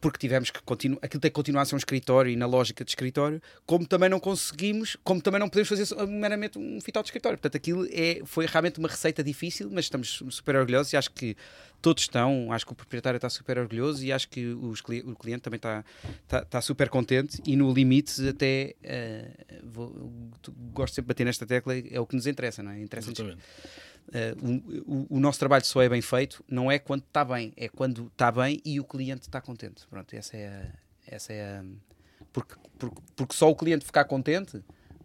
porque 0.00 0.18
tivemos 0.18 0.50
que 0.50 0.62
continuar, 0.62 0.98
aquilo 1.02 1.20
tem 1.20 1.30
que 1.30 1.34
continuar 1.34 1.62
a 1.62 1.64
ser 1.64 1.74
um 1.74 1.78
escritório 1.78 2.30
e 2.30 2.36
na 2.36 2.46
lógica 2.46 2.84
de 2.84 2.90
escritório, 2.90 3.40
como 3.66 3.86
também 3.86 4.08
não 4.08 4.20
conseguimos, 4.20 4.96
como 5.02 5.20
também 5.20 5.40
não 5.40 5.48
podemos 5.48 5.68
fazer 5.68 6.06
meramente 6.06 6.58
um 6.58 6.80
fit 6.80 6.96
out 6.96 7.04
de 7.04 7.08
escritório. 7.10 7.38
Portanto, 7.38 7.56
aquilo 7.56 7.86
é, 7.90 8.20
foi 8.24 8.46
realmente 8.46 8.78
uma 8.78 8.88
receita 8.88 9.22
difícil, 9.22 9.68
mas 9.72 9.86
estamos 9.86 10.22
super 10.30 10.56
orgulhosos 10.56 10.92
e 10.92 10.96
acho 10.96 11.10
que 11.10 11.36
todos 11.82 12.04
estão, 12.04 12.50
acho 12.50 12.64
que 12.64 12.72
o 12.72 12.74
proprietário 12.74 13.16
está 13.18 13.28
super 13.28 13.58
orgulhoso 13.58 14.02
e 14.04 14.10
acho 14.12 14.28
que 14.28 14.46
os 14.46 14.80
o 14.80 15.14
cliente 15.16 15.42
também 15.42 15.56
está, 15.56 15.84
está, 16.22 16.38
está 16.38 16.60
super 16.62 16.88
contente 16.88 17.42
e 17.46 17.56
no 17.56 17.72
limite 17.72 18.26
até 18.28 18.74
eh, 18.82 19.30
vou- 19.62 19.90
gosto 20.72 20.94
sempre 20.94 21.06
de 21.06 21.08
bater 21.08 21.24
nesta 21.24 21.44
tecla, 21.46 21.74
é 21.76 22.00
o 22.00 22.06
que 22.06 22.14
nos 22.16 22.26
interessa, 22.26 22.62
não 22.62 22.70
é? 22.70 22.80
Interessa 22.80 23.10
Exatamente. 23.10 23.42
Uh, 24.08 24.82
o, 24.86 25.16
o- 25.16 25.20
nosso 25.20 25.38
trabalho 25.38 25.64
só 25.64 25.82
é 25.82 25.88
bem 25.88 26.02
feito, 26.02 26.44
não 26.48 26.70
é 26.70 26.78
quando 26.78 27.02
está 27.02 27.24
bem, 27.24 27.52
é 27.56 27.68
quando 27.68 28.06
está 28.12 28.30
bem 28.30 28.60
e 28.64 28.78
o 28.78 28.84
cliente 28.84 29.22
está 29.22 29.40
contente. 29.40 29.86
Pronto, 29.88 30.14
essa 30.14 30.36
é 30.36 30.46
a. 30.48 31.14
Essa 31.14 31.32
é 31.32 31.58
a 31.58 31.64
porque, 32.32 32.54
porque, 32.78 33.00
porque 33.16 33.34
só 33.34 33.50
o 33.50 33.54
cliente 33.56 33.84
ficar 33.84 34.04
contente 34.04 34.62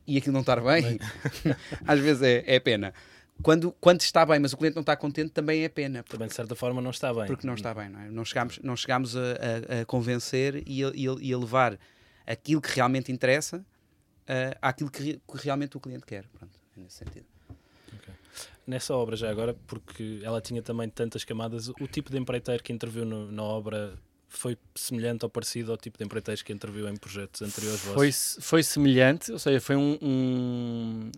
e 0.08 0.18
aquilo 0.18 0.34
não 0.34 0.42
estar 0.42 0.60
bem, 0.62 0.98
às 1.86 2.00
vezes 2.00 2.22
é, 2.24 2.44
é 2.56 2.60
pena. 2.60 2.94
Quando, 3.42 3.72
quando 3.80 4.02
está 4.02 4.26
bem, 4.26 4.38
mas 4.40 4.52
o 4.52 4.58
cliente 4.58 4.76
não 4.76 4.82
está 4.82 4.96
contente, 4.98 5.30
também 5.32 5.64
é 5.64 5.70
pena. 5.70 6.04
Porque, 6.04 6.18
Também 6.18 6.28
de 6.28 6.34
certa 6.36 6.56
forma 6.56 6.82
não 6.82 6.92
está 6.92 7.14
bem. 7.14 7.26
porque 7.26 7.48
não 7.48 7.54
está 7.54 7.74
bem, 7.74 7.88
não 7.90 8.02
é? 8.02 8.10
Não 8.10 8.26
chegamos, 8.26 8.60
não 8.62 8.76
chegamos 8.76 9.16
a, 9.16 9.20
a- 9.22 9.82
a 9.82 9.86
convencer 9.86 10.62
e 10.68 10.84
a, 10.84 10.92
e 10.96 11.34
a- 11.34 11.38
levar 11.38 11.80
aquilo 12.28 12.62
que 12.62 12.70
realmente 12.76 13.12
interessa 13.12 13.58
uh, 13.60 14.58
àquilo 14.62 14.92
que, 14.92 15.14
que 15.26 15.38
realmente 15.38 15.78
o 15.78 15.80
cliente 15.80 16.06
quer. 16.06 16.26
Pronto, 16.38 16.60
é 16.78 16.82
nesse 16.82 16.98
sentido. 16.98 17.26
Nessa 18.68 18.94
obra, 18.96 19.16
já 19.16 19.30
agora, 19.32 19.56
porque 19.66 20.20
ela 20.24 20.40
tinha 20.40 20.62
também 20.62 20.88
tantas 20.90 21.24
camadas, 21.24 21.70
o 21.70 21.88
tipo 21.88 22.12
de 22.12 22.18
empreiteiro 22.18 22.62
que 22.64 22.72
interviu 22.72 23.04
no- 23.06 23.32
na 23.32 23.42
obra 23.44 23.94
foi 24.28 24.56
semelhante 24.76 25.26
ou 25.26 25.30
parecido 25.30 25.72
ao 25.72 25.78
tipo 25.78 25.98
de 25.98 26.04
empreiteiros 26.04 26.44
que 26.44 26.54
interviu 26.54 26.88
em 26.88 26.96
projetos 26.96 27.42
anteriores 27.42 27.82
Foi, 27.82 28.12
foi 28.12 28.62
semelhante, 28.62 29.32
ou 29.32 29.40
seja, 29.40 29.60
foi 29.60 29.76
um, 29.76 29.98
um- 30.00 31.12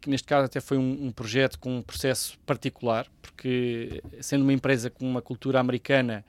que 0.00 0.08
neste 0.08 0.28
caso 0.28 0.46
até 0.46 0.60
foi 0.60 0.78
um, 0.78 1.06
um 1.06 1.10
projeto 1.10 1.58
com 1.58 1.78
um 1.78 1.82
processo 1.82 2.38
particular, 2.46 3.08
porque 3.20 4.00
sendo 4.20 4.42
uma 4.42 4.52
empresa 4.52 4.88
com 4.88 5.04
uma 5.04 5.20
cultura 5.20 5.58
americana, 5.58 6.24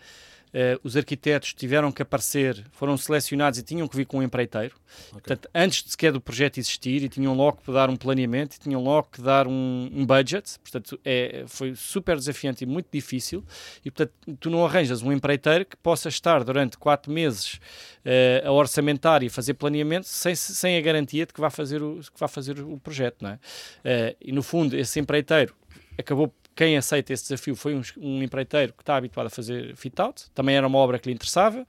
eh, 0.53 0.77
os 0.83 0.95
arquitetos 0.95 1.53
tiveram 1.53 1.91
que 1.91 2.01
aparecer, 2.01 2.63
foram 2.71 2.95
selecionados 2.95 3.57
e 3.57 3.63
tinham 3.63 3.87
que 3.87 3.97
vir 3.97 4.05
com 4.05 4.19
um 4.19 4.23
empreiteiro. 4.23 4.75
Portanto, 5.11 5.49
antes 5.53 5.83
de 5.83 5.91
sequer 5.91 6.11
do 6.11 6.21
projeto 6.21 6.59
existir, 6.59 7.03
e 7.03 7.09
tinham 7.09 7.33
logo 7.33 7.57
que 7.65 7.71
dar 7.71 7.89
um 7.89 7.95
planeamento, 7.95 8.55
e 8.55 8.59
tinham 8.59 8.81
logo 8.81 9.09
que 9.11 9.21
dar 9.21 9.47
um, 9.47 9.89
um 9.91 10.05
budget. 10.05 10.59
Portanto, 10.59 10.99
é, 11.03 11.43
foi 11.47 11.75
super 11.75 12.15
desafiante 12.15 12.63
e 12.63 12.67
muito 12.67 12.87
difícil. 12.91 13.43
E, 13.83 13.89
portanto, 13.89 14.13
tu 14.39 14.49
não 14.49 14.65
arranjas 14.65 15.01
um 15.01 15.11
empreiteiro 15.11 15.65
que 15.65 15.75
possa 15.77 16.09
estar 16.09 16.43
durante 16.43 16.77
quatro 16.77 17.11
meses 17.11 17.59
eh, 18.05 18.43
a 18.45 18.51
orçamentar 18.51 19.23
e 19.23 19.29
fazer 19.29 19.55
planeamento 19.55 20.07
sem, 20.07 20.35
sem 20.35 20.77
a 20.77 20.81
garantia 20.81 21.25
de 21.25 21.33
que 21.33 21.41
vai 21.41 21.49
fazer 21.49 21.81
o, 21.81 21.99
que 21.99 22.19
vai 22.19 22.29
fazer 22.29 22.59
o 22.59 22.79
projeto. 22.79 23.21
Não 23.21 23.31
é? 23.31 23.39
Eh, 23.83 24.15
e, 24.21 24.31
no 24.31 24.43
fundo, 24.43 24.77
esse 24.77 24.99
empreiteiro 24.99 25.55
acabou 25.97 26.33
quem 26.55 26.77
aceita 26.77 27.13
esse 27.13 27.23
desafio 27.23 27.55
foi 27.55 27.75
um, 27.75 27.81
um 27.97 28.23
empreiteiro 28.23 28.73
que 28.73 28.81
está 28.81 28.95
habituado 28.95 29.27
a 29.27 29.29
fazer 29.29 29.75
fit-out, 29.75 30.25
também 30.33 30.55
era 30.55 30.67
uma 30.67 30.77
obra 30.77 30.99
que 30.99 31.07
lhe 31.07 31.15
interessava, 31.15 31.65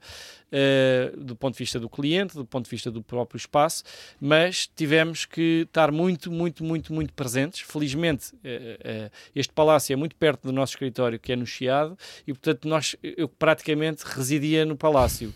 eh, 0.51 1.11
do 1.17 1.35
ponto 1.35 1.55
de 1.55 1.59
vista 1.59 1.77
do 1.77 1.89
cliente, 1.89 2.35
do 2.35 2.45
ponto 2.45 2.63
de 2.63 2.71
vista 2.71 2.89
do 2.89 3.01
próprio 3.01 3.37
espaço, 3.37 3.83
mas 4.21 4.67
tivemos 4.73 5.25
que 5.25 5.63
estar 5.67 5.91
muito, 5.91 6.31
muito, 6.31 6.63
muito, 6.63 6.93
muito 6.93 7.11
presentes. 7.13 7.59
Felizmente, 7.61 8.31
eh, 8.41 8.77
eh, 8.81 9.11
este 9.35 9.51
palácio 9.51 9.91
é 9.91 9.95
muito 9.97 10.15
perto 10.15 10.43
do 10.43 10.53
nosso 10.53 10.73
escritório, 10.73 11.19
que 11.19 11.33
é 11.33 11.35
no 11.35 11.45
Chiado, 11.45 11.97
e 12.25 12.31
portanto 12.31 12.69
nós, 12.69 12.95
eu 13.01 13.27
praticamente 13.27 14.03
residia 14.05 14.63
no 14.65 14.77
palácio, 14.77 15.33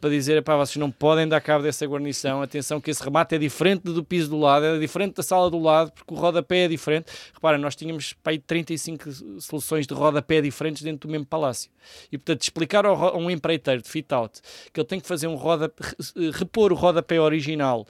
para 0.00 0.10
dizer, 0.10 0.42
pá, 0.42 0.56
vocês 0.56 0.76
não 0.76 0.90
podem 0.90 1.28
dar 1.28 1.40
cabo 1.40 1.64
dessa 1.64 1.84
guarnição, 1.84 2.40
atenção 2.40 2.80
que 2.80 2.90
esse 2.90 3.02
remate 3.02 3.34
é 3.34 3.38
diferente 3.38 3.82
do 3.82 4.02
piso 4.04 4.30
do 4.30 4.38
lado, 4.38 4.64
é 4.64 4.78
diferente 4.78 5.16
da 5.16 5.22
sala 5.22 5.50
do 5.50 5.58
lado, 5.58 5.92
porque 5.92 6.14
o 6.14 6.16
rodapé 6.16 6.64
é 6.64 6.68
diferente. 6.68 7.06
Reparem, 7.34 7.60
nós 7.60 7.76
tínhamos 7.76 8.14
pá, 8.14 8.30
aí 8.30 8.38
35 8.68 9.40
soluções 9.40 9.86
de 9.86 9.94
rodapé 9.94 10.40
diferentes 10.40 10.82
dentro 10.82 11.08
do 11.08 11.10
mesmo 11.10 11.26
palácio. 11.26 11.70
E 12.12 12.18
portanto, 12.18 12.42
explicar 12.42 12.84
ao 12.84 12.96
a 12.96 13.16
um 13.16 13.30
empreiteiro 13.30 13.80
de 13.80 13.88
fit-out 13.88 14.40
que 14.72 14.80
ele 14.80 14.86
tem 14.86 15.00
que 15.00 15.06
fazer 15.06 15.26
um 15.26 15.34
rodapé, 15.34 15.82
repor 16.34 16.72
o 16.72 16.74
rodapé 16.74 17.20
original 17.20 17.86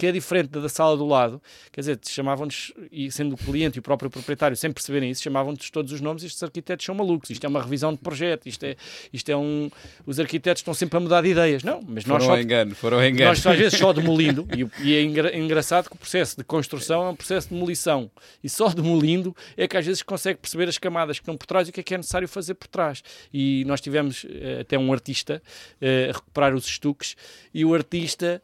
que 0.00 0.06
é 0.06 0.12
diferente 0.12 0.48
da 0.48 0.60
da 0.60 0.68
sala 0.68 0.96
do 0.96 1.06
lado, 1.06 1.42
quer 1.70 1.82
dizer, 1.82 1.98
chamavam-nos, 2.08 2.72
e 2.90 3.10
sendo 3.10 3.34
o 3.34 3.36
cliente 3.36 3.78
e 3.78 3.80
o 3.80 3.82
próprio 3.82 4.08
proprietário 4.10 4.56
sem 4.56 4.72
perceberem 4.72 5.10
isso, 5.10 5.22
chamavam-nos 5.22 5.68
todos 5.70 5.92
os 5.92 6.00
nomes, 6.00 6.22
estes 6.24 6.42
arquitetos 6.42 6.86
são 6.86 6.94
malucos, 6.94 7.28
isto 7.28 7.44
é 7.44 7.48
uma 7.48 7.62
revisão 7.62 7.92
de 7.92 7.98
projeto, 7.98 8.46
isto 8.48 8.64
é, 8.64 8.76
isto 9.12 9.28
é 9.30 9.36
um... 9.36 9.70
Os 10.06 10.18
arquitetos 10.18 10.60
estão 10.60 10.72
sempre 10.72 10.96
a 10.96 11.00
mudar 11.00 11.20
de 11.22 11.28
ideias. 11.28 11.62
Não, 11.62 11.82
mas 11.86 12.04
nós 12.06 12.24
só, 12.24 12.38
engano, 12.40 12.74
foram 12.74 13.04
engano. 13.04 13.30
nós 13.30 13.46
às 13.46 13.58
vezes 13.58 13.78
só 13.78 13.92
demolindo, 13.94 14.46
e, 14.56 14.88
e 14.88 14.94
é 14.94 15.02
engra- 15.02 15.36
engraçado 15.36 15.88
que 15.90 15.96
o 15.96 15.98
processo 15.98 16.36
de 16.36 16.44
construção 16.44 17.06
é 17.06 17.10
um 17.10 17.16
processo 17.16 17.48
de 17.48 17.54
demolição, 17.54 18.10
e 18.42 18.48
só 18.48 18.68
demolindo 18.70 19.36
é 19.56 19.68
que 19.68 19.76
às 19.76 19.84
vezes 19.84 20.02
consegue 20.02 20.38
perceber 20.38 20.68
as 20.68 20.78
camadas 20.78 21.18
que 21.18 21.22
estão 21.22 21.36
por 21.36 21.46
trás 21.46 21.68
e 21.68 21.70
o 21.70 21.72
que 21.74 21.80
é 21.80 21.82
que 21.82 21.94
é 21.94 21.98
necessário 21.98 22.26
fazer 22.26 22.54
por 22.54 22.68
trás. 22.68 23.02
E 23.32 23.64
nós 23.66 23.80
tivemos 23.80 24.24
eh, 24.28 24.60
até 24.62 24.78
um 24.78 24.92
artista 24.92 25.42
eh, 25.80 26.08
a 26.10 26.12
recuperar 26.16 26.54
os 26.54 26.66
estuques, 26.66 27.16
e 27.52 27.64
o 27.64 27.74
artista 27.74 28.40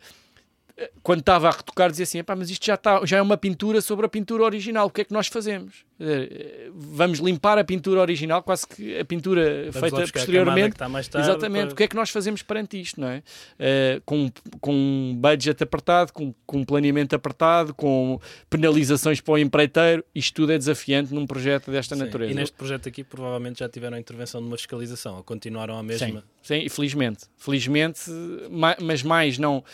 quando 1.03 1.21
estava 1.21 1.49
a 1.49 1.53
retocar 1.53 1.91
dizia 1.91 2.05
assim, 2.05 2.19
"Epá, 2.19 2.37
mas 2.37 2.51
isto 2.51 2.67
já, 2.67 2.75
está, 2.75 3.05
já 3.07 3.17
é 3.19 3.23
uma 3.23 3.37
pintura 3.37 3.81
sobre 3.81 4.05
a 4.05 4.09
pintura 4.09 4.45
original, 4.45 4.87
o 4.87 4.91
que 4.91 5.01
é 5.01 5.05
que 5.05 5.13
nós 5.13 5.29
fazemos? 5.29 5.86
Eh, 5.99 6.71
Vamos 6.79 7.19
limpar 7.21 7.57
a 7.59 7.65
pintura 7.65 8.01
original, 8.03 8.43
quase 8.43 8.67
que 8.67 8.99
a 8.99 9.05
pintura 9.05 9.71
Vamos 9.73 9.81
feita 9.91 10.13
posteriormente. 10.13 10.77
tarde 10.77 11.19
Exatamente, 11.19 11.65
para- 11.67 11.73
o 11.73 11.77
que 11.77 11.83
é 11.85 11.89
que 11.89 11.97
nós 11.97 12.11
fazemos 12.11 12.43
perante 12.43 12.79
isto, 12.81 13.01
não 13.01 13.09
é? 13.09 13.23
Eh, 13.59 14.01
com, 14.05 14.31
com 14.61 14.73
um 14.75 15.17
budget 15.19 15.63
apertado, 15.63 16.13
com, 16.13 16.35
com 16.45 16.59
um 16.59 16.65
planeamento 16.65 17.17
apertado, 17.17 17.73
com 17.75 18.21
penalizações 18.51 19.21
para 19.23 19.33
o 19.35 19.39
empreiteiro, 19.39 20.05
isto 20.15 20.35
tudo 20.35 20.53
é 20.53 20.59
desafiante 20.59 21.15
num 21.15 21.27
projeto 21.27 21.71
desta 21.71 21.95
Sim, 21.97 22.03
natureza. 22.03 22.33
E 22.33 22.35
neste 22.35 22.55
projeto 22.57 22.89
aqui 22.89 23.03
provavelmente 23.03 23.61
já 23.61 23.69
tiveram 23.69 23.97
a 23.97 24.01
intervenção 24.01 24.41
de 24.43 24.47
uma 24.49 24.57
fiscalização, 24.57 25.17
ou 25.17 25.25
continuaram 25.25 25.79
a 25.79 25.83
mesma. 25.83 26.23
Sim, 26.43 26.59
e 26.59 26.69
felizmente. 26.69 27.25
Felizmente, 27.39 28.11
ma- 28.51 28.77
mas 28.81 29.03
mais 29.03 29.39
não. 29.39 29.65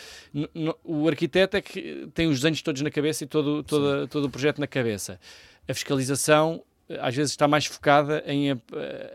O 0.83 1.07
arquiteto 1.07 1.57
é 1.57 1.61
que 1.61 2.07
tem 2.13 2.27
os 2.27 2.37
desenhos 2.37 2.61
todos 2.61 2.81
na 2.81 2.89
cabeça 2.89 3.23
e 3.23 3.27
todo, 3.27 3.61
toda, 3.63 4.07
todo 4.07 4.25
o 4.25 4.29
projeto 4.29 4.59
na 4.59 4.67
cabeça. 4.67 5.19
A 5.67 5.73
fiscalização 5.73 6.63
eh, 6.89 6.97
às 7.01 7.15
vezes 7.15 7.31
está 7.31 7.47
mais 7.47 7.65
focada 7.65 8.23
em 8.25 8.51
a, 8.51 8.57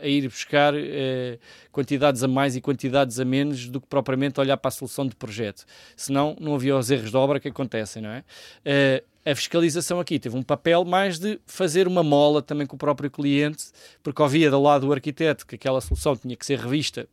a 0.01 0.07
ir 0.07 0.27
buscar 0.27 0.73
eh, 0.75 1.37
quantidades 1.71 2.23
a 2.23 2.27
mais 2.27 2.55
e 2.55 2.61
quantidades 2.61 3.19
a 3.19 3.25
menos 3.25 3.67
do 3.67 3.79
que 3.79 3.87
propriamente 3.87 4.39
olhar 4.39 4.57
para 4.57 4.69
a 4.69 4.71
solução 4.71 5.07
de 5.07 5.15
projeto. 5.15 5.65
Senão 5.95 6.35
não 6.39 6.55
havia 6.55 6.75
os 6.75 6.89
erros 6.89 7.11
de 7.11 7.17
obra 7.17 7.39
que 7.39 7.47
acontecem, 7.47 8.01
não 8.01 8.09
é? 8.09 8.23
Eh, 8.65 9.03
a 9.25 9.35
fiscalização 9.35 9.99
aqui 9.99 10.17
teve 10.17 10.35
um 10.35 10.41
papel 10.41 10.83
mais 10.85 11.19
de 11.19 11.39
fazer 11.45 11.87
uma 11.87 12.01
mola 12.01 12.41
também 12.41 12.65
com 12.65 12.75
o 12.75 12.79
próprio 12.79 13.11
cliente, 13.11 13.65
porque 14.01 14.23
havia 14.23 14.49
do 14.49 14.59
lado 14.61 14.87
do 14.87 14.93
arquiteto 14.93 15.45
que 15.45 15.55
aquela 15.55 15.81
solução 15.81 16.15
tinha 16.15 16.35
que 16.35 16.45
ser 16.45 16.57
revista 16.57 17.07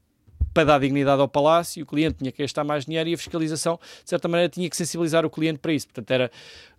para 0.56 0.64
dar 0.64 0.80
dignidade 0.80 1.20
ao 1.20 1.28
palácio, 1.28 1.82
o 1.82 1.86
cliente 1.86 2.16
tinha 2.16 2.32
que 2.32 2.42
gastar 2.42 2.64
mais 2.64 2.86
dinheiro 2.86 3.10
e 3.10 3.14
a 3.14 3.18
fiscalização, 3.18 3.78
de 4.02 4.08
certa 4.08 4.26
maneira, 4.26 4.48
tinha 4.48 4.68
que 4.70 4.76
sensibilizar 4.76 5.26
o 5.26 5.28
cliente 5.28 5.58
para 5.58 5.70
isso. 5.74 5.86
Portanto, 5.86 6.10
era, 6.10 6.30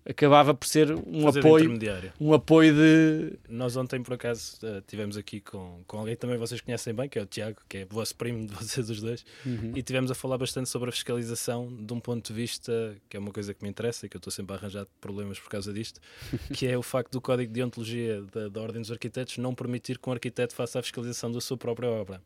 acabava 0.03 0.55
por 0.55 0.65
ser 0.67 0.91
um 0.91 1.21
fazer 1.21 1.39
apoio, 1.41 1.79
um 2.19 2.33
apoio 2.33 2.73
de... 2.73 3.33
Nós 3.47 3.77
ontem, 3.77 4.01
por 4.01 4.13
acaso, 4.15 4.57
eh, 4.63 4.81
tivemos 4.87 5.15
aqui 5.15 5.39
com, 5.41 5.83
com 5.85 5.99
alguém 5.99 6.15
que 6.15 6.21
também 6.21 6.37
vocês 6.39 6.59
conhecem 6.59 6.91
bem, 6.91 7.07
que 7.07 7.19
é 7.19 7.21
o 7.21 7.25
Tiago, 7.27 7.57
que 7.69 7.77
é 7.77 7.85
vosso 7.85 8.15
primo 8.15 8.47
de 8.47 8.53
vocês 8.55 8.89
os 8.89 8.99
dois, 8.99 9.23
Uhum. 9.45 9.73
e 9.75 9.83
tivemos 9.83 10.09
a 10.09 10.15
falar 10.15 10.39
bastante 10.39 10.69
sobre 10.69 10.89
a 10.89 10.91
fiscalização 10.91 11.71
de 11.71 11.93
um 11.93 11.99
ponto 11.99 12.25
de 12.25 12.33
vista 12.33 12.95
que 13.07 13.15
é 13.15 13.19
uma 13.19 13.31
coisa 13.31 13.53
que 13.53 13.61
me 13.63 13.69
interessa 13.69 14.07
e 14.07 14.09
que 14.09 14.17
eu 14.17 14.19
estou 14.19 14.31
sempre 14.31 14.55
a 14.55 14.57
arranjar 14.57 14.87
problemas 14.99 15.39
por 15.39 15.49
causa 15.49 15.71
disto, 15.71 16.01
que 16.51 16.65
é 16.65 16.75
o 16.75 16.81
facto 16.81 17.11
do 17.11 17.21
Código 17.21 17.53
de 17.53 17.59
Deontologia 17.59 18.23
da, 18.33 18.47
da 18.49 18.59
Ordem 18.59 18.81
dos 18.81 18.91
Arquitetos 18.91 19.37
não 19.37 19.53
permitir 19.53 19.99
que 19.99 20.09
um 20.09 20.13
arquiteto 20.13 20.55
faça 20.55 20.79
a 20.79 20.81
fiscalização 20.81 21.31
da 21.31 21.39
sua 21.39 21.57
própria 21.57 21.89
obra. 21.89 22.19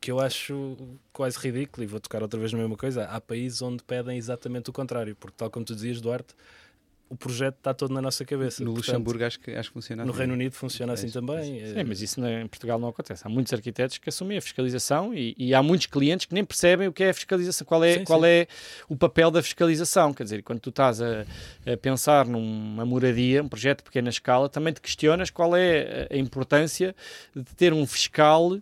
Que 0.00 0.10
eu 0.10 0.18
acho 0.18 0.78
quase 1.12 1.38
ridículo, 1.38 1.84
e 1.84 1.86
vou 1.86 2.00
tocar 2.00 2.22
outra 2.22 2.40
vez 2.40 2.52
na 2.52 2.58
mesma 2.58 2.74
coisa. 2.76 3.04
Há 3.04 3.20
países 3.20 3.60
onde 3.60 3.84
pedem 3.84 4.16
exatamente 4.16 4.70
o 4.70 4.72
contrário, 4.72 5.14
porque, 5.14 5.36
tal 5.36 5.50
como 5.50 5.62
tu 5.64 5.74
dizias, 5.74 6.00
Duarte, 6.00 6.34
o 7.10 7.16
projeto 7.16 7.56
está 7.56 7.74
todo 7.74 7.92
na 7.92 8.00
nossa 8.00 8.24
cabeça. 8.24 8.62
No 8.62 8.70
Portanto, 8.72 8.86
Luxemburgo 8.86 9.24
acho 9.24 9.40
que, 9.40 9.50
acho 9.50 9.68
que 9.68 9.74
funciona 9.74 10.04
No 10.04 10.10
assim. 10.12 10.18
Reino 10.20 10.32
Unido 10.34 10.52
funciona 10.54 10.92
assim 10.92 11.10
Pois, 11.10 11.12
também. 11.12 11.44
Sim, 11.66 11.78
eh, 11.78 11.84
mas 11.84 12.00
isso 12.00 12.20
não 12.20 12.28
é- 12.28 12.42
em 12.42 12.46
Portugal 12.46 12.78
não 12.78 12.88
acontece. 12.88 13.26
Há 13.26 13.28
muitos 13.28 13.52
arquitetos 13.52 13.98
que 13.98 14.08
assumem 14.08 14.38
a 14.38 14.40
fiscalização 14.40 15.12
e, 15.12 15.34
e 15.36 15.52
há 15.52 15.60
muitos 15.60 15.86
clientes 15.88 16.24
que 16.26 16.32
nem 16.34 16.44
percebem 16.44 16.86
o 16.86 16.92
que 16.92 17.02
é 17.02 17.10
a 17.10 17.14
fiscalização, 17.14 17.66
qual 17.66 17.82
é, 17.82 17.94
Sim, 17.98 18.04
qual 18.04 18.20
sim. 18.20 18.26
é 18.26 18.46
o 18.88 18.94
papel 18.96 19.28
da 19.32 19.42
fiscalização. 19.42 20.14
Quer 20.14 20.22
dizer, 20.22 20.42
quando 20.44 20.60
tu 20.60 20.70
estás 20.70 21.02
a, 21.02 21.26
a 21.66 21.76
pensar 21.76 22.26
numa 22.26 22.86
moradia, 22.86 23.42
um 23.42 23.48
projeto 23.48 23.78
de 23.78 23.84
pequena 23.84 24.08
escala, 24.08 24.48
também 24.48 24.72
te 24.72 24.80
questionas 24.80 25.30
qual 25.30 25.56
é 25.56 26.06
a, 26.10 26.14
a 26.14 26.16
importância 26.16 26.94
de 27.34 27.42
ter 27.56 27.72
um 27.72 27.84
fiscal 27.88 28.56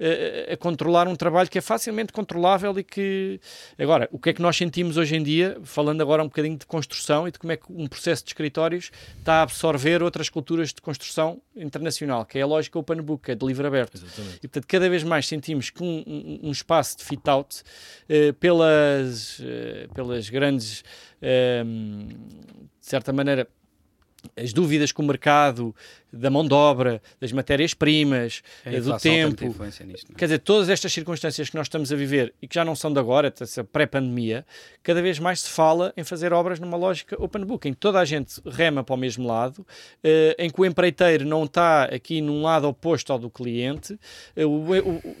eh, 0.00 0.50
a 0.52 0.56
controlar 0.56 1.06
um 1.06 1.14
trabalho 1.14 1.48
que 1.48 1.58
é 1.58 1.60
facilmente 1.60 2.12
controlável 2.12 2.76
e 2.76 2.82
que... 2.82 3.38
Agora, 3.78 4.08
o 4.10 4.18
que 4.18 4.30
é 4.30 4.32
que 4.32 4.42
nós 4.42 4.56
sentimos 4.56 4.96
hoje 4.96 5.14
em 5.14 5.22
dia, 5.22 5.56
falando 5.62 6.00
agora 6.00 6.20
um 6.22 6.26
bocadinho 6.26 6.56
de 6.58 6.66
construção 6.66 7.28
e 7.28 7.30
de 7.30 7.38
como 7.38 7.52
é 7.52 7.56
que 7.56 7.70
um 7.70 7.86
processo 7.92 8.24
de 8.24 8.30
escritórios 8.30 8.90
está 9.18 9.34
a 9.34 9.42
absorver 9.42 10.02
outras 10.02 10.28
culturas 10.28 10.72
de 10.72 10.80
construção 10.82 11.40
internacional, 11.54 12.24
que 12.26 12.38
é 12.38 12.42
a 12.42 12.46
lógica 12.46 12.78
open 12.78 13.00
book, 13.02 13.30
é 13.30 13.34
de 13.34 13.46
livre 13.46 13.66
aberto. 13.66 13.94
Exatamente. 13.96 14.36
E 14.38 14.40
portanto, 14.48 14.66
cada 14.66 14.88
vez 14.90 15.02
mais 15.04 15.26
sentimos 15.28 15.70
que 15.70 15.82
um, 15.82 16.02
um- 16.06 16.40
um 16.48 16.50
espaço 16.50 16.98
de 16.98 17.04
fit-out, 17.04 17.62
eh, 18.08 18.32
pelas, 18.32 19.38
eh, 19.40 19.88
pelas 19.94 20.28
grandes, 20.28 20.82
eh, 21.20 21.62
de 21.64 22.86
certa 22.86 23.12
maneira, 23.12 23.46
as 24.36 24.52
dúvidas 24.52 24.92
com 24.92 25.02
o 25.02 25.06
mercado, 25.06 25.74
da 26.12 26.28
mão 26.28 26.46
de 26.46 26.52
obra, 26.52 27.00
das 27.20 27.32
matérias-primas, 27.32 28.42
eh, 28.64 28.80
do 28.80 28.96
tempo, 28.98 29.44
nisto, 29.44 30.12
é? 30.12 30.14
Quer 30.14 30.26
dizer, 30.26 30.38
todas 30.40 30.68
estas 30.68 30.92
circunstâncias 30.92 31.48
que 31.48 31.56
nós 31.56 31.66
estamos 31.66 31.90
a 31.90 31.96
viver 31.96 32.34
e 32.40 32.46
que 32.46 32.54
já 32.54 32.64
não 32.64 32.76
são 32.76 32.92
de 32.92 32.98
agora, 32.98 33.32
essa 33.40 33.64
pré-pandemia, 33.64 34.44
cada 34.82 35.00
vez 35.00 35.18
mais 35.18 35.40
se 35.40 35.48
fala 35.48 35.92
em 35.96 36.04
fazer 36.04 36.32
obras 36.32 36.60
numa 36.60 36.76
lógica 36.76 37.16
open 37.22 37.44
book, 37.44 37.66
em 37.66 37.72
que 37.72 37.78
toda 37.78 37.98
a 37.98 38.04
gente 38.04 38.40
rema 38.44 38.84
para 38.84 38.94
o 38.94 38.98
mesmo 38.98 39.26
lado, 39.26 39.66
eh, 40.04 40.36
em 40.38 40.50
que 40.50 40.60
o 40.60 40.66
empreiteiro 40.66 41.24
não 41.24 41.44
está 41.44 41.84
aqui 41.84 42.20
num 42.20 42.42
lado 42.42 42.68
oposto 42.68 43.12
ao 43.12 43.18
do 43.18 43.30
cliente, 43.30 43.98
eh, 44.36 44.42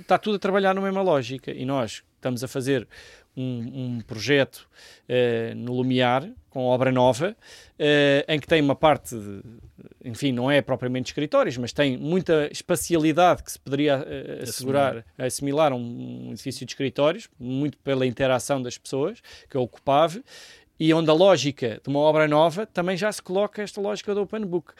está 0.00 0.18
tudo 0.18 0.36
a 0.36 0.38
trabalhar 0.38 0.74
na 0.74 0.80
mesma 0.80 1.00
lógica 1.00 1.50
e 1.50 1.64
nós 1.64 2.02
estamos 2.16 2.44
a 2.44 2.48
fazer 2.48 2.86
um, 3.36 3.96
um 3.96 4.00
projeto 4.00 4.68
eh, 5.08 5.52
no 5.54 5.74
Lumiar, 5.74 6.28
com 6.50 6.64
obra 6.64 6.92
nova, 6.92 7.34
eh, 7.78 8.24
em 8.28 8.38
que 8.38 8.46
tem 8.46 8.60
uma 8.60 8.74
parte, 8.74 9.14
de- 9.16 9.42
enfim, 10.04 10.32
não 10.32 10.50
é 10.50 10.60
propriamente 10.60 11.06
escritórios, 11.10 11.56
mas 11.56 11.72
tem 11.72 11.96
muita 11.96 12.48
espacialidade 12.52 13.42
que 13.42 13.50
se 13.52 13.58
poderia 13.58 14.04
eh, 14.06 14.40
assegurar, 14.42 15.04
assimilar 15.16 15.72
a 15.72 15.74
um, 15.74 16.26
um 16.28 16.32
edifício 16.32 16.66
de 16.66 16.72
escritórios, 16.72 17.28
muito 17.38 17.78
pela 17.78 18.06
interação 18.06 18.62
das 18.62 18.76
pessoas, 18.76 19.20
que 19.48 19.56
é 19.56 19.60
ocupável, 19.60 20.22
e 20.78 20.92
onde 20.92 21.08
a 21.10 21.14
lógica 21.14 21.80
de 21.82 21.88
uma 21.88 22.00
obra 22.00 22.26
nova 22.28 22.66
também 22.66 22.96
já 22.96 23.10
se 23.12 23.22
coloca 23.22 23.62
esta 23.62 23.80
lógica 23.80 24.14
do 24.14 24.22
open 24.22 24.44
book. 24.44 24.74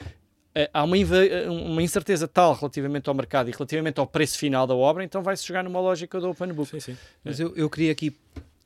Eh, 0.54 0.70
Há 0.72 0.84
uma, 0.84 0.96
eh, 0.98 1.48
uma 1.48 1.82
incerteza 1.82 2.28
tal 2.28 2.54
relativamente 2.54 3.08
ao 3.08 3.14
mercado 3.14 3.48
e 3.48 3.52
relativamente 3.52 3.98
ao 3.98 4.06
preço 4.06 4.38
final 4.38 4.66
da 4.66 4.74
obra, 4.74 5.02
então 5.04 5.22
vai-se 5.22 5.46
jogar 5.46 5.62
numa 5.62 5.80
lógica 5.80 6.20
do 6.20 6.28
open 6.30 6.52
book. 6.52 6.70
Sim, 6.70 6.80
sim. 6.80 6.96
Mas 7.24 7.40
eu, 7.40 7.54
eu 7.56 7.70
queria 7.70 7.90
aqui 7.92 8.14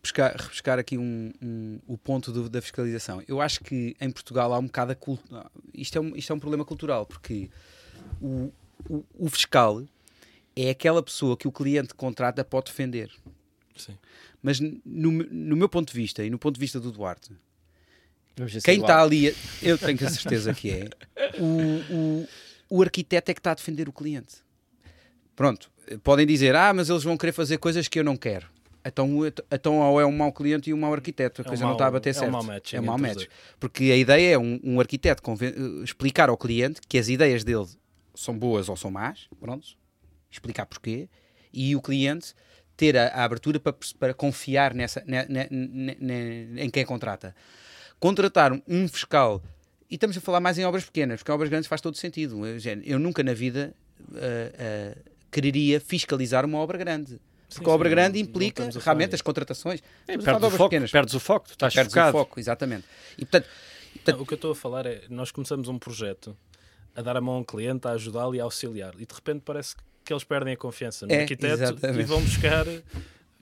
pescar, 0.03 0.35
repescar 0.37 0.79
aqui 0.79 0.99
um, 0.99 1.33
um- 1.43 1.79
o 1.87 1.97
ponto 1.97 2.33
do- 2.33 2.49
da 2.49 2.61
fiscalização. 2.61 3.23
Eu 3.29 3.41
acho 3.41 3.61
que 3.63 3.97
em 4.01 4.11
Portugal 4.11 4.53
há 4.53 4.59
um 4.59 4.67
bocado 4.67 4.93
a 4.93 4.95
cultura. 4.95 5.47
Isto, 5.75 5.99
é 5.99 6.01
um, 6.01 6.17
isto 6.17 6.33
é 6.33 6.37
um 6.37 6.41
problema 6.41 6.65
cultural, 6.65 7.07
porque 7.07 7.49
o, 8.21 8.53
o, 8.89 9.05
o 9.19 9.29
fiscal 9.29 9.83
é 10.57 10.71
aquela 10.71 11.03
pessoa 11.03 11.37
que 11.37 11.47
o 11.47 11.53
cliente 11.53 11.95
contrata 11.95 12.45
para 12.45 12.59
o 12.59 12.63
defender. 12.63 13.11
Sim. 13.77 13.97
Mas 14.43 14.59
no, 14.61 15.11
no 15.13 15.57
meu 15.57 15.69
ponto 15.69 15.93
de 15.93 15.95
vista 16.01 16.25
e 16.25 16.31
no 16.31 16.39
ponto 16.39 16.55
de 16.55 16.61
vista 16.61 16.81
do 16.81 16.91
Duarte, 16.91 17.31
Vamos 17.31 17.35
ver 17.35 17.37
se 17.37 18.26
é 18.26 18.26
quem 18.65 18.81
está 18.81 19.03
ali, 19.03 19.29
a- 19.29 19.33
eu 19.63 19.79
tenho 19.79 19.99
a 20.07 20.11
certeza 20.11 20.53
que 20.55 20.71
é, 20.71 20.89
o, 21.39 21.95
o, 21.95 22.29
o 22.79 22.83
arquiteto 22.83 23.31
é 23.31 23.35
que 23.35 23.41
está 23.41 23.53
a 23.53 23.55
defender 23.55 23.89
o 23.89 23.93
cliente. 23.93 24.37
Pronto, 25.35 25.71
podem 26.03 26.27
dizer, 26.27 26.55
ah, 26.55 26.73
mas 26.73 26.89
eles 26.89 27.03
vão 27.03 27.17
querer 27.17 27.33
fazer 27.33 27.59
coisas 27.59 27.89
que 27.89 27.99
eu 27.99 28.05
não 28.05 28.17
quero. 28.17 28.47
Então, 28.85 29.09
então 29.51 29.79
ou 29.81 30.01
é 30.01 30.07
um 30.07 30.13
mau 30.17 30.33
cliente 30.33 30.71
e 30.71 30.75
um 30.75 30.79
mau 30.79 30.93
arquiteto, 30.95 31.43
a 31.43 31.45
É 31.45 31.47
um 31.47 31.49
coisa 31.49 31.63
não 31.63 31.69
mau- 31.71 31.77
está 31.77 31.87
a 31.87 31.91
bater 31.91 32.11
é 32.11 32.13
um 32.13 32.15
certo. 32.21 32.33
mau 32.33 32.43
match 32.45 32.75
é 32.75 32.81
um 32.81 32.85
mau 32.85 32.99
match. 32.99 33.25
Porque 33.59 33.85
a 33.85 33.97
ideia 33.97 34.35
é 34.35 34.39
um, 34.39 34.61
um 34.63 34.79
arquiteto 34.81 35.23
conven- 35.23 35.83
explicar 35.83 36.29
ao 36.29 36.37
cliente 36.37 36.81
que 36.89 36.97
as 36.97 37.09
ideias 37.09 37.43
dele 37.43 37.67
são 38.15 38.39
boas 38.39 38.69
ou 38.69 38.77
são 38.77 38.91
más, 38.91 39.27
pronto, 39.41 39.67
explicar 40.31 40.67
porquê, 40.67 41.09
e 41.53 41.75
o 41.75 41.83
cliente 41.83 42.33
ter 42.77 42.97
a, 42.97 43.09
a 43.09 43.25
abertura 43.25 43.59
para, 43.59 43.75
para 43.99 44.15
confiar 44.15 44.73
nessa, 44.73 45.03
ne- 45.07 45.27
ne- 45.29 45.49
ne- 45.51 45.97
ne- 45.99 46.63
em 46.63 46.71
quem 46.71 46.85
contrata. 46.85 47.35
Contratar 47.99 48.53
um 48.69 48.89
fiscal, 48.89 49.43
e 49.91 49.95
estamos 49.95 50.17
a 50.17 50.21
falar 50.21 50.41
mais 50.41 50.59
em 50.59 50.65
obras 50.65 50.85
pequenas, 50.85 51.21
porque 51.21 51.31
em 51.31 51.35
obras 51.35 51.49
grandes 51.49 51.67
faz 51.69 51.81
todo 51.81 51.97
sentido. 51.97 52.41
Eu, 52.85 52.99
nunca 52.99 53.23
na 53.23 53.33
vida 53.33 53.75
ah, 54.15 54.95
ah, 54.95 54.99
quereria 55.31 55.81
fiscalizar 55.81 56.45
uma 56.45 56.59
obra 56.59 56.77
grande. 56.79 57.21
Porque 57.49 57.65
Sim, 57.65 57.71
a 57.71 57.75
obra 57.75 57.89
sim, 57.89 57.95
grande 57.95 58.19
implica 58.19 58.69
realmente 58.85 59.15
as 59.15 59.23
contratações. 59.23 59.81
É, 60.09 60.19
perdes, 60.19 60.43
o 60.43 60.51
foco, 60.51 60.65
pequenas. 60.69 60.91
perdes 60.91 61.15
o 61.15 61.21
foco, 61.21 61.47
tu 61.47 61.53
estás 61.53 61.73
Perdes 61.73 61.93
focado. 61.93 62.17
o 62.17 62.21
foco, 62.21 62.41
exatamente. 62.41 62.85
E 63.17 63.25
portanto, 63.25 63.49
Não, 64.07 64.21
o 64.21 64.27
que 64.27 64.35
eu 64.35 64.37
estou 64.37 64.51
a 64.51 64.55
falar 64.55 64.85
é, 64.85 65.03
nós 65.09 65.31
começamos 65.31 65.69
um 65.69 65.79
projeto 65.79 66.37
a 66.95 67.03
dar 67.03 67.17
a 67.17 67.21
mão 67.21 67.37
a 67.37 67.39
um 67.39 67.45
cliente, 67.45 67.87
a 67.87 67.93
ajudá-lo 67.93 68.35
e 68.35 68.41
a 68.41 68.45
auxiliar. 68.45 68.95
E 68.99 69.07
de 69.07 69.15
repente 69.15 69.43
parece 69.45 69.77
que 70.05 70.13
eles 70.13 70.25
perdem 70.25 70.55
a 70.55 70.57
confiança 70.57 71.07
no 71.07 71.13
É, 71.13 71.21
arquiteto 71.23 71.63
exatamente. 71.63 72.01
e 72.01 72.05
vão 72.05 72.21
buscar, 72.21 72.65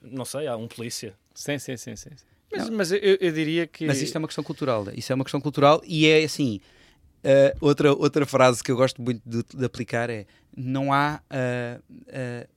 não 0.03 0.23
sei, 0.23 0.45
há 0.47 0.55
um 0.55 0.67
polícia. 0.67 1.15
Sim, 1.33 1.57
sim, 1.57 1.75
sim. 1.75 1.95
sim. 1.95 2.09
Mas, 2.51 2.69
mas 2.69 2.91
eu, 2.91 2.99
eu 2.99 3.31
diria 3.31 3.67
que. 3.67 3.85
Mas 3.85 4.01
isto 4.01 4.15
é 4.15 4.19
uma 4.19 4.27
questão 4.27 4.43
cultural. 4.43 4.85
Isso 4.95 5.11
é 5.11 5.15
uma 5.15 5.23
questão 5.25 5.41
cultural 5.41 5.81
e 5.85 6.05
é 6.07 6.23
assim. 6.23 6.59
eh, 7.23 7.55
outra, 7.59 7.93
outra 7.93 8.25
frase 8.25 8.63
que 8.63 8.71
eu 8.71 8.75
gosto 8.77 9.01
muito 9.01 9.21
de, 9.25 9.43
de 9.57 9.65
aplicar 9.65 10.09
é: 10.09 10.25
não 10.55 10.93
há 10.93 11.21
eh, 11.29 11.79
eh, 12.07 12.47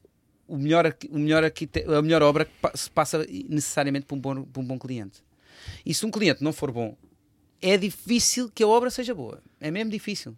o 0.47 0.57
melhor, 0.57 0.95
o 1.11 1.19
melhor 1.19 1.43
a 1.45 2.03
melhor 2.03 2.23
obra 2.23 2.45
que 2.45 2.53
pa- 2.61 2.73
se 2.75 2.91
passa 2.91 3.27
necessariamente 3.49 4.07
por 4.07 4.17
um, 4.17 4.21
bom, 4.21 4.43
por 4.45 4.61
um 4.61 4.65
bom 4.65 4.79
cliente. 4.79 5.23
E 5.85 5.93
se 5.93 6.07
um 6.07 6.11
cliente 6.11 6.43
não 6.45 6.53
for 6.53 6.71
bom, 6.71 6.97
é 7.61 7.77
difícil 7.77 8.51
que 8.55 8.63
a 8.63 8.69
obra 8.69 8.91
seja 8.91 9.15
boa. 9.15 9.43
É 9.61 9.71
mesmo 9.71 9.91
difícil. 9.91 10.37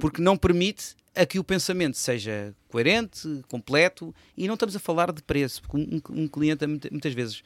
Porque 0.00 0.20
não 0.20 0.36
permite 0.36 0.94
a 1.14 1.24
que 1.24 1.38
o 1.38 1.44
pensamento 1.44 1.96
seja 1.96 2.54
coerente, 2.68 3.42
completo, 3.48 4.14
e 4.36 4.46
não 4.46 4.54
estamos 4.54 4.76
a 4.76 4.78
falar 4.78 5.10
de 5.10 5.22
preço, 5.22 5.62
porque 5.62 5.76
um, 5.78 6.22
um 6.22 6.28
cliente 6.28 6.66
muita- 6.66 6.88
muitas 6.90 7.14
vezes 7.14 7.42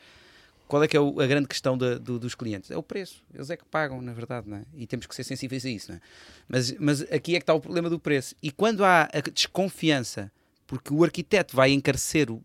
qual 0.72 0.82
é 0.82 0.88
que 0.88 0.96
é 0.96 1.00
o- 1.00 1.20
a 1.20 1.26
grande 1.26 1.46
questão 1.46 1.76
do- 1.76 2.18
dos 2.18 2.34
clientes? 2.34 2.70
É 2.70 2.76
o 2.78 2.82
preço. 2.82 3.22
Eles 3.34 3.50
é 3.50 3.58
que 3.58 3.64
pagam, 3.66 4.00
na 4.00 4.14
verdade, 4.14 4.50
é? 4.50 4.62
E 4.74 4.86
temos 4.86 5.04
que 5.06 5.14
ser 5.14 5.22
sensíveis 5.22 5.66
a 5.66 5.68
isso, 5.68 5.92
é? 5.92 6.00
Mas, 6.48 6.72
mas 6.78 7.02
aqui 7.12 7.36
é 7.36 7.38
que 7.38 7.42
está 7.42 7.52
o 7.52 7.60
problema 7.60 7.90
do 7.90 8.00
preço. 8.00 8.34
E 8.42 8.50
quando 8.50 8.82
há 8.82 9.02
a 9.12 9.20
desconfiança, 9.30 10.32
porque 10.66 10.94
o 10.94 11.04
arquiteto 11.04 11.54
vai 11.54 11.72
encarecer 11.72 12.30
o, 12.30 12.40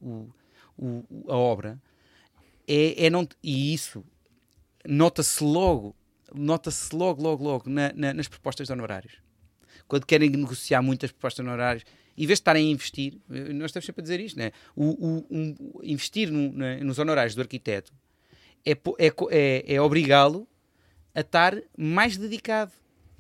o- 0.78 1.05
a 1.30 1.38
obra, 1.38 1.82
é, 2.67 3.05
é 3.05 3.09
não, 3.09 3.25
e 3.41 3.73
isso 3.73 4.03
nota-se 4.86 5.41
logo, 5.41 5.95
nota-se 6.36 6.93
logo, 6.93 7.23
logo, 7.23 7.41
logo 7.45 7.69
na- 7.69 7.93
na- 7.95 8.13
nas 8.13 8.28
propostas 8.28 8.67
de 8.67 8.73
honorários. 8.73 9.13
Quando 9.88 10.05
querem 10.05 10.30
negociar 10.30 10.82
muitas 10.82 11.13
propostas 11.13 11.45
de 11.45 11.49
honorários, 11.49 11.86
em 12.17 12.25
vez 12.28 12.39
de 12.39 12.41
estarem 12.41 12.67
a 12.67 12.71
investir, 12.71 13.19
eh, 13.32 13.53
nós 13.53 13.69
estamos 13.69 13.86
sempre 13.86 14.01
a 14.01 14.03
dizer 14.03 14.19
isto, 14.19 14.38
não 14.38 14.45
é? 14.45 14.51
O, 14.75 14.86
o- 14.86 15.28
um- 15.32 15.55
investir 15.84 16.30
no- 16.30 16.51
nos 16.84 16.99
honorários 16.99 17.34
do 17.36 17.41
arquiteto 17.41 17.93
é, 18.72 18.78
é, 18.99 19.13
é, 19.30 19.76
é 19.76 19.82
obrigá-lo 19.82 20.47
a 21.15 21.22
estar 21.22 21.57
mais 21.78 22.18
dedicado. 22.18 22.72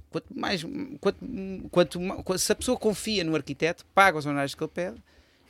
Quanto 0.09 0.37
mais, 0.37 0.63
quanto, 1.01 1.19
quanto, 2.23 2.39
se 2.39 2.51
a 2.51 2.55
pessoa 2.55 2.77
confia 2.77 3.23
no 3.23 3.35
arquiteto, 3.35 3.85
paga 3.93 4.17
os 4.17 4.25
honorários 4.25 4.55
que 4.55 4.63
ele 4.63 4.71
pede 4.73 5.03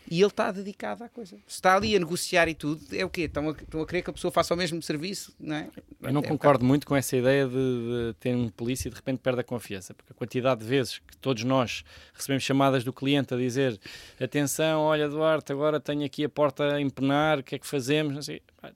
e 0.10 0.20
ele 0.20 0.28
está 0.28 0.52
dedicado 0.52 1.04
à 1.04 1.10
coisa. 1.10 1.38
Se 1.46 1.56
está 1.56 1.76
ali 1.76 1.96
a 1.96 2.00
negociar 2.00 2.48
e 2.48 2.56
tudo, 2.56 2.82
é 2.94 3.04
o 3.04 3.10
quê? 3.10 3.24
Estão 3.24 3.50
a, 3.50 3.52
estão 3.52 3.82
a 3.82 3.86
querer 3.86 4.02
que 4.02 4.10
a 4.10 4.14
pessoa 4.14 4.32
faça 4.32 4.54
o 4.54 4.58
mesmo 4.58 4.82
serviço, 4.82 5.36
não 5.40 5.56
é? 5.56 5.70
Eu 6.02 6.14
não 6.14 6.22
É 6.22 6.26
um 6.26 6.28
concordo 6.28 6.64
muito 6.64 6.88
com 6.88 6.96
essa 6.96 7.16
ideia 7.18 7.48
de, 7.48 7.54
de 7.54 8.16
ter 8.20 8.36
um 8.36 8.50
polícia 8.50 8.88
e 8.88 8.92
de 8.92 8.96
repente 8.96 9.20
perde 9.20 9.42
a 9.42 9.44
confiança, 9.44 9.94
porque 9.94 10.12
a 10.12 10.16
quantidade 10.16 10.62
de 10.62 10.68
vezes 10.68 11.00
que 11.00 11.18
todos 11.18 11.44
nós 11.44 11.84
recebemos 12.14 12.44
chamadas 12.44 12.84
do 12.84 12.94
cliente 12.94 13.34
a 13.34 13.38
dizer 13.38 13.80
atenção, 14.20 14.82
olha 14.82 15.10
Duarte, 15.10 15.52
agora 15.52 15.80
tenho 15.80 16.06
aqui 16.06 16.24
a 16.24 16.30
porta 16.30 16.76
a 16.76 16.82
empenar, 16.82 17.40
o 17.40 17.44
que 17.44 17.56
é 17.56 17.60
que 17.60 17.68
fazemos? 17.68 18.14
Não 18.14 18.22
sei. 18.22 18.42
Pá, 18.62 18.72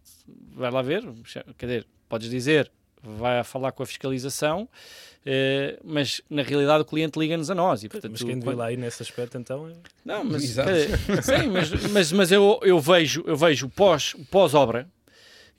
Vai 0.53 0.69
lá 0.69 0.82
ver, 0.82 1.03
quer 1.57 1.65
dizer, 1.65 1.88
podes 2.09 2.29
dizer, 2.29 2.71
vai 3.03 3.39
a 3.39 3.43
falar 3.43 3.71
com 3.71 3.83
a 3.83 3.85
fiscalização, 3.85 4.67
eh, 5.25 5.79
mas 5.83 6.21
na 6.29 6.41
realidade 6.43 6.81
o 6.81 6.85
cliente 6.85 7.17
liga-nos 7.19 7.49
a 7.49 7.55
nós. 7.55 7.83
E, 7.83 7.89
portanto, 7.89 8.11
Mas 8.13 8.23
quem 8.23 8.37
devia 8.39 8.55
lá 8.55 8.71
ir 8.71 8.77
nesse 8.77 9.01
aspecto 9.03 9.37
então 9.37 9.67
é... 9.69 9.73
Não, 10.05 10.23
mas, 10.23 10.41
dizer, 10.41 10.65
sim, 11.23 11.47
mas, 11.51 11.69
mas, 11.91 12.11
mas 12.11 12.31
eu, 12.31 12.59
eu 12.63 12.79
vejo, 12.79 13.23
eu 13.25 13.35
vejo 13.35 13.67
o 13.67 13.69
pós, 13.69 14.15
pós-obra 14.29 14.87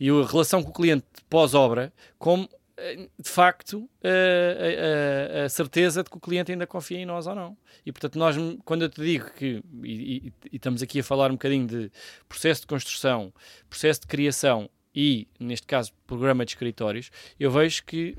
e 0.01 0.09
a 0.11 0.25
relação 0.27 0.63
com 0.63 0.71
o 0.71 0.73
cliente 0.73 1.05
pós-obra 1.31 1.93
como, 2.19 2.49
eh, 2.77 3.09
de 3.19 3.29
facto, 3.29 3.89
eh, 4.03 5.37
a, 5.39 5.43
a- 5.43 5.45
a 5.45 5.49
certeza 5.49 6.03
de 6.03 6.11
que 6.11 6.17
o 6.17 6.21
cliente 6.21 6.51
ainda 6.53 6.67
confia 6.67 6.99
em 6.99 7.07
nós 7.07 7.27
ou 7.27 7.35
não. 7.35 7.57
E, 7.87 7.93
portanto, 7.93 8.19
nós, 8.19 8.37
quando 8.65 8.83
eu 8.83 8.89
te 8.89 9.01
digo 9.01 9.31
que, 9.33 9.63
e, 9.85 9.93
e- 10.29 10.33
e 10.53 10.57
estamos 10.57 10.83
aqui 10.83 11.01
a 11.01 11.05
falar 11.05 11.31
um 11.31 11.35
bocadinho 11.35 11.67
de 11.67 11.91
processo 12.29 12.63
de 12.63 12.67
construção, 12.67 13.33
processo 13.69 14.01
de 14.03 14.07
criação 14.09 14.69
e, 14.95 15.27
neste 15.39 15.67
caso, 15.67 15.93
programa 16.07 16.45
de 16.45 16.53
escritórios, 16.53 17.11
eu 17.39 17.51
vejo 17.51 17.85
que 17.85 18.17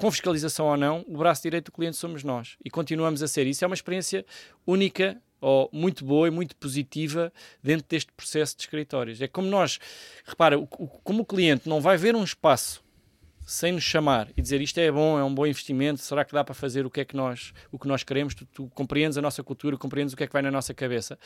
com 0.00 0.10
fiscalização 0.10 0.66
ou 0.66 0.76
não, 0.78 1.04
o 1.06 1.18
braço 1.18 1.42
direito 1.42 1.66
do 1.66 1.72
cliente 1.72 1.96
somos 1.96 2.24
nós 2.24 2.56
e 2.64 2.70
continuamos 2.70 3.22
a 3.22 3.28
ser. 3.28 3.46
Isso 3.46 3.62
é 3.62 3.66
uma 3.66 3.74
experiência 3.74 4.24
única 4.66 5.20
ou 5.40 5.68
muito 5.72 6.04
boa 6.06 6.26
e 6.26 6.30
muito 6.30 6.56
positiva 6.56 7.30
dentro 7.62 7.86
deste 7.86 8.10
processo 8.12 8.56
de 8.56 8.62
escritórios. 8.62 9.20
É 9.20 9.28
como 9.28 9.46
nós, 9.48 9.78
repara, 10.24 10.56
como 11.04 11.22
o 11.22 11.24
cliente 11.26 11.68
não 11.68 11.82
vai 11.82 11.98
ver 11.98 12.16
um 12.16 12.24
espaço 12.24 12.82
sem 13.46 13.72
nos 13.72 13.82
chamar 13.82 14.28
e 14.36 14.40
dizer 14.40 14.60
isto 14.60 14.78
é 14.78 14.90
bom, 14.90 15.18
é 15.18 15.24
um 15.24 15.34
bom 15.34 15.46
investimento, 15.46 16.00
será 16.00 16.24
que 16.24 16.32
dá 16.32 16.44
para 16.44 16.54
fazer 16.54 16.86
o 16.86 16.90
que 16.90 17.00
é 17.00 17.04
que 17.04 17.16
nós, 17.16 17.52
o 17.70 17.78
que 17.78 17.88
nós 17.88 18.02
queremos, 18.02 18.34
tu, 18.34 18.46
tu 18.46 18.70
compreendes 18.74 19.18
a 19.18 19.22
nossa 19.22 19.42
cultura, 19.42 19.76
compreendes 19.76 20.14
o 20.14 20.16
que 20.16 20.24
é 20.24 20.26
que 20.26 20.32
vai 20.32 20.40
na 20.40 20.50
nossa 20.50 20.72
cabeça. 20.72 21.18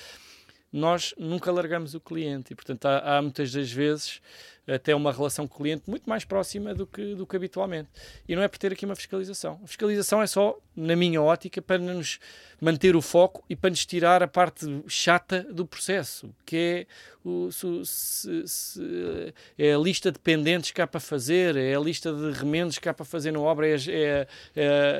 Nós 0.72 1.14
nunca 1.16 1.52
largamos 1.52 1.94
o 1.94 2.00
cliente 2.00 2.52
e, 2.52 2.56
portanto, 2.56 2.86
há, 2.86 3.18
há 3.18 3.22
muitas 3.22 3.52
das 3.52 3.70
vezes 3.70 4.20
até 4.66 4.94
uma 4.94 5.12
relação 5.12 5.46
com 5.46 5.54
o 5.54 5.58
cliente 5.58 5.84
muito 5.86 6.08
mais 6.08 6.24
próxima 6.24 6.74
do 6.74 6.86
que, 6.86 7.14
do 7.14 7.26
que 7.26 7.36
habitualmente. 7.36 7.88
E 8.28 8.34
não 8.34 8.42
é 8.42 8.48
por 8.48 8.58
ter 8.58 8.72
aqui 8.72 8.84
uma 8.84 8.96
fiscalização. 8.96 9.60
A 9.62 9.66
fiscalização 9.66 10.22
é 10.22 10.26
só, 10.26 10.58
na 10.74 10.96
minha 10.96 11.20
ótica, 11.20 11.60
para 11.60 11.78
nos 11.78 12.18
manter 12.60 12.96
o 12.96 13.02
foco 13.02 13.44
e 13.48 13.54
para 13.54 13.70
nos 13.70 13.84
tirar 13.84 14.22
a 14.22 14.28
parte 14.28 14.66
chata 14.86 15.42
do 15.50 15.66
processo, 15.66 16.34
que 16.46 16.56
é, 16.56 16.86
o, 17.22 17.50
se, 17.52 18.46
se, 18.46 19.34
é 19.58 19.74
a 19.74 19.78
lista 19.78 20.10
de 20.10 20.18
pendentes 20.18 20.70
que 20.70 20.80
há 20.80 20.86
para 20.86 21.00
fazer, 21.00 21.56
é 21.56 21.74
a 21.74 21.80
lista 21.80 22.12
de 22.12 22.30
remendos 22.32 22.78
que 22.78 22.88
há 22.88 22.94
para 22.94 23.04
fazer 23.04 23.32
na 23.32 23.40
obra, 23.40 23.68
é, 23.68 23.76
é, 23.90 24.26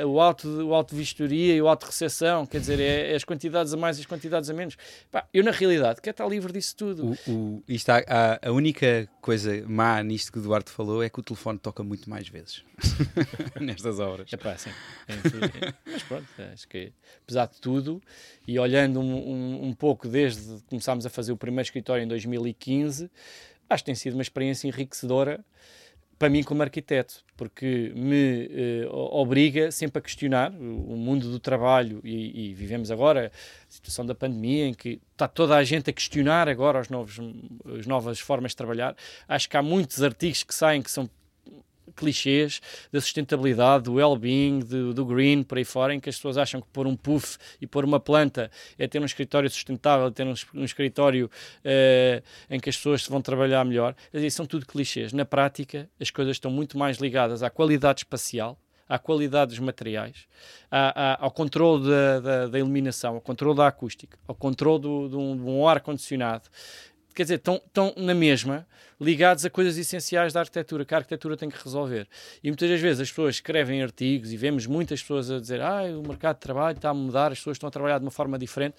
é 0.00 0.06
o, 0.06 0.20
auto, 0.20 0.46
o 0.46 0.74
auto 0.74 0.94
vistoria 0.94 1.54
e 1.54 1.62
o 1.62 1.68
auto 1.68 1.86
recepção, 1.86 2.44
quer 2.44 2.60
dizer, 2.60 2.80
é, 2.80 3.12
é, 3.12 3.14
as 3.14 3.24
quantidades 3.24 3.72
a 3.72 3.76
mais 3.76 3.96
e 3.96 4.00
as 4.00 4.06
quantidades 4.06 4.50
a 4.50 4.54
menos. 4.54 4.76
Pá, 5.10 5.26
eu, 5.32 5.42
na 5.42 5.50
realidade, 5.50 6.02
quero 6.02 6.12
estar 6.12 6.28
livre 6.28 6.52
disso 6.52 6.76
tudo. 6.76 7.16
O, 7.26 7.30
o, 7.30 7.64
isto 7.66 7.88
há, 7.88 8.04
há, 8.06 8.48
a 8.48 8.52
única 8.52 9.08
coisa 9.24 9.66
má 9.66 10.02
nisto 10.02 10.30
que 10.30 10.38
o 10.38 10.42
Eduardo 10.42 10.70
falou 10.70 11.02
é 11.02 11.08
que 11.08 11.18
o 11.18 11.22
telefone 11.22 11.58
toca 11.58 11.82
muito 11.82 12.10
mais 12.10 12.28
vezes 12.28 12.62
nestas 13.58 13.98
obras. 13.98 14.30
É 14.30 14.36
pá, 14.36 14.54
sim. 14.58 14.68
Mas 15.86 16.02
pronto, 16.02 16.26
acho 16.52 16.68
que 16.68 16.92
apesar 17.22 17.46
de 17.46 17.58
tudo, 17.58 18.02
e 18.46 18.58
olhando 18.58 19.00
um, 19.00 19.14
um, 19.14 19.64
um 19.68 19.72
pouco 19.72 20.06
desde 20.08 20.56
que 20.56 20.68
começámos 20.68 21.06
a 21.06 21.10
fazer 21.10 21.32
o 21.32 21.38
primeiro 21.38 21.64
escritório 21.64 22.04
em 22.04 22.06
2015, 22.06 23.10
acho 23.70 23.82
que 23.82 23.86
tem 23.86 23.94
sido 23.94 24.12
uma 24.12 24.22
experiência 24.22 24.68
enriquecedora 24.68 25.42
para 26.18 26.28
mim 26.28 26.42
como 26.42 26.62
arquiteto, 26.62 27.24
porque 27.36 27.92
me 27.94 28.48
eh, 28.50 28.86
obriga 28.90 29.70
sempre 29.70 29.98
a 29.98 30.02
questionar 30.02 30.52
o 30.52 30.96
mundo 30.96 31.30
do 31.30 31.40
trabalho 31.40 32.00
e, 32.04 32.50
e, 32.50 32.54
vivemos 32.54 32.90
agora 32.90 33.32
a 33.68 33.70
situação 33.72 34.06
da 34.06 34.14
pandemia 34.14 34.66
em 34.66 34.74
que 34.74 35.00
está 35.12 35.26
toda 35.26 35.56
a 35.56 35.64
gente 35.64 35.90
a 35.90 35.92
questionar 35.92 36.48
agora 36.48 36.80
os 36.80 36.88
novos, 36.88 37.18
as 37.78 37.86
novas 37.86 38.20
formas 38.20 38.52
de 38.52 38.56
trabalhar. 38.56 38.96
Acho 39.26 39.48
que 39.48 39.56
há 39.56 39.62
muitos 39.62 40.02
artigos 40.02 40.42
que 40.42 40.54
saem 40.54 40.82
que 40.82 40.90
são 40.90 41.08
clichês 41.94 42.60
da 42.92 43.00
sustentabilidade, 43.00 43.84
do 43.84 43.94
well-being, 43.94 44.60
do, 44.60 44.94
do, 44.94 45.04
green, 45.04 45.42
por 45.42 45.58
aí 45.58 45.64
fora, 45.64 45.94
em 45.94 46.00
que 46.00 46.08
as 46.08 46.16
pessoas 46.16 46.36
acham 46.36 46.60
que 46.60 46.68
pôr 46.72 46.86
um 46.86 46.96
puff 46.96 47.38
e 47.60 47.66
pôr 47.66 47.84
uma 47.84 48.00
planta 48.00 48.50
é 48.78 48.86
ter 48.86 49.00
um 49.00 49.04
escritório 49.04 49.48
sustentável, 49.50 50.06
é 50.06 50.10
ter 50.10 50.26
um, 50.26 50.34
um 50.54 50.64
escritório 50.64 51.30
uh, 51.64 52.22
em 52.50 52.60
que 52.60 52.68
as 52.68 52.76
pessoas 52.76 53.06
vão 53.06 53.20
trabalhar 53.20 53.64
melhor. 53.64 53.94
Dizer, 54.12 54.30
são 54.30 54.46
tudo 54.46 54.66
clichês. 54.66 55.12
Na 55.12 55.24
prática, 55.24 55.88
as 56.00 56.10
coisas 56.10 56.36
estão 56.36 56.50
muito 56.50 56.78
mais 56.78 56.98
ligadas 56.98 57.42
à 57.42 57.50
qualidade 57.50 58.00
espacial, 58.00 58.58
à 58.88 58.98
qualidade 58.98 59.50
dos 59.50 59.58
materiais, 59.58 60.26
à, 60.70 61.14
à, 61.14 61.24
ao 61.24 61.30
controle 61.30 61.88
da, 61.88 62.20
da, 62.20 62.46
da, 62.48 62.58
iluminação, 62.58 63.14
ao 63.14 63.20
controle 63.20 63.56
da 63.56 63.66
acústica, 63.66 64.18
ao 64.28 64.34
controle 64.34 65.08
de 65.08 65.16
um 65.16 65.66
ar-condicionado, 65.66 66.48
quer 67.14 67.22
dizer, 67.22 67.36
estão, 67.36 67.56
estão 67.56 67.94
na 67.96 68.14
mesma 68.14 68.66
ligados 69.00 69.44
a 69.44 69.50
coisas 69.50 69.76
essenciais 69.76 70.32
da 70.32 70.40
arquitetura, 70.40 70.84
que 70.84 70.94
a 70.94 70.98
arquitetura 70.98 71.36
tem 71.36 71.48
que 71.48 71.62
resolver. 71.62 72.08
E 72.42 72.48
muitas 72.48 72.68
das 72.68 72.80
vezes 72.80 73.00
as 73.00 73.08
pessoas 73.08 73.36
escrevem 73.36 73.82
artigos 73.82 74.32
e 74.32 74.36
vemos 74.36 74.66
muitas 74.66 75.00
pessoas 75.02 75.30
a 75.30 75.40
dizer 75.40 75.60
ah, 75.60 75.82
o 75.82 76.06
mercado 76.06 76.36
de 76.36 76.40
trabalho 76.40 76.76
está 76.76 76.90
a 76.90 76.94
mudar, 76.94 77.32
as 77.32 77.38
pessoas 77.38 77.56
estão 77.56 77.68
a 77.68 77.70
trabalhar 77.70 77.98
de 77.98 78.04
uma 78.04 78.10
forma 78.10 78.38
diferente. 78.38 78.76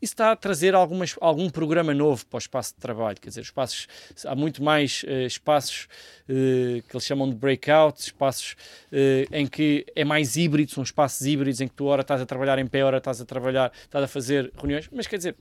Isso 0.00 0.12
está 0.12 0.30
a 0.30 0.36
trazer 0.36 0.76
algumas, 0.76 1.16
algum 1.20 1.50
programa 1.50 1.92
novo 1.92 2.24
para 2.26 2.36
o 2.36 2.38
espaço 2.38 2.72
de 2.74 2.80
trabalho, 2.80 3.16
quer 3.20 3.30
dizer, 3.30 3.40
espaços, 3.40 3.88
há 4.24 4.34
muito 4.34 4.62
mais 4.62 5.02
uh, 5.02 5.26
espaços 5.26 5.88
uh, 6.28 6.82
que 6.88 6.94
eles 6.96 7.04
chamam 7.04 7.28
de 7.28 7.34
breakout, 7.34 8.00
espaços 8.00 8.52
uh, 8.92 9.34
em 9.34 9.44
que 9.44 9.84
é 9.96 10.04
mais 10.04 10.36
híbrido, 10.36 10.70
são 10.70 10.84
espaços 10.84 11.26
híbridos 11.26 11.60
em 11.60 11.66
que 11.66 11.74
tu 11.74 11.86
ora 11.86 12.02
estás 12.02 12.20
a 12.20 12.26
trabalhar 12.26 12.60
em 12.60 12.66
pé, 12.66 12.84
ora 12.84 12.98
estás 12.98 13.20
a 13.20 13.24
trabalhar, 13.24 13.72
estás 13.82 14.04
a 14.04 14.06
fazer 14.06 14.52
reuniões, 14.56 14.88
mas 14.92 15.08
quer 15.08 15.16
dizer, 15.16 15.34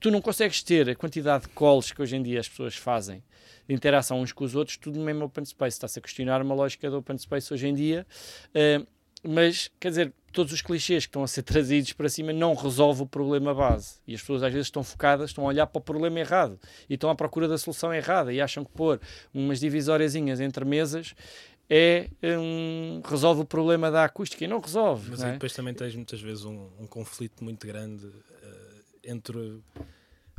tu 0.00 0.10
não 0.10 0.20
consegues 0.20 0.62
ter 0.62 0.88
a 0.88 0.94
quantidade 0.94 1.44
de 1.44 1.50
calls 1.50 1.92
que 1.92 2.00
hoje 2.00 2.16
em 2.16 2.22
dia 2.22 2.40
as 2.40 2.48
pessoas 2.48 2.76
fazem 2.76 3.22
de 3.66 3.74
interação 3.74 4.20
uns 4.20 4.32
com 4.32 4.44
os 4.44 4.54
outros, 4.54 4.76
tudo 4.76 4.98
no 4.98 5.04
mesmo 5.04 5.24
open 5.24 5.44
space. 5.44 5.76
Está-se 5.76 5.98
a 5.98 6.02
questionar 6.02 6.42
uma 6.42 6.54
lógica 6.54 6.90
do 6.90 6.98
open 6.98 7.16
space 7.18 7.52
hoje 7.52 7.66
em 7.66 7.74
dia, 7.74 8.06
uh, 8.50 8.86
mas 9.26 9.70
quer 9.80 9.88
dizer, 9.88 10.12
todos 10.32 10.52
os 10.52 10.60
clichês 10.60 11.06
que 11.06 11.08
estão 11.08 11.22
a 11.22 11.28
ser 11.28 11.42
trazidos 11.44 11.92
para 11.92 12.08
cima 12.08 12.32
não 12.32 12.54
resolvem 12.54 13.04
o 13.04 13.06
problema 13.06 13.54
base. 13.54 13.96
E 14.06 14.14
as 14.14 14.20
pessoas 14.20 14.42
às 14.42 14.52
vezes 14.52 14.66
estão 14.66 14.84
focadas, 14.84 15.30
estão 15.30 15.44
a 15.44 15.48
olhar 15.48 15.66
para 15.66 15.78
o 15.78 15.82
problema 15.82 16.20
errado 16.20 16.58
e 16.88 16.94
estão 16.94 17.08
à 17.08 17.14
procura 17.14 17.48
da 17.48 17.56
solução 17.56 17.92
errada 17.92 18.32
e 18.32 18.40
acham 18.40 18.64
que 18.64 18.72
pôr 18.72 19.00
umas 19.32 19.60
divisóriazinhas 19.60 20.40
entre 20.40 20.64
mesas 20.64 21.14
é 21.70 22.10
um, 22.22 23.00
resolve 23.02 23.40
o 23.40 23.44
problema 23.44 23.90
da 23.90 24.04
acústica 24.04 24.44
e 24.44 24.46
não 24.46 24.60
resolve. 24.60 25.10
Mas 25.10 25.20
não 25.20 25.28
é? 25.28 25.32
depois 25.32 25.54
também 25.54 25.72
tens 25.72 25.94
muitas 25.94 26.20
vezes 26.20 26.44
um, 26.44 26.68
um 26.78 26.86
conflito 26.86 27.42
muito 27.42 27.66
grande 27.66 28.06
entre 29.06 29.60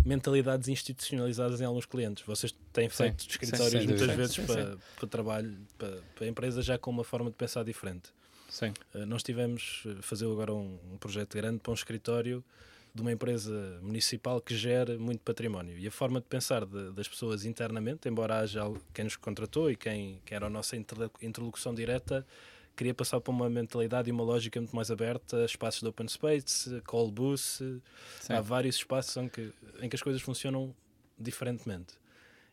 mentalidades 0.05 0.67
institucionalizadas 0.67 1.59
em 1.59 1.65
alguns 1.65 1.85
clientes. 1.85 2.23
Vocês 2.25 2.55
têm 2.71 2.87
feito 2.87 3.23
sim, 3.23 3.29
escritórios 3.29 3.81
sim, 3.81 3.87
muitas 3.87 4.15
vezes 4.15 4.35
sim, 4.35 4.45
para, 4.45 4.77
para, 4.95 5.07
trabalho, 5.07 5.57
para, 5.77 5.97
para 6.15 6.27
empresas 6.27 6.63
já 6.63 6.77
com 6.77 6.91
uma 6.91 7.03
forma 7.03 7.29
de 7.29 7.35
pensar 7.35 7.63
diferente. 7.63 8.13
Sim. 8.47 8.71
Uh, 8.93 9.05
nós 9.05 9.23
tivemos 9.23 9.83
a 9.97 10.01
fazer 10.01 10.25
agora 10.25 10.53
um, 10.53 10.79
um, 10.93 10.97
projeto 10.97 11.35
grande 11.35 11.59
para 11.59 11.71
um 11.71 11.73
escritório 11.73 12.43
de 12.93 13.01
uma 13.01 13.11
empresa 13.11 13.79
municipal 13.81 14.39
que 14.39 14.55
gera 14.55 14.97
muito 14.97 15.19
património. 15.21 15.77
E 15.77 15.87
a 15.87 15.91
forma 15.91 16.21
de 16.21 16.27
pensar 16.27 16.65
de, 16.65 16.91
das 16.91 17.07
pessoas 17.07 17.43
internamente, 17.43 18.07
embora 18.07 18.39
haja 18.39 18.61
quem 18.93 19.03
nos 19.03 19.17
contratou 19.17 19.69
e 19.69 19.75
quem, 19.75 20.21
quem 20.23 20.35
era 20.35 20.45
a 20.45 20.49
nossa 20.49 20.77
interlocução 20.77 21.73
direta, 21.73 22.25
queria 22.75 22.93
passar 22.93 23.21
para 23.21 23.31
uma 23.31 23.49
mentalidade 23.49 24.09
e 24.09 24.11
uma 24.11 24.23
lógica 24.23 24.59
muito 24.59 24.75
mais 24.75 24.91
aberta, 24.91 25.45
espaços 25.45 25.81
de 25.81 25.87
open 25.87 26.07
space, 26.07 26.81
call 26.81 27.09
booth, 27.09 27.81
há 28.29 28.41
vários 28.41 28.75
espaços 28.75 29.15
em 29.17 29.29
que, 29.29 29.51
em 29.81 29.89
que 29.89 29.95
as 29.95 30.01
coisas 30.01 30.21
funcionam 30.21 30.75
diferentemente. 31.17 31.93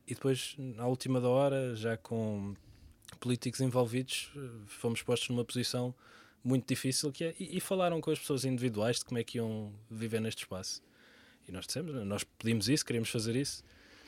E 0.06 0.14
depois, 0.14 0.54
na 0.58 0.86
última 0.86 1.20
da 1.20 1.28
hora, 1.28 1.74
já 1.74 1.96
com 1.96 2.54
políticos 3.20 3.60
envolvidos, 3.60 4.32
fomos 4.66 5.02
postos 5.02 5.28
numa 5.28 5.44
posição 5.44 5.94
muito 6.44 6.66
difícil 6.66 7.12
que 7.12 7.24
é, 7.24 7.34
e, 7.38 7.56
e 7.56 7.60
falaram 7.60 8.00
com 8.00 8.10
as 8.10 8.18
pessoas 8.18 8.44
individuais 8.44 8.98
de 8.98 9.04
como 9.04 9.18
é 9.18 9.24
que 9.24 9.38
iam 9.38 9.72
viver 9.90 10.20
neste 10.20 10.40
espaço. 10.42 10.82
E 11.48 11.52
nós 11.52 11.66
dissemos, 11.66 11.94
nós 12.06 12.24
pedimos 12.24 12.68
isso, 12.68 12.84
queríamos 12.84 13.10
fazer 13.10 13.36
isso, 13.36 13.64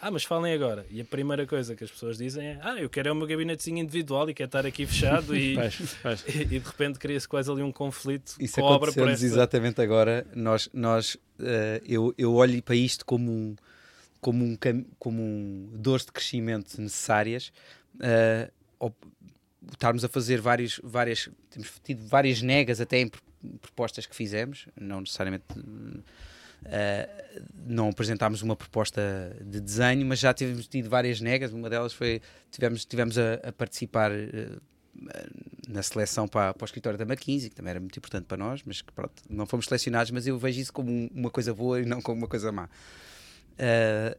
ah, 0.06 0.10
mas 0.10 0.22
falem 0.22 0.52
agora. 0.52 0.84
E 0.90 1.00
a 1.00 1.04
primeira 1.04 1.46
coisa 1.46 1.74
que 1.74 1.82
as 1.82 1.90
pessoas 1.90 2.18
dizem 2.18 2.46
é: 2.46 2.58
Ah, 2.60 2.78
eu 2.78 2.90
quero 2.90 3.08
é 3.08 3.12
o 3.12 3.14
meu 3.14 3.26
gabinetezinho 3.26 3.78
individual 3.78 4.28
e 4.28 4.34
quero 4.34 4.48
estar 4.48 4.66
aqui 4.66 4.84
fechado. 4.84 5.34
E, 5.34 5.54
faz, 5.56 5.74
faz. 5.74 6.24
e, 6.28 6.42
e, 6.42 6.44
de 6.44 6.58
repente 6.58 6.98
cria-se 6.98 7.26
quase 7.26 7.50
ali 7.50 7.62
um 7.62 7.72
conflito 7.72 8.34
Isso 8.38 8.60
com 8.60 8.68
a 8.68 8.70
obra 8.70 8.92
por 8.92 9.08
essa... 9.08 9.24
exatamente 9.24 9.80
agora. 9.80 10.26
Nós, 10.34 10.68
nós, 10.74 11.14
uh, 11.14 11.80
eu, 11.86 12.14
eu 12.18 12.34
olho 12.34 12.62
para 12.62 12.76
isto 12.76 13.06
como 13.06 13.32
um, 13.32 13.56
como 14.20 14.44
um, 14.44 14.58
como 14.98 15.22
um 15.22 15.70
dores 15.72 16.04
de 16.04 16.12
crescimento 16.12 16.78
necessárias. 16.78 17.50
Uh, 17.94 18.92
estarmos 19.72 20.04
a 20.04 20.08
fazer 20.10 20.38
vários, 20.38 20.82
várias. 20.84 21.30
Temos 21.48 21.72
tido 21.82 22.06
várias 22.06 22.42
negas 22.42 22.78
até 22.78 22.98
em 22.98 23.10
propostas 23.58 24.04
que 24.04 24.14
fizemos, 24.14 24.66
não 24.78 25.00
necessariamente 25.00 25.44
Uh, 26.64 27.44
não 27.66 27.88
apresentámos 27.88 28.42
uma 28.42 28.56
proposta 28.56 29.36
de 29.40 29.60
desenho, 29.60 30.06
mas 30.06 30.18
já 30.18 30.32
tivemos 30.32 30.66
tido 30.66 30.88
várias 30.88 31.20
negas. 31.20 31.52
Uma 31.52 31.68
delas 31.68 31.92
foi 31.92 32.20
tivemos, 32.50 32.84
tivemos 32.84 33.18
a, 33.18 33.34
a 33.42 33.52
participar 33.52 34.10
uh, 34.12 34.60
na 35.68 35.82
seleção 35.82 36.28
para, 36.28 36.54
para 36.54 36.64
o 36.64 36.66
escritório 36.66 36.98
da 36.98 37.04
McKinsey, 37.04 37.50
que 37.50 37.56
também 37.56 37.70
era 37.70 37.80
muito 37.80 37.96
importante 37.98 38.24
para 38.26 38.36
nós, 38.36 38.62
mas 38.64 38.80
que 38.80 38.92
pronto, 38.92 39.22
não 39.28 39.46
fomos 39.46 39.66
selecionados. 39.66 40.10
Mas 40.10 40.26
eu 40.26 40.38
vejo 40.38 40.60
isso 40.60 40.72
como 40.72 40.90
um, 40.90 41.10
uma 41.14 41.30
coisa 41.30 41.52
boa 41.52 41.80
e 41.80 41.84
não 41.84 42.00
como 42.00 42.18
uma 42.18 42.28
coisa 42.28 42.50
má. 42.50 42.64
Uh, 42.64 44.18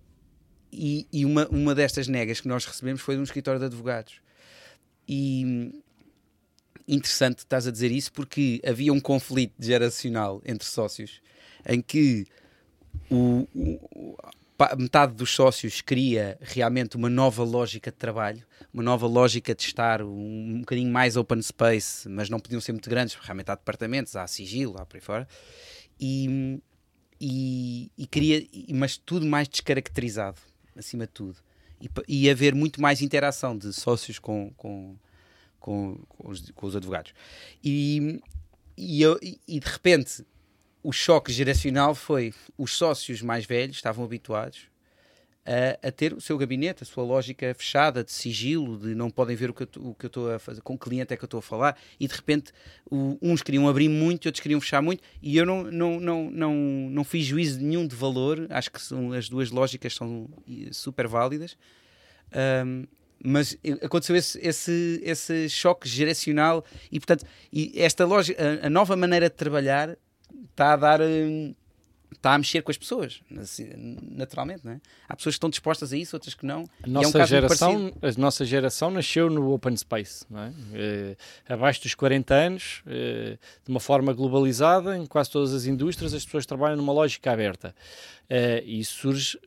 e, 0.71 1.07
e 1.11 1.25
uma, 1.25 1.47
uma 1.47 1.73
destas 1.73 2.07
negas 2.07 2.41
que 2.41 2.47
nós 2.47 2.65
recebemos 2.65 3.01
foi 3.01 3.15
de 3.15 3.21
um 3.21 3.23
escritório 3.23 3.59
de 3.59 3.65
advogados. 3.65 4.19
E 5.07 5.71
interessante 6.87 7.39
estás 7.39 7.67
a 7.67 7.71
dizer 7.71 7.91
isso 7.91 8.11
porque 8.11 8.61
havia 8.65 8.93
um 8.93 8.99
conflito 8.99 9.53
geracional 9.59 10.41
entre 10.45 10.67
sócios 10.67 11.21
em 11.65 11.81
que 11.81 12.25
o, 13.09 13.47
o, 13.53 14.17
metade 14.77 15.13
dos 15.13 15.31
sócios 15.31 15.81
cria 15.81 16.37
realmente 16.41 16.95
uma 16.95 17.09
nova 17.09 17.43
lógica 17.43 17.91
de 17.91 17.97
trabalho, 17.97 18.43
uma 18.73 18.83
nova 18.83 19.05
lógica 19.05 19.53
de 19.53 19.63
estar 19.63 20.01
um, 20.01 20.07
um 20.55 20.59
bocadinho 20.61 20.91
mais 20.91 21.17
open 21.17 21.41
space, 21.41 22.07
mas 22.07 22.29
não 22.29 22.39
podiam 22.39 22.61
ser 22.61 22.71
muito 22.71 22.89
grandes, 22.89 23.13
porque 23.15 23.27
realmente 23.27 23.51
há 23.51 23.55
departamentos, 23.55 24.15
há 24.15 24.25
sigilo, 24.27 24.77
há 24.79 24.85
por 24.85 24.97
aí 24.97 25.01
fora, 25.01 25.27
e, 25.99 26.59
e, 27.19 27.91
e 27.97 28.07
queria, 28.07 28.47
mas 28.73 28.97
tudo 28.97 29.25
mais 29.25 29.47
descaracterizado, 29.47 30.39
acima 30.75 31.05
de 31.05 31.11
tudo. 31.11 31.37
E, 31.81 31.89
e 32.07 32.29
haver 32.29 32.55
muito 32.55 32.81
mais 32.81 33.01
interação 33.01 33.57
de 33.57 33.73
sócios 33.73 34.17
com, 34.19 34.51
com, 34.55 34.95
com, 35.59 35.99
com, 36.07 36.29
os, 36.29 36.49
com 36.51 36.65
os 36.67 36.75
advogados. 36.75 37.13
E, 37.63 38.21
e, 38.77 39.01
eu- 39.01 39.19
e- 39.21 39.59
de 39.59 39.67
repente 39.67 40.25
o 40.87 40.91
choque 40.91 41.31
geracional 41.33 41.95
foi 41.95 42.33
os 42.57 42.73
sócios 42.73 43.21
mais 43.21 43.45
velhos 43.45 43.75
estavam 43.77 44.05
habituados 44.05 44.67
a, 45.45 45.87
a 45.87 45.91
ter 45.91 46.13
o 46.13 46.19
seu 46.19 46.37
gabinete, 46.37 46.83
a 46.83 46.85
sua 46.85 47.03
lógica 47.03 47.53
fechada 47.53 48.03
de 48.03 48.11
sigilo, 48.11 48.77
de 48.77 48.95
não 48.95 49.09
podem 49.11 49.35
ver 49.35 49.49
o 49.49 49.53
que 49.53 49.63
eu, 49.63 49.69
o 49.77 49.95
estou 50.05 50.31
a 50.31 50.39
fazer, 50.39 50.61
com 50.61 50.77
que 50.77 50.85
cliente 50.89 51.13
é 51.13 51.17
que 51.17 51.23
eu 51.23 51.27
estou 51.27 51.37
a 51.37 51.41
falar, 51.41 51.77
e 51.99 52.07
de 52.07 52.15
repente 52.15 52.51
o- 52.89 53.17
uns 53.21 53.41
queriam 53.43 53.67
abrir 53.67 53.87
muito, 53.89 54.25
outros 54.27 54.41
queriam 54.41 54.59
fechar 54.59 54.81
muito, 54.81 55.03
e 55.21 55.37
eu 55.37 55.45
não, 55.45 55.63
não, 55.63 55.99
não, 55.99 56.31
não, 56.31 56.53
não 56.89 57.03
fiz 57.03 57.25
juízo 57.25 57.59
nenhum 57.61 57.85
de 57.87 57.95
valor, 57.95 58.47
acho 58.49 58.71
que 58.71 58.81
são, 58.81 59.13
as 59.13 59.29
duas 59.29 59.51
lógicas 59.51 59.93
são 59.93 60.27
super 60.71 61.07
válidas. 61.07 61.55
Ahm, 62.31 62.85
mas 63.23 63.57
aconteceu 63.81 64.15
esse, 64.15 64.39
esse, 64.39 64.99
esse 65.03 65.49
choque 65.49 65.87
geracional 65.87 66.63
e 66.91 66.99
portanto 66.99 67.25
e 67.51 67.71
esta 67.75 68.05
lógica, 68.05 68.37
a, 68.61 68.67
a 68.67 68.69
nova 68.69 68.95
maneira 68.95 69.29
de 69.29 69.35
trabalhar 69.35 69.97
está 70.49 70.73
a 70.73 70.75
dar 70.75 71.01
hum, 71.01 71.53
está 72.11 72.33
a 72.33 72.37
mexer 72.37 72.61
com 72.61 72.71
as 72.71 72.77
pessoas 72.77 73.21
naturalmente 74.01 74.65
não 74.65 74.73
é? 74.73 74.81
há 75.07 75.15
pessoas 75.15 75.35
que 75.35 75.37
estão 75.37 75.49
dispostas 75.49 75.93
a 75.93 75.97
isso 75.97 76.15
outras 76.15 76.33
que 76.33 76.45
não 76.45 76.61
A 76.83 76.87
E 76.87 76.87
é 76.87 76.89
um 76.89 76.91
nossa, 76.91 77.25
geração, 77.25 77.93
a 78.01 78.19
nossa 78.19 78.45
geração 78.45 78.91
nasceu 78.91 79.29
no 79.29 79.51
open 79.53 79.75
space, 79.77 80.25
não 80.29 80.41
é? 80.41 80.53
Eh, 80.73 81.15
abaixo 81.47 81.81
dos 81.81 81.93
40 81.93 82.33
anos, 82.33 82.81
eh, 82.87 83.37
de 83.63 83.69
uma 83.69 83.79
forma 83.79 84.13
globalizada, 84.13 84.97
em 84.97 85.05
quase 85.05 85.29
todas 85.29 85.53
as 85.53 85.65
indústrias, 85.65 86.13
as 86.13 86.25
pessoas 86.25 86.45
trabalham 86.45 86.77
numa 86.77 86.93
lógica 86.93 87.31
aberta. 87.31 87.75
Eh, 88.29 88.63
e 88.65 88.83
surge, 88.83 89.39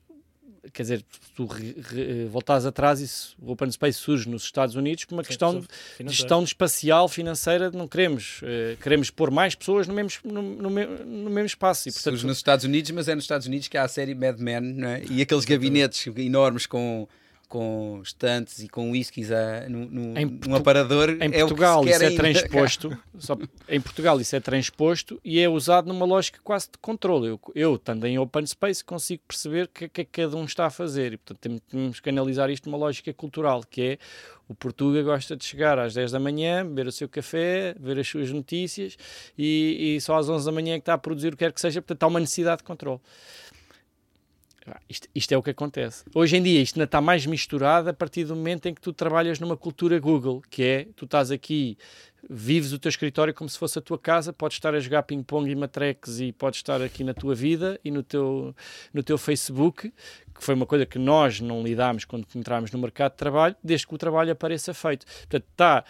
quer 0.73 0.83
dizer, 0.83 0.99
se 0.99 1.33
tu 1.35 1.47
re, 1.47 1.77
re, 1.81 2.25
voltares 2.27 2.64
atrás, 2.66 3.01
isso, 3.01 3.37
o 3.41 3.53
open 3.53 3.71
space 3.71 3.99
surge 3.99 4.29
nos 4.29 4.45
Estados 4.45 4.75
Unidos 4.75 5.05
por 5.05 5.14
uma 5.14 5.25
questão 5.25 5.61
de 5.61 5.66
gestão 6.09 6.43
espacial, 6.43 7.09
financeira, 7.09 7.71
não 7.71 7.87
queremos. 7.89 8.41
eh, 8.43 8.77
queremos 8.83 9.11
pôr 9.11 9.31
mais 9.31 9.55
pessoas 9.55 9.87
no 9.87 9.95
mesmo, 9.95 10.11
no, 10.25 10.43
no 10.43 10.69
no 10.71 11.31
mesmo 11.31 11.47
espaço. 11.47 11.89
E, 11.89 11.93
portanto, 11.93 12.12
Surge 12.12 12.27
nos 12.27 12.37
Estados 12.37 12.64
Unidos, 12.64 12.91
mas 12.91 13.09
é 13.09 13.14
nos 13.14 13.25
Estados 13.25 13.47
Unidos 13.47 13.69
que 13.69 13.77
há 13.77 13.83
a 13.85 13.89
série 13.89 14.14
Mad 14.14 14.39
Men 14.39 14.61
não 14.61 14.89
é? 14.89 15.03
e 15.11 15.23
aqueles 15.23 15.45
gabinetes 15.45 16.07
enormes 16.16 16.66
com, 16.66 17.09
com 17.49 18.01
estantes 18.05 18.59
e 18.62 18.68
com 18.68 18.90
whiskies 18.90 19.32
a, 19.32 19.68
no, 19.68 19.86
no, 19.86 20.18
Em 20.18 20.38
num 20.46 20.55
aparador. 20.55 21.11
Em 21.11 21.24
é 21.24 21.30
que 21.30 21.38
Portugal 21.38 21.82
se 21.82 21.90
isso 21.90 22.05
é 22.05 22.11
transposto. 22.11 22.99
só- 23.18 23.38
em 23.68 23.80
Portugal 23.80 24.20
isso 24.20 24.36
é 24.36 24.40
transposto 24.40 25.18
e 25.24 25.40
é 25.40 25.49
usado 25.49 25.88
numa 25.88 26.05
lógica 26.05 26.38
quase 26.44 26.66
de 26.70 26.78
controle. 26.78 27.28
Eu, 27.28 27.40
eu 27.55 27.74
estando 27.76 28.07
em 28.07 28.18
open 28.18 28.46
space, 28.46 28.84
consigo 28.84 29.22
perceber 29.26 29.64
o 29.64 29.68
que, 29.68 29.84
é 29.84 29.88
que 29.88 30.05
cada 30.05 30.36
um 30.36 30.44
está 30.44 30.66
a 30.66 30.70
fazer. 30.70 31.14
E, 31.14 31.16
portanto, 31.16 31.38
temos, 31.40 31.61
temos 31.68 32.01
que 32.01 32.09
analisar 32.11 32.51
isto 32.51 32.68
numa 32.68 32.78
lógica 32.78 33.12
cultural, 33.14 33.62
que 33.68 33.82
é 33.82 33.99
o 34.49 34.55
Portuga 34.55 35.03
gosta 35.03 35.36
de 35.36 35.44
chegar 35.44 35.78
às 35.78 35.94
10 35.94 36.12
da 36.12 36.18
manhã, 36.18 36.64
beber 36.66 36.86
o 36.86 36.92
seu 36.92 37.09
café, 37.09 37.74
ver 37.78 37.99
as 37.99 38.09
suas 38.09 38.32
notícias 38.32 38.96
e, 39.36 39.96
e 39.96 40.01
só 40.01 40.16
às 40.16 40.28
11 40.28 40.46
da 40.46 40.53
manhã 40.53 40.74
é 40.74 40.78
que 40.78 40.82
está 40.82 40.94
a 40.94 40.99
produzir 40.99 41.28
o 41.28 41.30
que 41.32 41.44
quer 41.44 41.53
que 41.53 41.61
seja. 41.61 41.82
Portanto, 41.82 42.03
há 42.03 42.07
uma 42.07 42.20
necessidade 42.20 42.59
de 42.59 42.64
controle. 42.64 43.01
Isto, 44.89 45.09
isto 45.14 45.33
é 45.33 45.37
o 45.37 45.43
que 45.43 45.51
acontece. 45.51 46.05
Hoje 46.14 46.37
em 46.37 46.43
dia 46.43 46.61
isto 46.61 46.77
ainda 46.77 46.85
está 46.85 47.01
mais 47.01 47.25
misturado 47.27 47.91
a 47.91 47.93
partir 47.93 48.25
do 48.25 48.35
momento 48.35 48.66
em 48.66 48.75
que 48.75 48.81
tu 48.81 48.93
trabalhas 48.93 49.39
numa 49.39 49.57
cultura 49.57 49.99
Google, 49.99 50.43
que 50.51 50.62
é, 50.62 50.87
tu 50.97 51.05
estás 51.05 51.31
aqui, 51.31 51.77
vives 52.29 52.73
o 52.73 52.79
teu 52.79 52.89
escritório 52.89 53.33
como 53.33 53.49
se 53.49 53.59
fosse 53.59 53.79
a 53.79 53.83
tua 53.83 53.99
casa, 53.99 54.33
podes 54.33 54.57
estar 54.57 54.75
a 54.75 54.81
jogar 54.81 55.03
ping-pong 55.05 55.51
e 55.51 55.55
matreques 55.55 56.21
e 56.21 56.33
podes 56.33 56.59
estar 56.59 56.83
aqui 56.83 57.05
na 57.05 57.14
tua 57.14 57.35
vida 57.35 57.79
e 57.85 57.91
no 57.91 58.03
teu, 58.03 58.55
no 58.93 59.03
teu 59.03 59.16
Facebook, 59.16 59.93
que 60.35 60.45
foi 60.45 60.55
uma 60.55 60.66
coisa 60.66 60.87
que 60.87 60.99
nós 60.99 61.41
não 61.41 61.62
lidámos 61.62 62.05
quando 62.05 62.27
entramos 62.35 62.71
no 62.71 62.79
mercado 62.79 63.12
de 63.12 63.19
trabalho, 63.19 63.57
desde 63.62 63.87
que 63.87 63.95
o 63.95 63.99
trabalho 63.99 64.33
apareça 64.33 64.75
feito. 64.75 65.07
Portanto, 65.07 65.45
está 65.51 65.85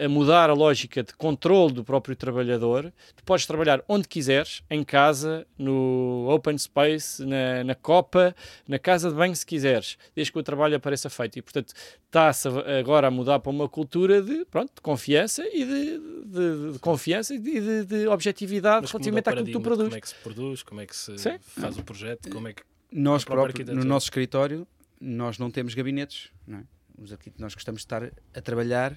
a- 0.00 0.04
a 0.04 0.08
mudar 0.08 0.50
a 0.50 0.52
lógica 0.52 1.02
de 1.02 1.12
controle 1.14 1.72
do 1.72 1.84
próprio 1.84 2.14
trabalhador. 2.16 2.92
Tu 3.16 3.22
podes 3.24 3.46
trabalhar 3.46 3.82
onde 3.88 4.08
quiseres, 4.08 4.62
em 4.70 4.82
casa, 4.82 5.46
no 5.56 6.26
open 6.30 6.56
space, 6.58 7.24
na, 7.24 7.62
na 7.64 7.74
copa, 7.74 8.34
na 8.66 8.78
casa 8.78 9.08
de 9.10 9.14
banho, 9.16 9.34
se 9.36 9.46
quiseres, 9.46 9.96
desde 10.14 10.32
que 10.32 10.38
o 10.38 10.42
trabalho 10.42 10.76
apareça 10.76 11.08
feito. 11.08 11.38
E, 11.38 11.42
portanto, 11.42 11.72
está-se 12.06 12.48
agora 12.80 13.08
a 13.08 13.10
mudar 13.10 13.38
para 13.38 13.50
uma 13.50 13.68
cultura 13.68 14.20
de, 14.22 14.44
pronto, 14.46 14.72
de 14.74 14.80
confiança 14.80 15.44
e 15.46 15.64
de, 15.64 15.98
de- 16.26 16.72
de 16.72 16.78
confiança 16.80 17.34
e 17.34 17.38
de, 17.38 17.60
de- 17.60 17.84
de 17.84 18.08
objetividade 18.08 18.82
Mas 18.82 18.90
relativamente 18.90 19.28
àquilo 19.28 19.44
que 19.46 19.52
tu 19.52 19.60
produzes. 19.60 19.88
Como 19.90 19.96
é 19.98 20.00
que 20.00 20.08
se 20.08 20.14
produz, 20.16 20.62
como 20.62 20.80
é 20.80 20.86
que 20.86 20.96
se 20.96 21.18
Sim. 21.18 21.38
faz 21.40 21.76
o 21.78 21.82
projeto, 21.84 22.28
como 22.30 22.48
é 22.48 22.52
que 22.52 22.62
Nós 22.90 23.24
no 23.24 23.84
nosso 23.84 24.06
escritório, 24.06 24.66
nós 25.00 25.38
não 25.38 25.50
temos 25.50 25.74
gabinetes. 25.74 26.30
Não 26.46 26.58
é? 26.58 26.62
Os 27.00 27.12
arquit- 27.12 27.34
Nós 27.38 27.54
gostamos 27.54 27.80
de 27.80 27.86
estar 27.86 28.02
a 28.34 28.40
trabalhar. 28.40 28.92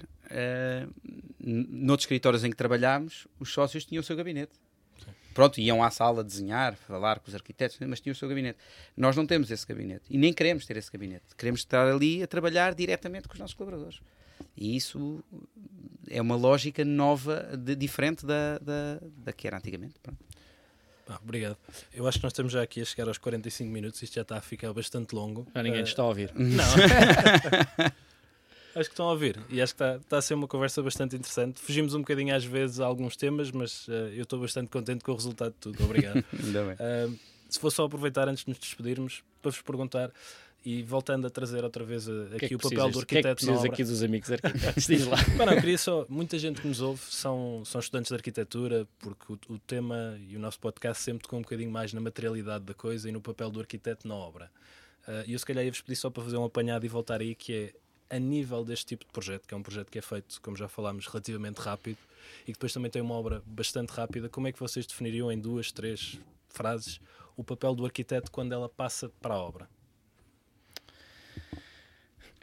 n- 1.40 1.66
noutros 1.70 2.04
escritórios 2.04 2.44
em 2.44 2.50
que 2.50 2.56
trabalhámos, 2.56 3.26
os 3.38 3.52
sócios 3.52 3.84
tinham 3.84 4.00
o 4.00 4.04
seu 4.04 4.16
gabinete. 4.16 4.52
Pronto, 5.34 5.58
iam 5.60 5.82
à 5.82 5.90
sala 5.90 6.22
desenhar, 6.22 6.76
falar 6.76 7.18
com 7.20 7.28
os 7.28 7.34
arquitetos, 7.34 7.78
mas 7.86 8.00
tinham 8.00 8.12
o 8.12 8.16
seu 8.16 8.28
gabinete. 8.28 8.58
Nós 8.96 9.16
não 9.16 9.26
temos 9.26 9.50
esse 9.50 9.66
gabinete 9.66 10.04
e 10.10 10.18
nem 10.18 10.32
queremos 10.32 10.66
ter 10.66 10.76
esse 10.76 10.90
gabinete. 10.92 11.24
Queremos 11.38 11.60
estar 11.60 11.86
ali 11.88 12.22
a 12.22 12.26
trabalhar 12.26 12.74
diretamente 12.74 13.28
com 13.28 13.34
os 13.34 13.40
nossos 13.40 13.54
colaboradores. 13.54 14.00
E 14.56 14.76
isso 14.76 15.24
é 16.10 16.20
uma 16.20 16.36
lógica 16.36 16.84
nova, 16.84 17.56
de- 17.56 17.74
diferente 17.76 18.26
da, 18.26 18.58
da, 18.58 19.00
da 19.24 19.32
que 19.32 19.46
era 19.46 19.56
antigamente. 19.56 19.94
Pronto. 20.02 20.18
Ah, 21.08 21.18
obrigado. 21.22 21.56
Eu 21.92 22.06
acho 22.06 22.18
que 22.18 22.24
nós 22.24 22.32
estamos 22.32 22.52
já 22.52 22.62
aqui 22.62 22.80
a 22.80 22.84
chegar 22.84 23.08
aos 23.08 23.18
45 23.18 23.70
minutos, 23.70 24.02
isto 24.02 24.14
já 24.14 24.22
está 24.22 24.36
a 24.36 24.40
ficar 24.40 24.72
bastante 24.72 25.14
longo. 25.14 25.46
Já 25.54 25.62
ninguém 25.62 25.80
Eh, 25.80 25.84
te 25.84 25.88
está 25.88 26.02
a 26.02 26.06
ouvir. 26.06 26.30
Não. 26.34 26.64
acho 28.74 28.88
que 28.88 28.94
estão 28.94 29.06
a 29.08 29.10
ouvir 29.12 29.38
e 29.50 29.60
acho 29.60 29.74
que 29.74 29.82
está, 29.82 29.96
está 29.96 30.18
a 30.18 30.22
ser 30.22 30.34
uma 30.34 30.46
conversa 30.48 30.82
bastante 30.82 31.16
interessante. 31.16 31.60
Fugimos 31.60 31.94
um 31.94 31.98
bocadinho 32.00 32.34
às 32.34 32.44
vezes 32.44 32.80
a 32.80 32.86
alguns 32.86 33.16
temas, 33.16 33.50
mas 33.50 33.86
eh, 33.88 34.12
eu 34.16 34.22
estou 34.22 34.40
bastante 34.40 34.68
contente 34.70 35.04
com 35.04 35.12
o 35.12 35.14
resultado 35.14 35.52
de 35.52 35.58
tudo. 35.58 35.84
Obrigado. 35.84 36.24
Ainda 36.42 36.64
bem. 36.64 36.76
Ah, 36.78 37.10
se 37.48 37.58
fosse 37.58 37.76
só 37.76 37.84
aproveitar 37.84 38.28
antes 38.28 38.44
de 38.44 38.50
nos 38.50 38.58
despedirmos 38.58 39.22
para 39.42 39.50
vos 39.50 39.60
perguntar 39.60 40.10
e 40.64 40.82
voltando 40.82 41.26
a 41.26 41.30
trazer 41.30 41.64
outra 41.64 41.84
vez 41.84 42.08
eh, 42.08 42.10
que 42.10 42.32
é 42.32 42.36
aqui 42.36 42.48
que 42.48 42.54
o 42.54 42.58
papel 42.58 42.76
precisas? 42.76 42.92
do 42.92 42.98
O 43.00 43.06
que 43.06 43.18
é 43.18 43.22
que 43.22 43.28
arquiteto 43.28 43.46
precisas 43.46 43.64
aqui 43.64 43.84
dos 43.84 44.02
amigos 44.02 44.32
arquitetos? 44.32 44.86
Diz 44.86 45.06
lá. 45.06 45.16
Mas 45.36 45.46
não, 45.46 45.54
queria 45.60 45.78
só. 45.78 46.06
Muita 46.08 46.38
gente 46.38 46.60
que 46.60 46.68
nos 46.68 46.80
ouve 46.80 47.02
são, 47.08 47.62
são 47.64 47.80
estudantes 47.80 48.08
de 48.08 48.14
arquitetura, 48.14 48.86
porque 48.98 49.32
o, 49.32 49.54
o 49.54 49.58
tema 49.58 50.18
e 50.28 50.36
o 50.36 50.40
nosso 50.40 50.58
podcast 50.60 51.02
sempre 51.02 51.22
tocou 51.22 51.38
um 51.38 51.42
bocadinho 51.42 51.70
mais 51.70 51.92
na 51.92 52.00
materialidade 52.00 52.64
da 52.64 52.74
coisa 52.74 53.08
e 53.08 53.12
no 53.12 53.20
papel 53.20 53.50
do 53.50 53.60
arquiteto 53.60 54.06
na 54.06 54.14
obra. 54.14 54.50
Ah, 55.06 55.24
E 55.26 55.32
eu, 55.32 55.38
se 55.38 55.44
calhar, 55.44 55.64
ia-vos 55.64 55.80
pedir 55.80 55.96
só 55.96 56.10
para 56.10 56.22
fazer 56.22 56.36
um 56.36 56.44
apanhado 56.44 56.84
e 56.86 56.88
voltar 56.88 57.20
aí, 57.20 57.34
que 57.34 57.52
é 58.10 58.16
a 58.16 58.18
nível 58.18 58.64
deste 58.64 58.86
tipo 58.86 59.04
de 59.06 59.10
projeto, 59.10 59.46
que 59.46 59.54
é 59.54 59.56
um 59.56 59.62
projeto 59.62 59.90
que 59.90 59.98
é 59.98 60.02
feito, 60.02 60.40
como 60.42 60.56
já 60.56 60.68
falámos, 60.68 61.06
relativamente 61.06 61.58
rápido 61.58 61.98
e 62.42 62.46
que 62.46 62.52
depois 62.52 62.72
também 62.72 62.90
tem 62.90 63.00
uma 63.00 63.14
obra 63.14 63.42
bastante 63.46 63.90
rápida. 63.90 64.28
Como 64.28 64.46
é 64.46 64.52
que 64.52 64.60
vocês 64.60 64.86
definiriam 64.86 65.30
em 65.32 65.38
duas, 65.38 65.72
três 65.72 66.18
frases 66.48 67.00
o 67.36 67.42
papel 67.42 67.74
do 67.74 67.84
arquiteto 67.84 68.30
quando 68.30 68.52
ela 68.52 68.68
passa 68.68 69.08
para 69.20 69.34
a 69.34 69.38
obra? 69.38 69.68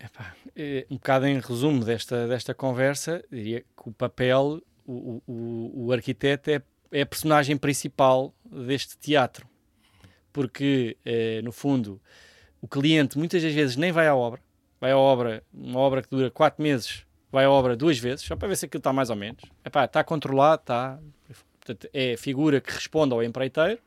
Epá, 0.03 0.33
eh, 0.55 0.85
um 0.89 0.95
bocado 0.95 1.27
em 1.27 1.39
resumo 1.39 1.83
desta, 1.83 2.27
desta 2.27 2.53
conversa, 2.53 3.23
diria 3.31 3.61
que 3.61 3.89
o 3.89 3.91
papel, 3.91 4.61
o, 4.85 5.21
o- 5.27 5.85
o, 5.87 5.91
arquiteto 5.91 6.49
é, 6.49 6.61
é 6.91 7.01
a 7.01 7.05
personagem 7.05 7.57
principal 7.57 8.33
deste 8.45 8.97
teatro. 8.97 9.45
Porque, 10.31 10.95
eh, 11.05 11.41
no 11.43 11.51
fundo, 11.51 11.99
o 12.61 12.67
cliente 12.67 13.17
muitas 13.17 13.43
das 13.43 13.53
vezes 13.53 13.75
nem 13.75 13.91
vai 13.91 14.07
à 14.07 14.15
obra, 14.15 14.41
vai 14.79 14.91
à 14.91 14.97
obra, 14.97 15.43
uma 15.53 15.79
obra 15.79 16.01
que 16.01 16.09
dura 16.09 16.31
quatro 16.31 16.63
meses, 16.63 17.03
vai 17.31 17.43
à 17.45 17.51
obra 17.51 17.75
duas 17.75 17.97
vezes, 17.97 18.25
só 18.25 18.35
para 18.35 18.47
ver 18.47 18.55
se 18.55 18.65
aquilo 18.65 18.79
está 18.79 18.93
mais 18.93 19.09
ou 19.09 19.15
menos. 19.15 19.43
Epá, 19.65 19.83
está 19.85 20.03
controlado, 20.03 20.61
está. 20.61 20.99
Portanto, 21.59 21.89
é 21.93 22.13
a 22.13 22.17
figura 22.17 22.61
que 22.61 22.71
responde 22.71 23.13
ao 23.13 23.21
empreiteiro, 23.21 23.79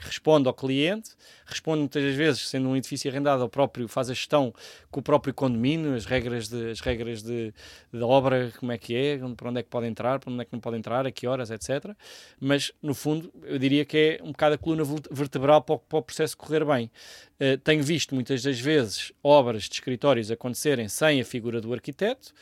que 0.00 0.06
responde 0.06 0.48
ao 0.48 0.54
cliente, 0.54 1.10
responde 1.44 1.80
muitas 1.80 2.14
vezes, 2.14 2.48
sendo 2.48 2.68
um 2.68 2.76
edifício 2.76 3.10
arrendado, 3.10 3.42
ao 3.42 3.48
próprio, 3.48 3.86
faz 3.86 4.08
a 4.08 4.14
gestão 4.14 4.52
com 4.90 5.00
o 5.00 5.02
próprio 5.02 5.34
condomínio, 5.34 5.94
as 5.94 6.06
regras 6.06 6.48
de, 6.48 6.70
as 6.70 6.80
regras 6.80 7.22
de, 7.22 7.52
de 7.92 8.02
obra, 8.02 8.50
como 8.58 8.72
é 8.72 8.78
que 8.78 8.96
é, 8.96 9.18
para 9.36 9.50
onde 9.50 9.60
é 9.60 9.62
que 9.62 9.68
pode 9.68 9.86
entrar, 9.86 10.18
para 10.18 10.32
onde 10.32 10.42
é 10.42 10.44
que 10.44 10.52
não 10.52 10.60
pode 10.60 10.76
entrar, 10.76 11.06
a 11.06 11.10
que 11.10 11.26
horas, 11.26 11.50
etc. 11.50 11.94
Mas, 12.40 12.72
no 12.82 12.94
fundo, 12.94 13.32
eu 13.44 13.58
diria 13.58 13.84
que 13.84 14.18
é 14.20 14.24
um 14.24 14.32
bocado 14.32 14.54
a 14.54 14.58
coluna 14.58 14.84
vertebral 15.10 15.62
para 15.62 15.74
o, 15.74 15.78
para 15.78 15.98
o 15.98 16.02
processo 16.02 16.36
correr 16.36 16.64
bem. 16.64 16.90
Eh, 17.38 17.56
tenho 17.58 17.82
visto 17.82 18.14
muitas 18.14 18.42
das 18.42 18.58
vezes 18.58 19.12
obras 19.22 19.64
de 19.64 19.74
escritórios 19.74 20.30
acontecerem 20.30 20.88
sem 20.88 21.20
a 21.20 21.24
figura 21.24 21.60
do 21.60 21.72
arquiteto 21.72 22.32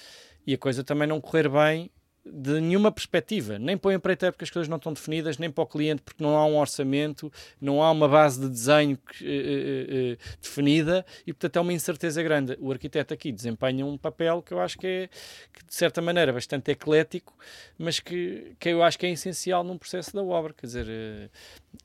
e 0.47 0.55
a 0.55 0.59
coisa 0.59 0.85
também 0.85 1.07
não 1.07 1.21
correr 1.21 1.49
bem 1.49 1.91
de 2.25 2.61
nenhuma 2.61 2.93
perspectiva, 2.93 3.59
nem 3.59 3.77
para 3.77 3.89
o 3.89 3.93
empreiteiro 3.93 4.33
porque 4.33 4.45
as 4.45 4.51
coisas 4.51 4.69
não 4.69 4.77
estão 4.77 4.93
definidas, 4.93 5.39
nem 5.39 5.51
para 5.51 5.65
o 5.65 5.67
cliente 5.67 6.03
porque 6.03 6.23
não 6.23 6.37
há 6.37 6.45
um 6.45 6.57
orçamento, 6.57 7.33
não 7.61 7.83
há 7.83 7.91
uma 7.91 8.09
base 8.09 8.41
de 8.41 8.49
desenho 8.49 8.99
eh, 9.23 9.25
eh, 9.25 9.87
eh, 9.91 10.19
definida 10.41 11.05
e 11.27 11.33
portanto 11.33 11.57
é 11.57 11.61
uma 11.61 11.73
incerteza 11.73 12.23
grande. 12.23 12.57
O 12.61 12.71
arquiteto 12.71 13.15
aqui 13.15 13.33
desempenha 13.33 13.85
um 13.85 13.97
papel 13.97 14.43
que 14.43 14.53
eu 14.53 14.61
acho 14.61 14.79
que 14.79 14.87
é 14.87 15.09
que, 15.53 15.65
de 15.65 15.75
certa 15.75 16.01
maneira 16.03 16.33
bastante 16.33 16.71
eclético, 16.71 17.35
mas 17.79 18.01
que, 18.01 18.53
que 18.59 18.69
eu 18.69 18.83
acho 18.83 18.99
que 18.99 19.07
é 19.07 19.11
essencial 19.11 19.65
num 19.65 19.79
processo 19.79 20.15
da 20.15 20.23
obra. 20.23 20.53
Quer 20.53 20.67
dizer, 20.67 21.31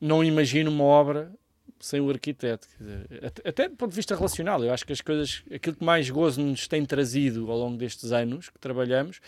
não 0.02 0.24
imagino 0.24 0.70
uma 0.70 0.84
obra 0.84 1.32
sem 1.80 2.00
o 2.00 2.10
arquiteto. 2.10 2.68
Dizer, 2.80 3.26
até, 3.26 3.50
até 3.50 3.70
do 3.70 3.76
ponto 3.76 3.90
de 3.90 3.96
vista 3.96 4.16
relacional, 4.16 4.64
eu 4.64 4.74
acho 4.74 4.86
que 4.86 4.94
as 4.94 5.02
coisas, 5.02 5.44
aquilo 5.54 5.76
que 5.76 5.84
mais 5.84 6.10
gozo 6.10 6.42
nos 6.42 6.68
tem 6.68 6.86
trazido 6.86 7.52
ao 7.52 7.58
longo 7.58 7.78
destes 7.78 8.12
anos 8.12 8.50
que 8.50 8.60
trabalhamos, 8.60 9.20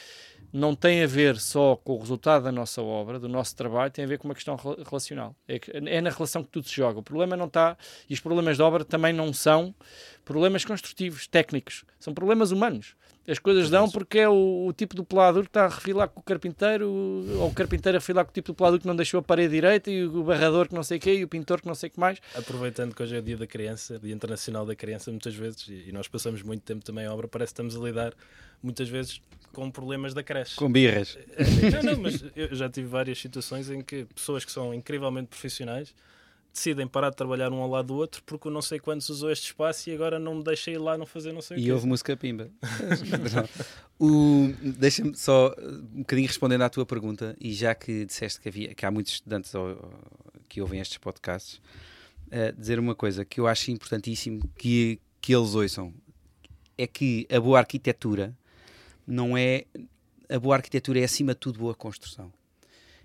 não 0.54 0.74
tem 0.74 1.04
a 1.04 1.08
ver 1.08 1.38
só 1.38 1.76
com 1.76 1.96
o 1.96 2.00
resultado 2.00 2.44
da 2.44 2.52
nossa 2.52 2.82
obra, 2.82 3.20
do 3.20 3.28
nosso 3.28 3.54
trabalho, 3.56 3.92
tem 3.92 4.06
a 4.06 4.08
ver 4.08 4.18
com 4.18 4.28
uma 4.28 4.34
questão 4.34 4.56
relacional. 4.56 5.36
É, 5.48 5.60
é 5.74 6.00
na 6.00 6.10
relação 6.10 6.44
que 6.44 6.50
tudo 6.50 6.68
se 6.68 6.76
joga. 6.76 7.00
O 7.00 7.04
problema 7.04 7.36
não 7.36 7.48
está, 7.48 7.78
e 8.10 8.14
os 8.14 8.22
problemas 8.22 8.56
de 8.56 8.64
obra 8.64 8.86
também 8.86 9.12
não 9.12 9.34
são 9.34 9.76
problemas 10.24 10.64
construtivos, 10.64 11.28
técnicos, 11.28 11.84
são 12.00 12.14
problemas 12.14 12.52
humanos. 12.52 12.96
As 13.28 13.40
coisas 13.40 13.70
dão 13.70 13.90
porque 13.90 14.20
é 14.20 14.30
o, 14.30 14.68
o 14.68 14.74
tipo 14.74 14.96
do 14.96 15.04
pelador 15.04 15.44
que 15.44 15.50
está 15.50 15.66
a 15.66 15.68
refilar 15.68 16.08
com 16.08 16.20
o 16.20 16.24
carpinteiro, 16.24 16.88
ou 16.90 17.48
o 17.48 17.54
carpinteiro 17.54 17.98
a 17.98 18.00
refilar 18.00 18.24
com 18.24 18.32
o 18.32 18.34
tipo 18.34 18.52
do 18.52 18.56
pelador 18.56 18.80
que 18.80 18.86
não 18.86 18.96
deixou 18.96 19.20
a 19.20 19.24
parede 19.24 19.54
direita, 19.54 19.90
e 19.90 20.06
o 20.06 20.24
barrador 20.24 20.68
que 20.68 20.76
não 20.76 20.84
sei 20.84 20.98
o 20.98 21.02
quê, 21.02 21.16
e 21.16 21.24
o 21.24 21.28
pintor 21.28 21.62
que 21.62 21.68
não 21.68 21.76
sei 21.76 21.90
o 21.90 21.92
que 21.92 22.00
mais. 22.00 22.20
Aproveitando 22.36 22.94
que 22.94 23.02
hoje 23.02 23.16
é 23.16 23.20
o 23.20 23.22
dia 23.22 23.38
da 23.38 23.48
criança, 23.48 23.98
dia 23.98 24.14
internacional 24.14 24.66
da 24.66 24.76
criança, 24.76 25.10
muitas 25.10 25.34
vezes, 25.34 25.68
e 25.68 25.92
nós 25.92 26.08
passamos 26.08 26.44
muito 26.44 26.62
tempo 26.62 26.86
também 26.86 27.06
em 27.06 27.08
obra, 27.08 27.28
parece 27.28 27.54
que 27.54 27.62
estamos 27.62 27.76
a 27.76 27.80
lidar 27.80 28.14
muitas 28.62 28.88
vezes 28.90 29.22
com 29.52 29.72
problemas 29.72 30.14
da 30.14 30.22
creche. 30.22 30.56
Com 30.56 30.72
birras. 30.72 31.18
Não, 31.84 31.94
não, 31.94 32.02
mas 32.02 32.24
eu 32.36 32.54
já 32.54 32.70
tive 32.70 32.88
várias 32.88 33.20
situações 33.20 33.70
em 33.70 33.82
que 33.82 34.06
pessoas 34.06 34.44
que 34.44 34.52
são 34.52 34.74
incrivelmente 34.74 35.28
profissionais 35.30 35.94
decidem 36.56 36.88
parar 36.88 37.10
de 37.10 37.18
trabalhar 37.18 37.52
um 37.52 37.58
ao 37.58 37.70
lado 37.70 37.88
do 37.88 37.96
outro 37.96 38.24
porque 38.26 38.48
o 38.48 38.52
não 38.52 38.62
sei 38.62 38.80
quantos 38.80 39.10
usou 39.10 39.30
este 39.30 39.48
espaço 39.48 39.90
e 39.90 39.94
agora 39.94 40.18
não 40.18 40.36
me 40.36 40.44
deixa 40.44 40.72
ir 40.72 40.78
lá 40.78 40.98
não 40.98 41.06
fazer 41.06 41.34
não 41.34 41.42
sei 41.42 41.58
e 41.58 41.60
o 41.60 41.64
quê. 41.64 41.70
E 41.70 41.72
houve 41.74 41.86
música 41.86 42.16
pimba. 42.16 42.50
Deixa-me 44.78 45.16
só 45.16 45.54
um 45.94 46.00
bocadinho 46.00 46.28
respondendo 46.28 46.62
à 46.62 46.70
tua 46.70 46.86
pergunta, 46.86 47.36
e 47.40 47.54
já 47.54 47.76
que 47.76 48.06
disseste 48.06 48.40
que, 48.40 48.48
havia, 48.48 48.74
que 48.74 48.86
há 48.86 48.92
muitos 48.92 49.14
estudantes 49.14 49.52
que 50.48 50.62
ouvem 50.62 50.80
estes 50.80 50.98
podcasts, 50.98 51.62
uh, 52.28 52.58
dizer 52.58 52.80
uma 52.80 52.96
coisa 52.96 53.26
que 53.26 53.40
eu 53.40 53.48
acho 53.48 53.72
importantíssimo 53.72 54.42
que, 54.58 55.00
que 55.20 55.36
eles 55.36 55.56
ouçam: 55.56 55.94
é 56.78 56.88
que 56.88 57.28
a 57.30 57.40
boa 57.40 57.60
arquitetura 57.60 58.36
não 59.06 59.38
é. 59.38 59.66
A 60.30 60.40
boa 60.40 60.56
arquitetura 60.56 61.00
é 61.02 61.04
acima 61.04 61.34
de 61.34 61.40
tudo 61.40 61.60
boa 61.60 61.76
construção. 61.76 62.34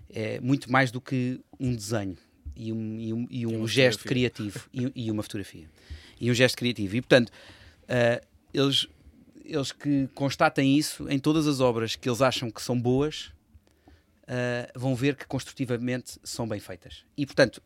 É 0.09 0.39
muito 0.41 0.71
mais 0.71 0.91
do 0.91 0.99
que 0.99 1.39
um 1.59 1.73
desenho 1.73 2.17
e 2.55 2.71
um, 2.71 2.99
e 2.99 3.13
um, 3.13 3.27
e 3.29 3.47
um 3.47 3.67
gesto 3.67 4.03
criativo. 4.03 4.67
E, 4.73 4.91
e, 4.95 5.11
uma 5.11 5.23
fotografia. 5.23 5.69
E 6.19 6.29
um 6.29 6.33
gesto 6.33 6.57
criativo. 6.57 6.95
E 6.95 7.01
portanto 7.01 7.29
uh, 7.29 8.25
eles 8.53 8.87
eles 9.43 9.71
que 9.71 10.07
constatem 10.13 10.77
isso 10.77 11.09
em 11.09 11.19
todas 11.19 11.47
as 11.47 11.59
obras 11.59 11.95
que 11.95 12.07
eles 12.07 12.21
acham 12.21 12.49
que 12.49 12.61
são 12.61 12.79
boas 12.79 13.31
uh, 14.23 14.79
vão 14.79 14.95
ver 14.95 15.15
que 15.15 15.25
construtivamente 15.25 16.19
são 16.23 16.47
bem 16.47 16.59
feitas. 16.59 17.05
E 17.17 17.25
portanto 17.25 17.61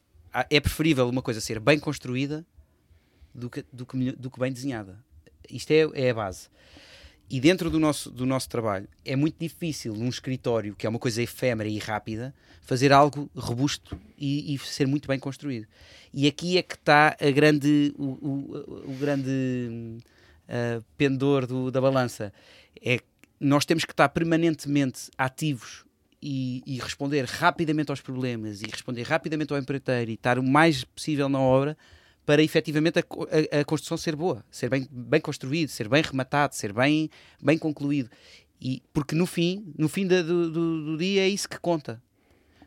é 0.49 0.59
preferível 0.59 1.07
uma 1.07 1.21
coisa 1.21 1.39
ser 1.39 1.59
bem 1.59 1.79
construída 1.79 2.45
do 3.33 3.49
que, 3.49 3.65
do 3.71 3.85
que, 3.85 4.11
do 4.13 4.31
que 4.31 4.39
bem 4.39 4.51
desenhada. 4.51 5.03
Isto 5.49 5.71
é, 5.71 5.89
é 5.93 6.09
a 6.09 6.13
base 6.13 6.49
e 7.29 7.39
dentro 7.39 7.69
do 7.69 7.79
nosso, 7.79 8.09
do 8.11 8.25
nosso 8.25 8.47
trabalho 8.49 8.87
é 9.03 9.15
muito 9.15 9.35
difícil 9.39 9.93
num 9.95 10.09
escritório, 10.09 10.75
que 10.75 10.85
é 10.85 10.89
uma 10.89 10.99
coisa 10.99 11.21
efêmera 11.21 11.67
e 11.67 11.77
rápida, 11.79 12.33
fazer 12.61 12.93
algo 12.93 13.29
robusto 13.35 13.99
e, 14.17 14.53
e 14.53 14.59
ser 14.59 14.87
muito 14.87 15.07
bem 15.07 15.19
construído. 15.19 15.67
E 16.13 16.27
aqui 16.27 16.57
é 16.57 16.63
que 16.63 16.75
está 16.75 17.15
a 17.19 17.31
grande, 17.31 17.93
o, 17.97 18.03
o, 18.03 18.91
o 18.91 18.97
grande 18.99 19.29
uh, 20.47 20.83
pendor 20.97 21.45
do, 21.45 21.71
da 21.71 21.81
balança. 21.81 22.31
É 22.81 22.99
nós 23.39 23.65
temos 23.65 23.83
que 23.83 23.91
estar 23.91 24.09
permanentemente 24.09 25.09
ativos 25.17 25.83
e, 26.21 26.63
e, 26.65 26.79
responder 26.79 27.25
rapidamente 27.25 27.91
aos 27.91 28.01
problemas 28.01 28.61
e 28.61 28.65
responder 28.65 29.03
rapidamente 29.03 29.51
ao 29.51 29.59
empreiteiro 29.59 30.09
e 30.09 30.13
estar 30.13 30.39
o 30.39 30.43
mais 30.43 30.83
possível 30.83 31.27
na 31.27 31.39
obra 31.39 31.77
para 32.25 32.41
efetivamente 32.41 32.99
a, 32.99 33.03
a, 33.03 33.61
a, 33.61 33.65
construção 33.65 33.97
ser 33.97 34.15
boa, 34.15 34.43
ser 34.49 34.69
bem, 34.69 34.87
bem 34.91 35.21
construído, 35.21 35.69
ser 35.69 35.87
bem 35.87 36.01
rematado, 36.01 36.55
ser 36.55 36.73
bem, 36.73 37.09
bem 37.41 37.57
concluído. 37.57 38.09
E, 38.59 38.81
porque 38.91 39.15
no 39.15 39.25
fim, 39.25 39.71
no 39.77 39.87
fim 39.87 40.07
do, 40.07 40.23
do, 40.23 40.85
do 40.85 40.97
dia 40.97 41.21
é 41.21 41.29
isso 41.29 41.47
que 41.47 41.59
conta. 41.59 42.01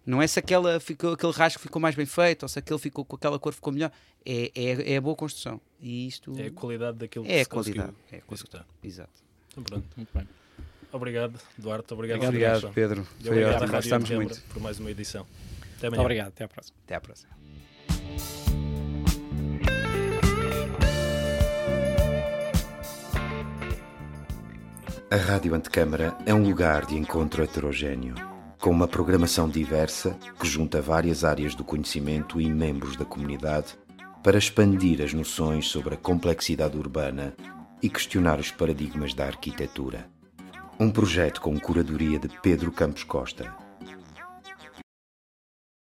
Não 0.06 0.22
é 0.22 0.26
se 0.26 0.38
aquela 0.38 0.80
ficou, 0.80 1.12
aquele 1.12 1.32
rasgo 1.32 1.60
ficou 1.60 1.82
mais 1.82 1.94
bem 1.94 2.06
feito 2.06 2.44
ou 2.44 2.48
se 2.48 2.58
aquele 2.58 2.78
ficou 2.78 3.04
com 3.04 3.16
aquela 3.16 3.38
cor 3.38 3.52
ficou 3.52 3.72
melhor. 3.72 3.90
É, 4.24 4.50
é, 4.54 4.94
é 4.94 4.96
a 4.96 5.00
boa 5.00 5.14
construção. 5.14 5.60
E 5.80 6.06
isto 6.06 6.34
é 6.38 6.46
a 6.46 6.50
qualidade 6.50 6.98
daquilo 6.98 7.24
que 7.24 7.30
é 7.30 7.36
se 7.36 7.42
a 7.42 7.46
qualidade. 7.46 7.94
É 8.10 8.16
a 8.16 8.22
qualidade. 8.22 8.64
Exato. 8.82 9.22
Então 9.50 9.62
pronto. 9.62 9.86
Muito 9.96 10.08
bem. 10.14 10.26
Obrigado, 10.90 11.38
Duarte. 11.58 11.92
Obrigado, 11.92 12.24
obrigado 12.24 12.72
Pedro. 12.72 13.04
Foi 13.20 13.30
obrigado. 13.30 13.70
Gostamos 13.70 14.10
muito 14.10 14.40
por 14.44 14.62
mais 14.62 14.78
uma 14.78 14.90
edição. 14.90 15.26
Até 15.76 15.88
amanhã. 15.88 16.02
Obrigado. 16.02 16.28
Até 16.28 16.44
à 16.44 16.48
próxima. 16.48 16.76
Até 16.84 16.94
à 16.94 17.00
próxima. 17.00 18.47
A 25.10 25.16
Rádio 25.16 25.54
Antecâmara 25.54 26.14
é 26.26 26.34
um 26.34 26.42
lugar 26.42 26.84
de 26.84 26.94
encontro 26.94 27.42
heterogêneo, 27.42 28.14
com 28.60 28.68
uma 28.68 28.86
programação 28.86 29.48
diversa 29.48 30.14
que 30.38 30.46
junta 30.46 30.82
várias 30.82 31.24
áreas 31.24 31.54
do 31.54 31.64
conhecimento 31.64 32.38
e 32.38 32.46
membros 32.46 32.94
da 32.94 33.06
comunidade 33.06 33.68
para 34.22 34.36
expandir 34.36 35.00
as 35.00 35.14
noções 35.14 35.66
sobre 35.66 35.94
a 35.94 35.96
complexidade 35.96 36.76
urbana 36.76 37.34
e 37.82 37.88
questionar 37.88 38.38
os 38.38 38.50
paradigmas 38.50 39.14
da 39.14 39.24
arquitetura. 39.24 40.10
Um 40.78 40.90
projeto 40.90 41.40
com 41.40 41.58
curadoria 41.58 42.18
de 42.18 42.28
Pedro 42.42 42.70
Campos 42.70 43.02
Costa 43.02 43.50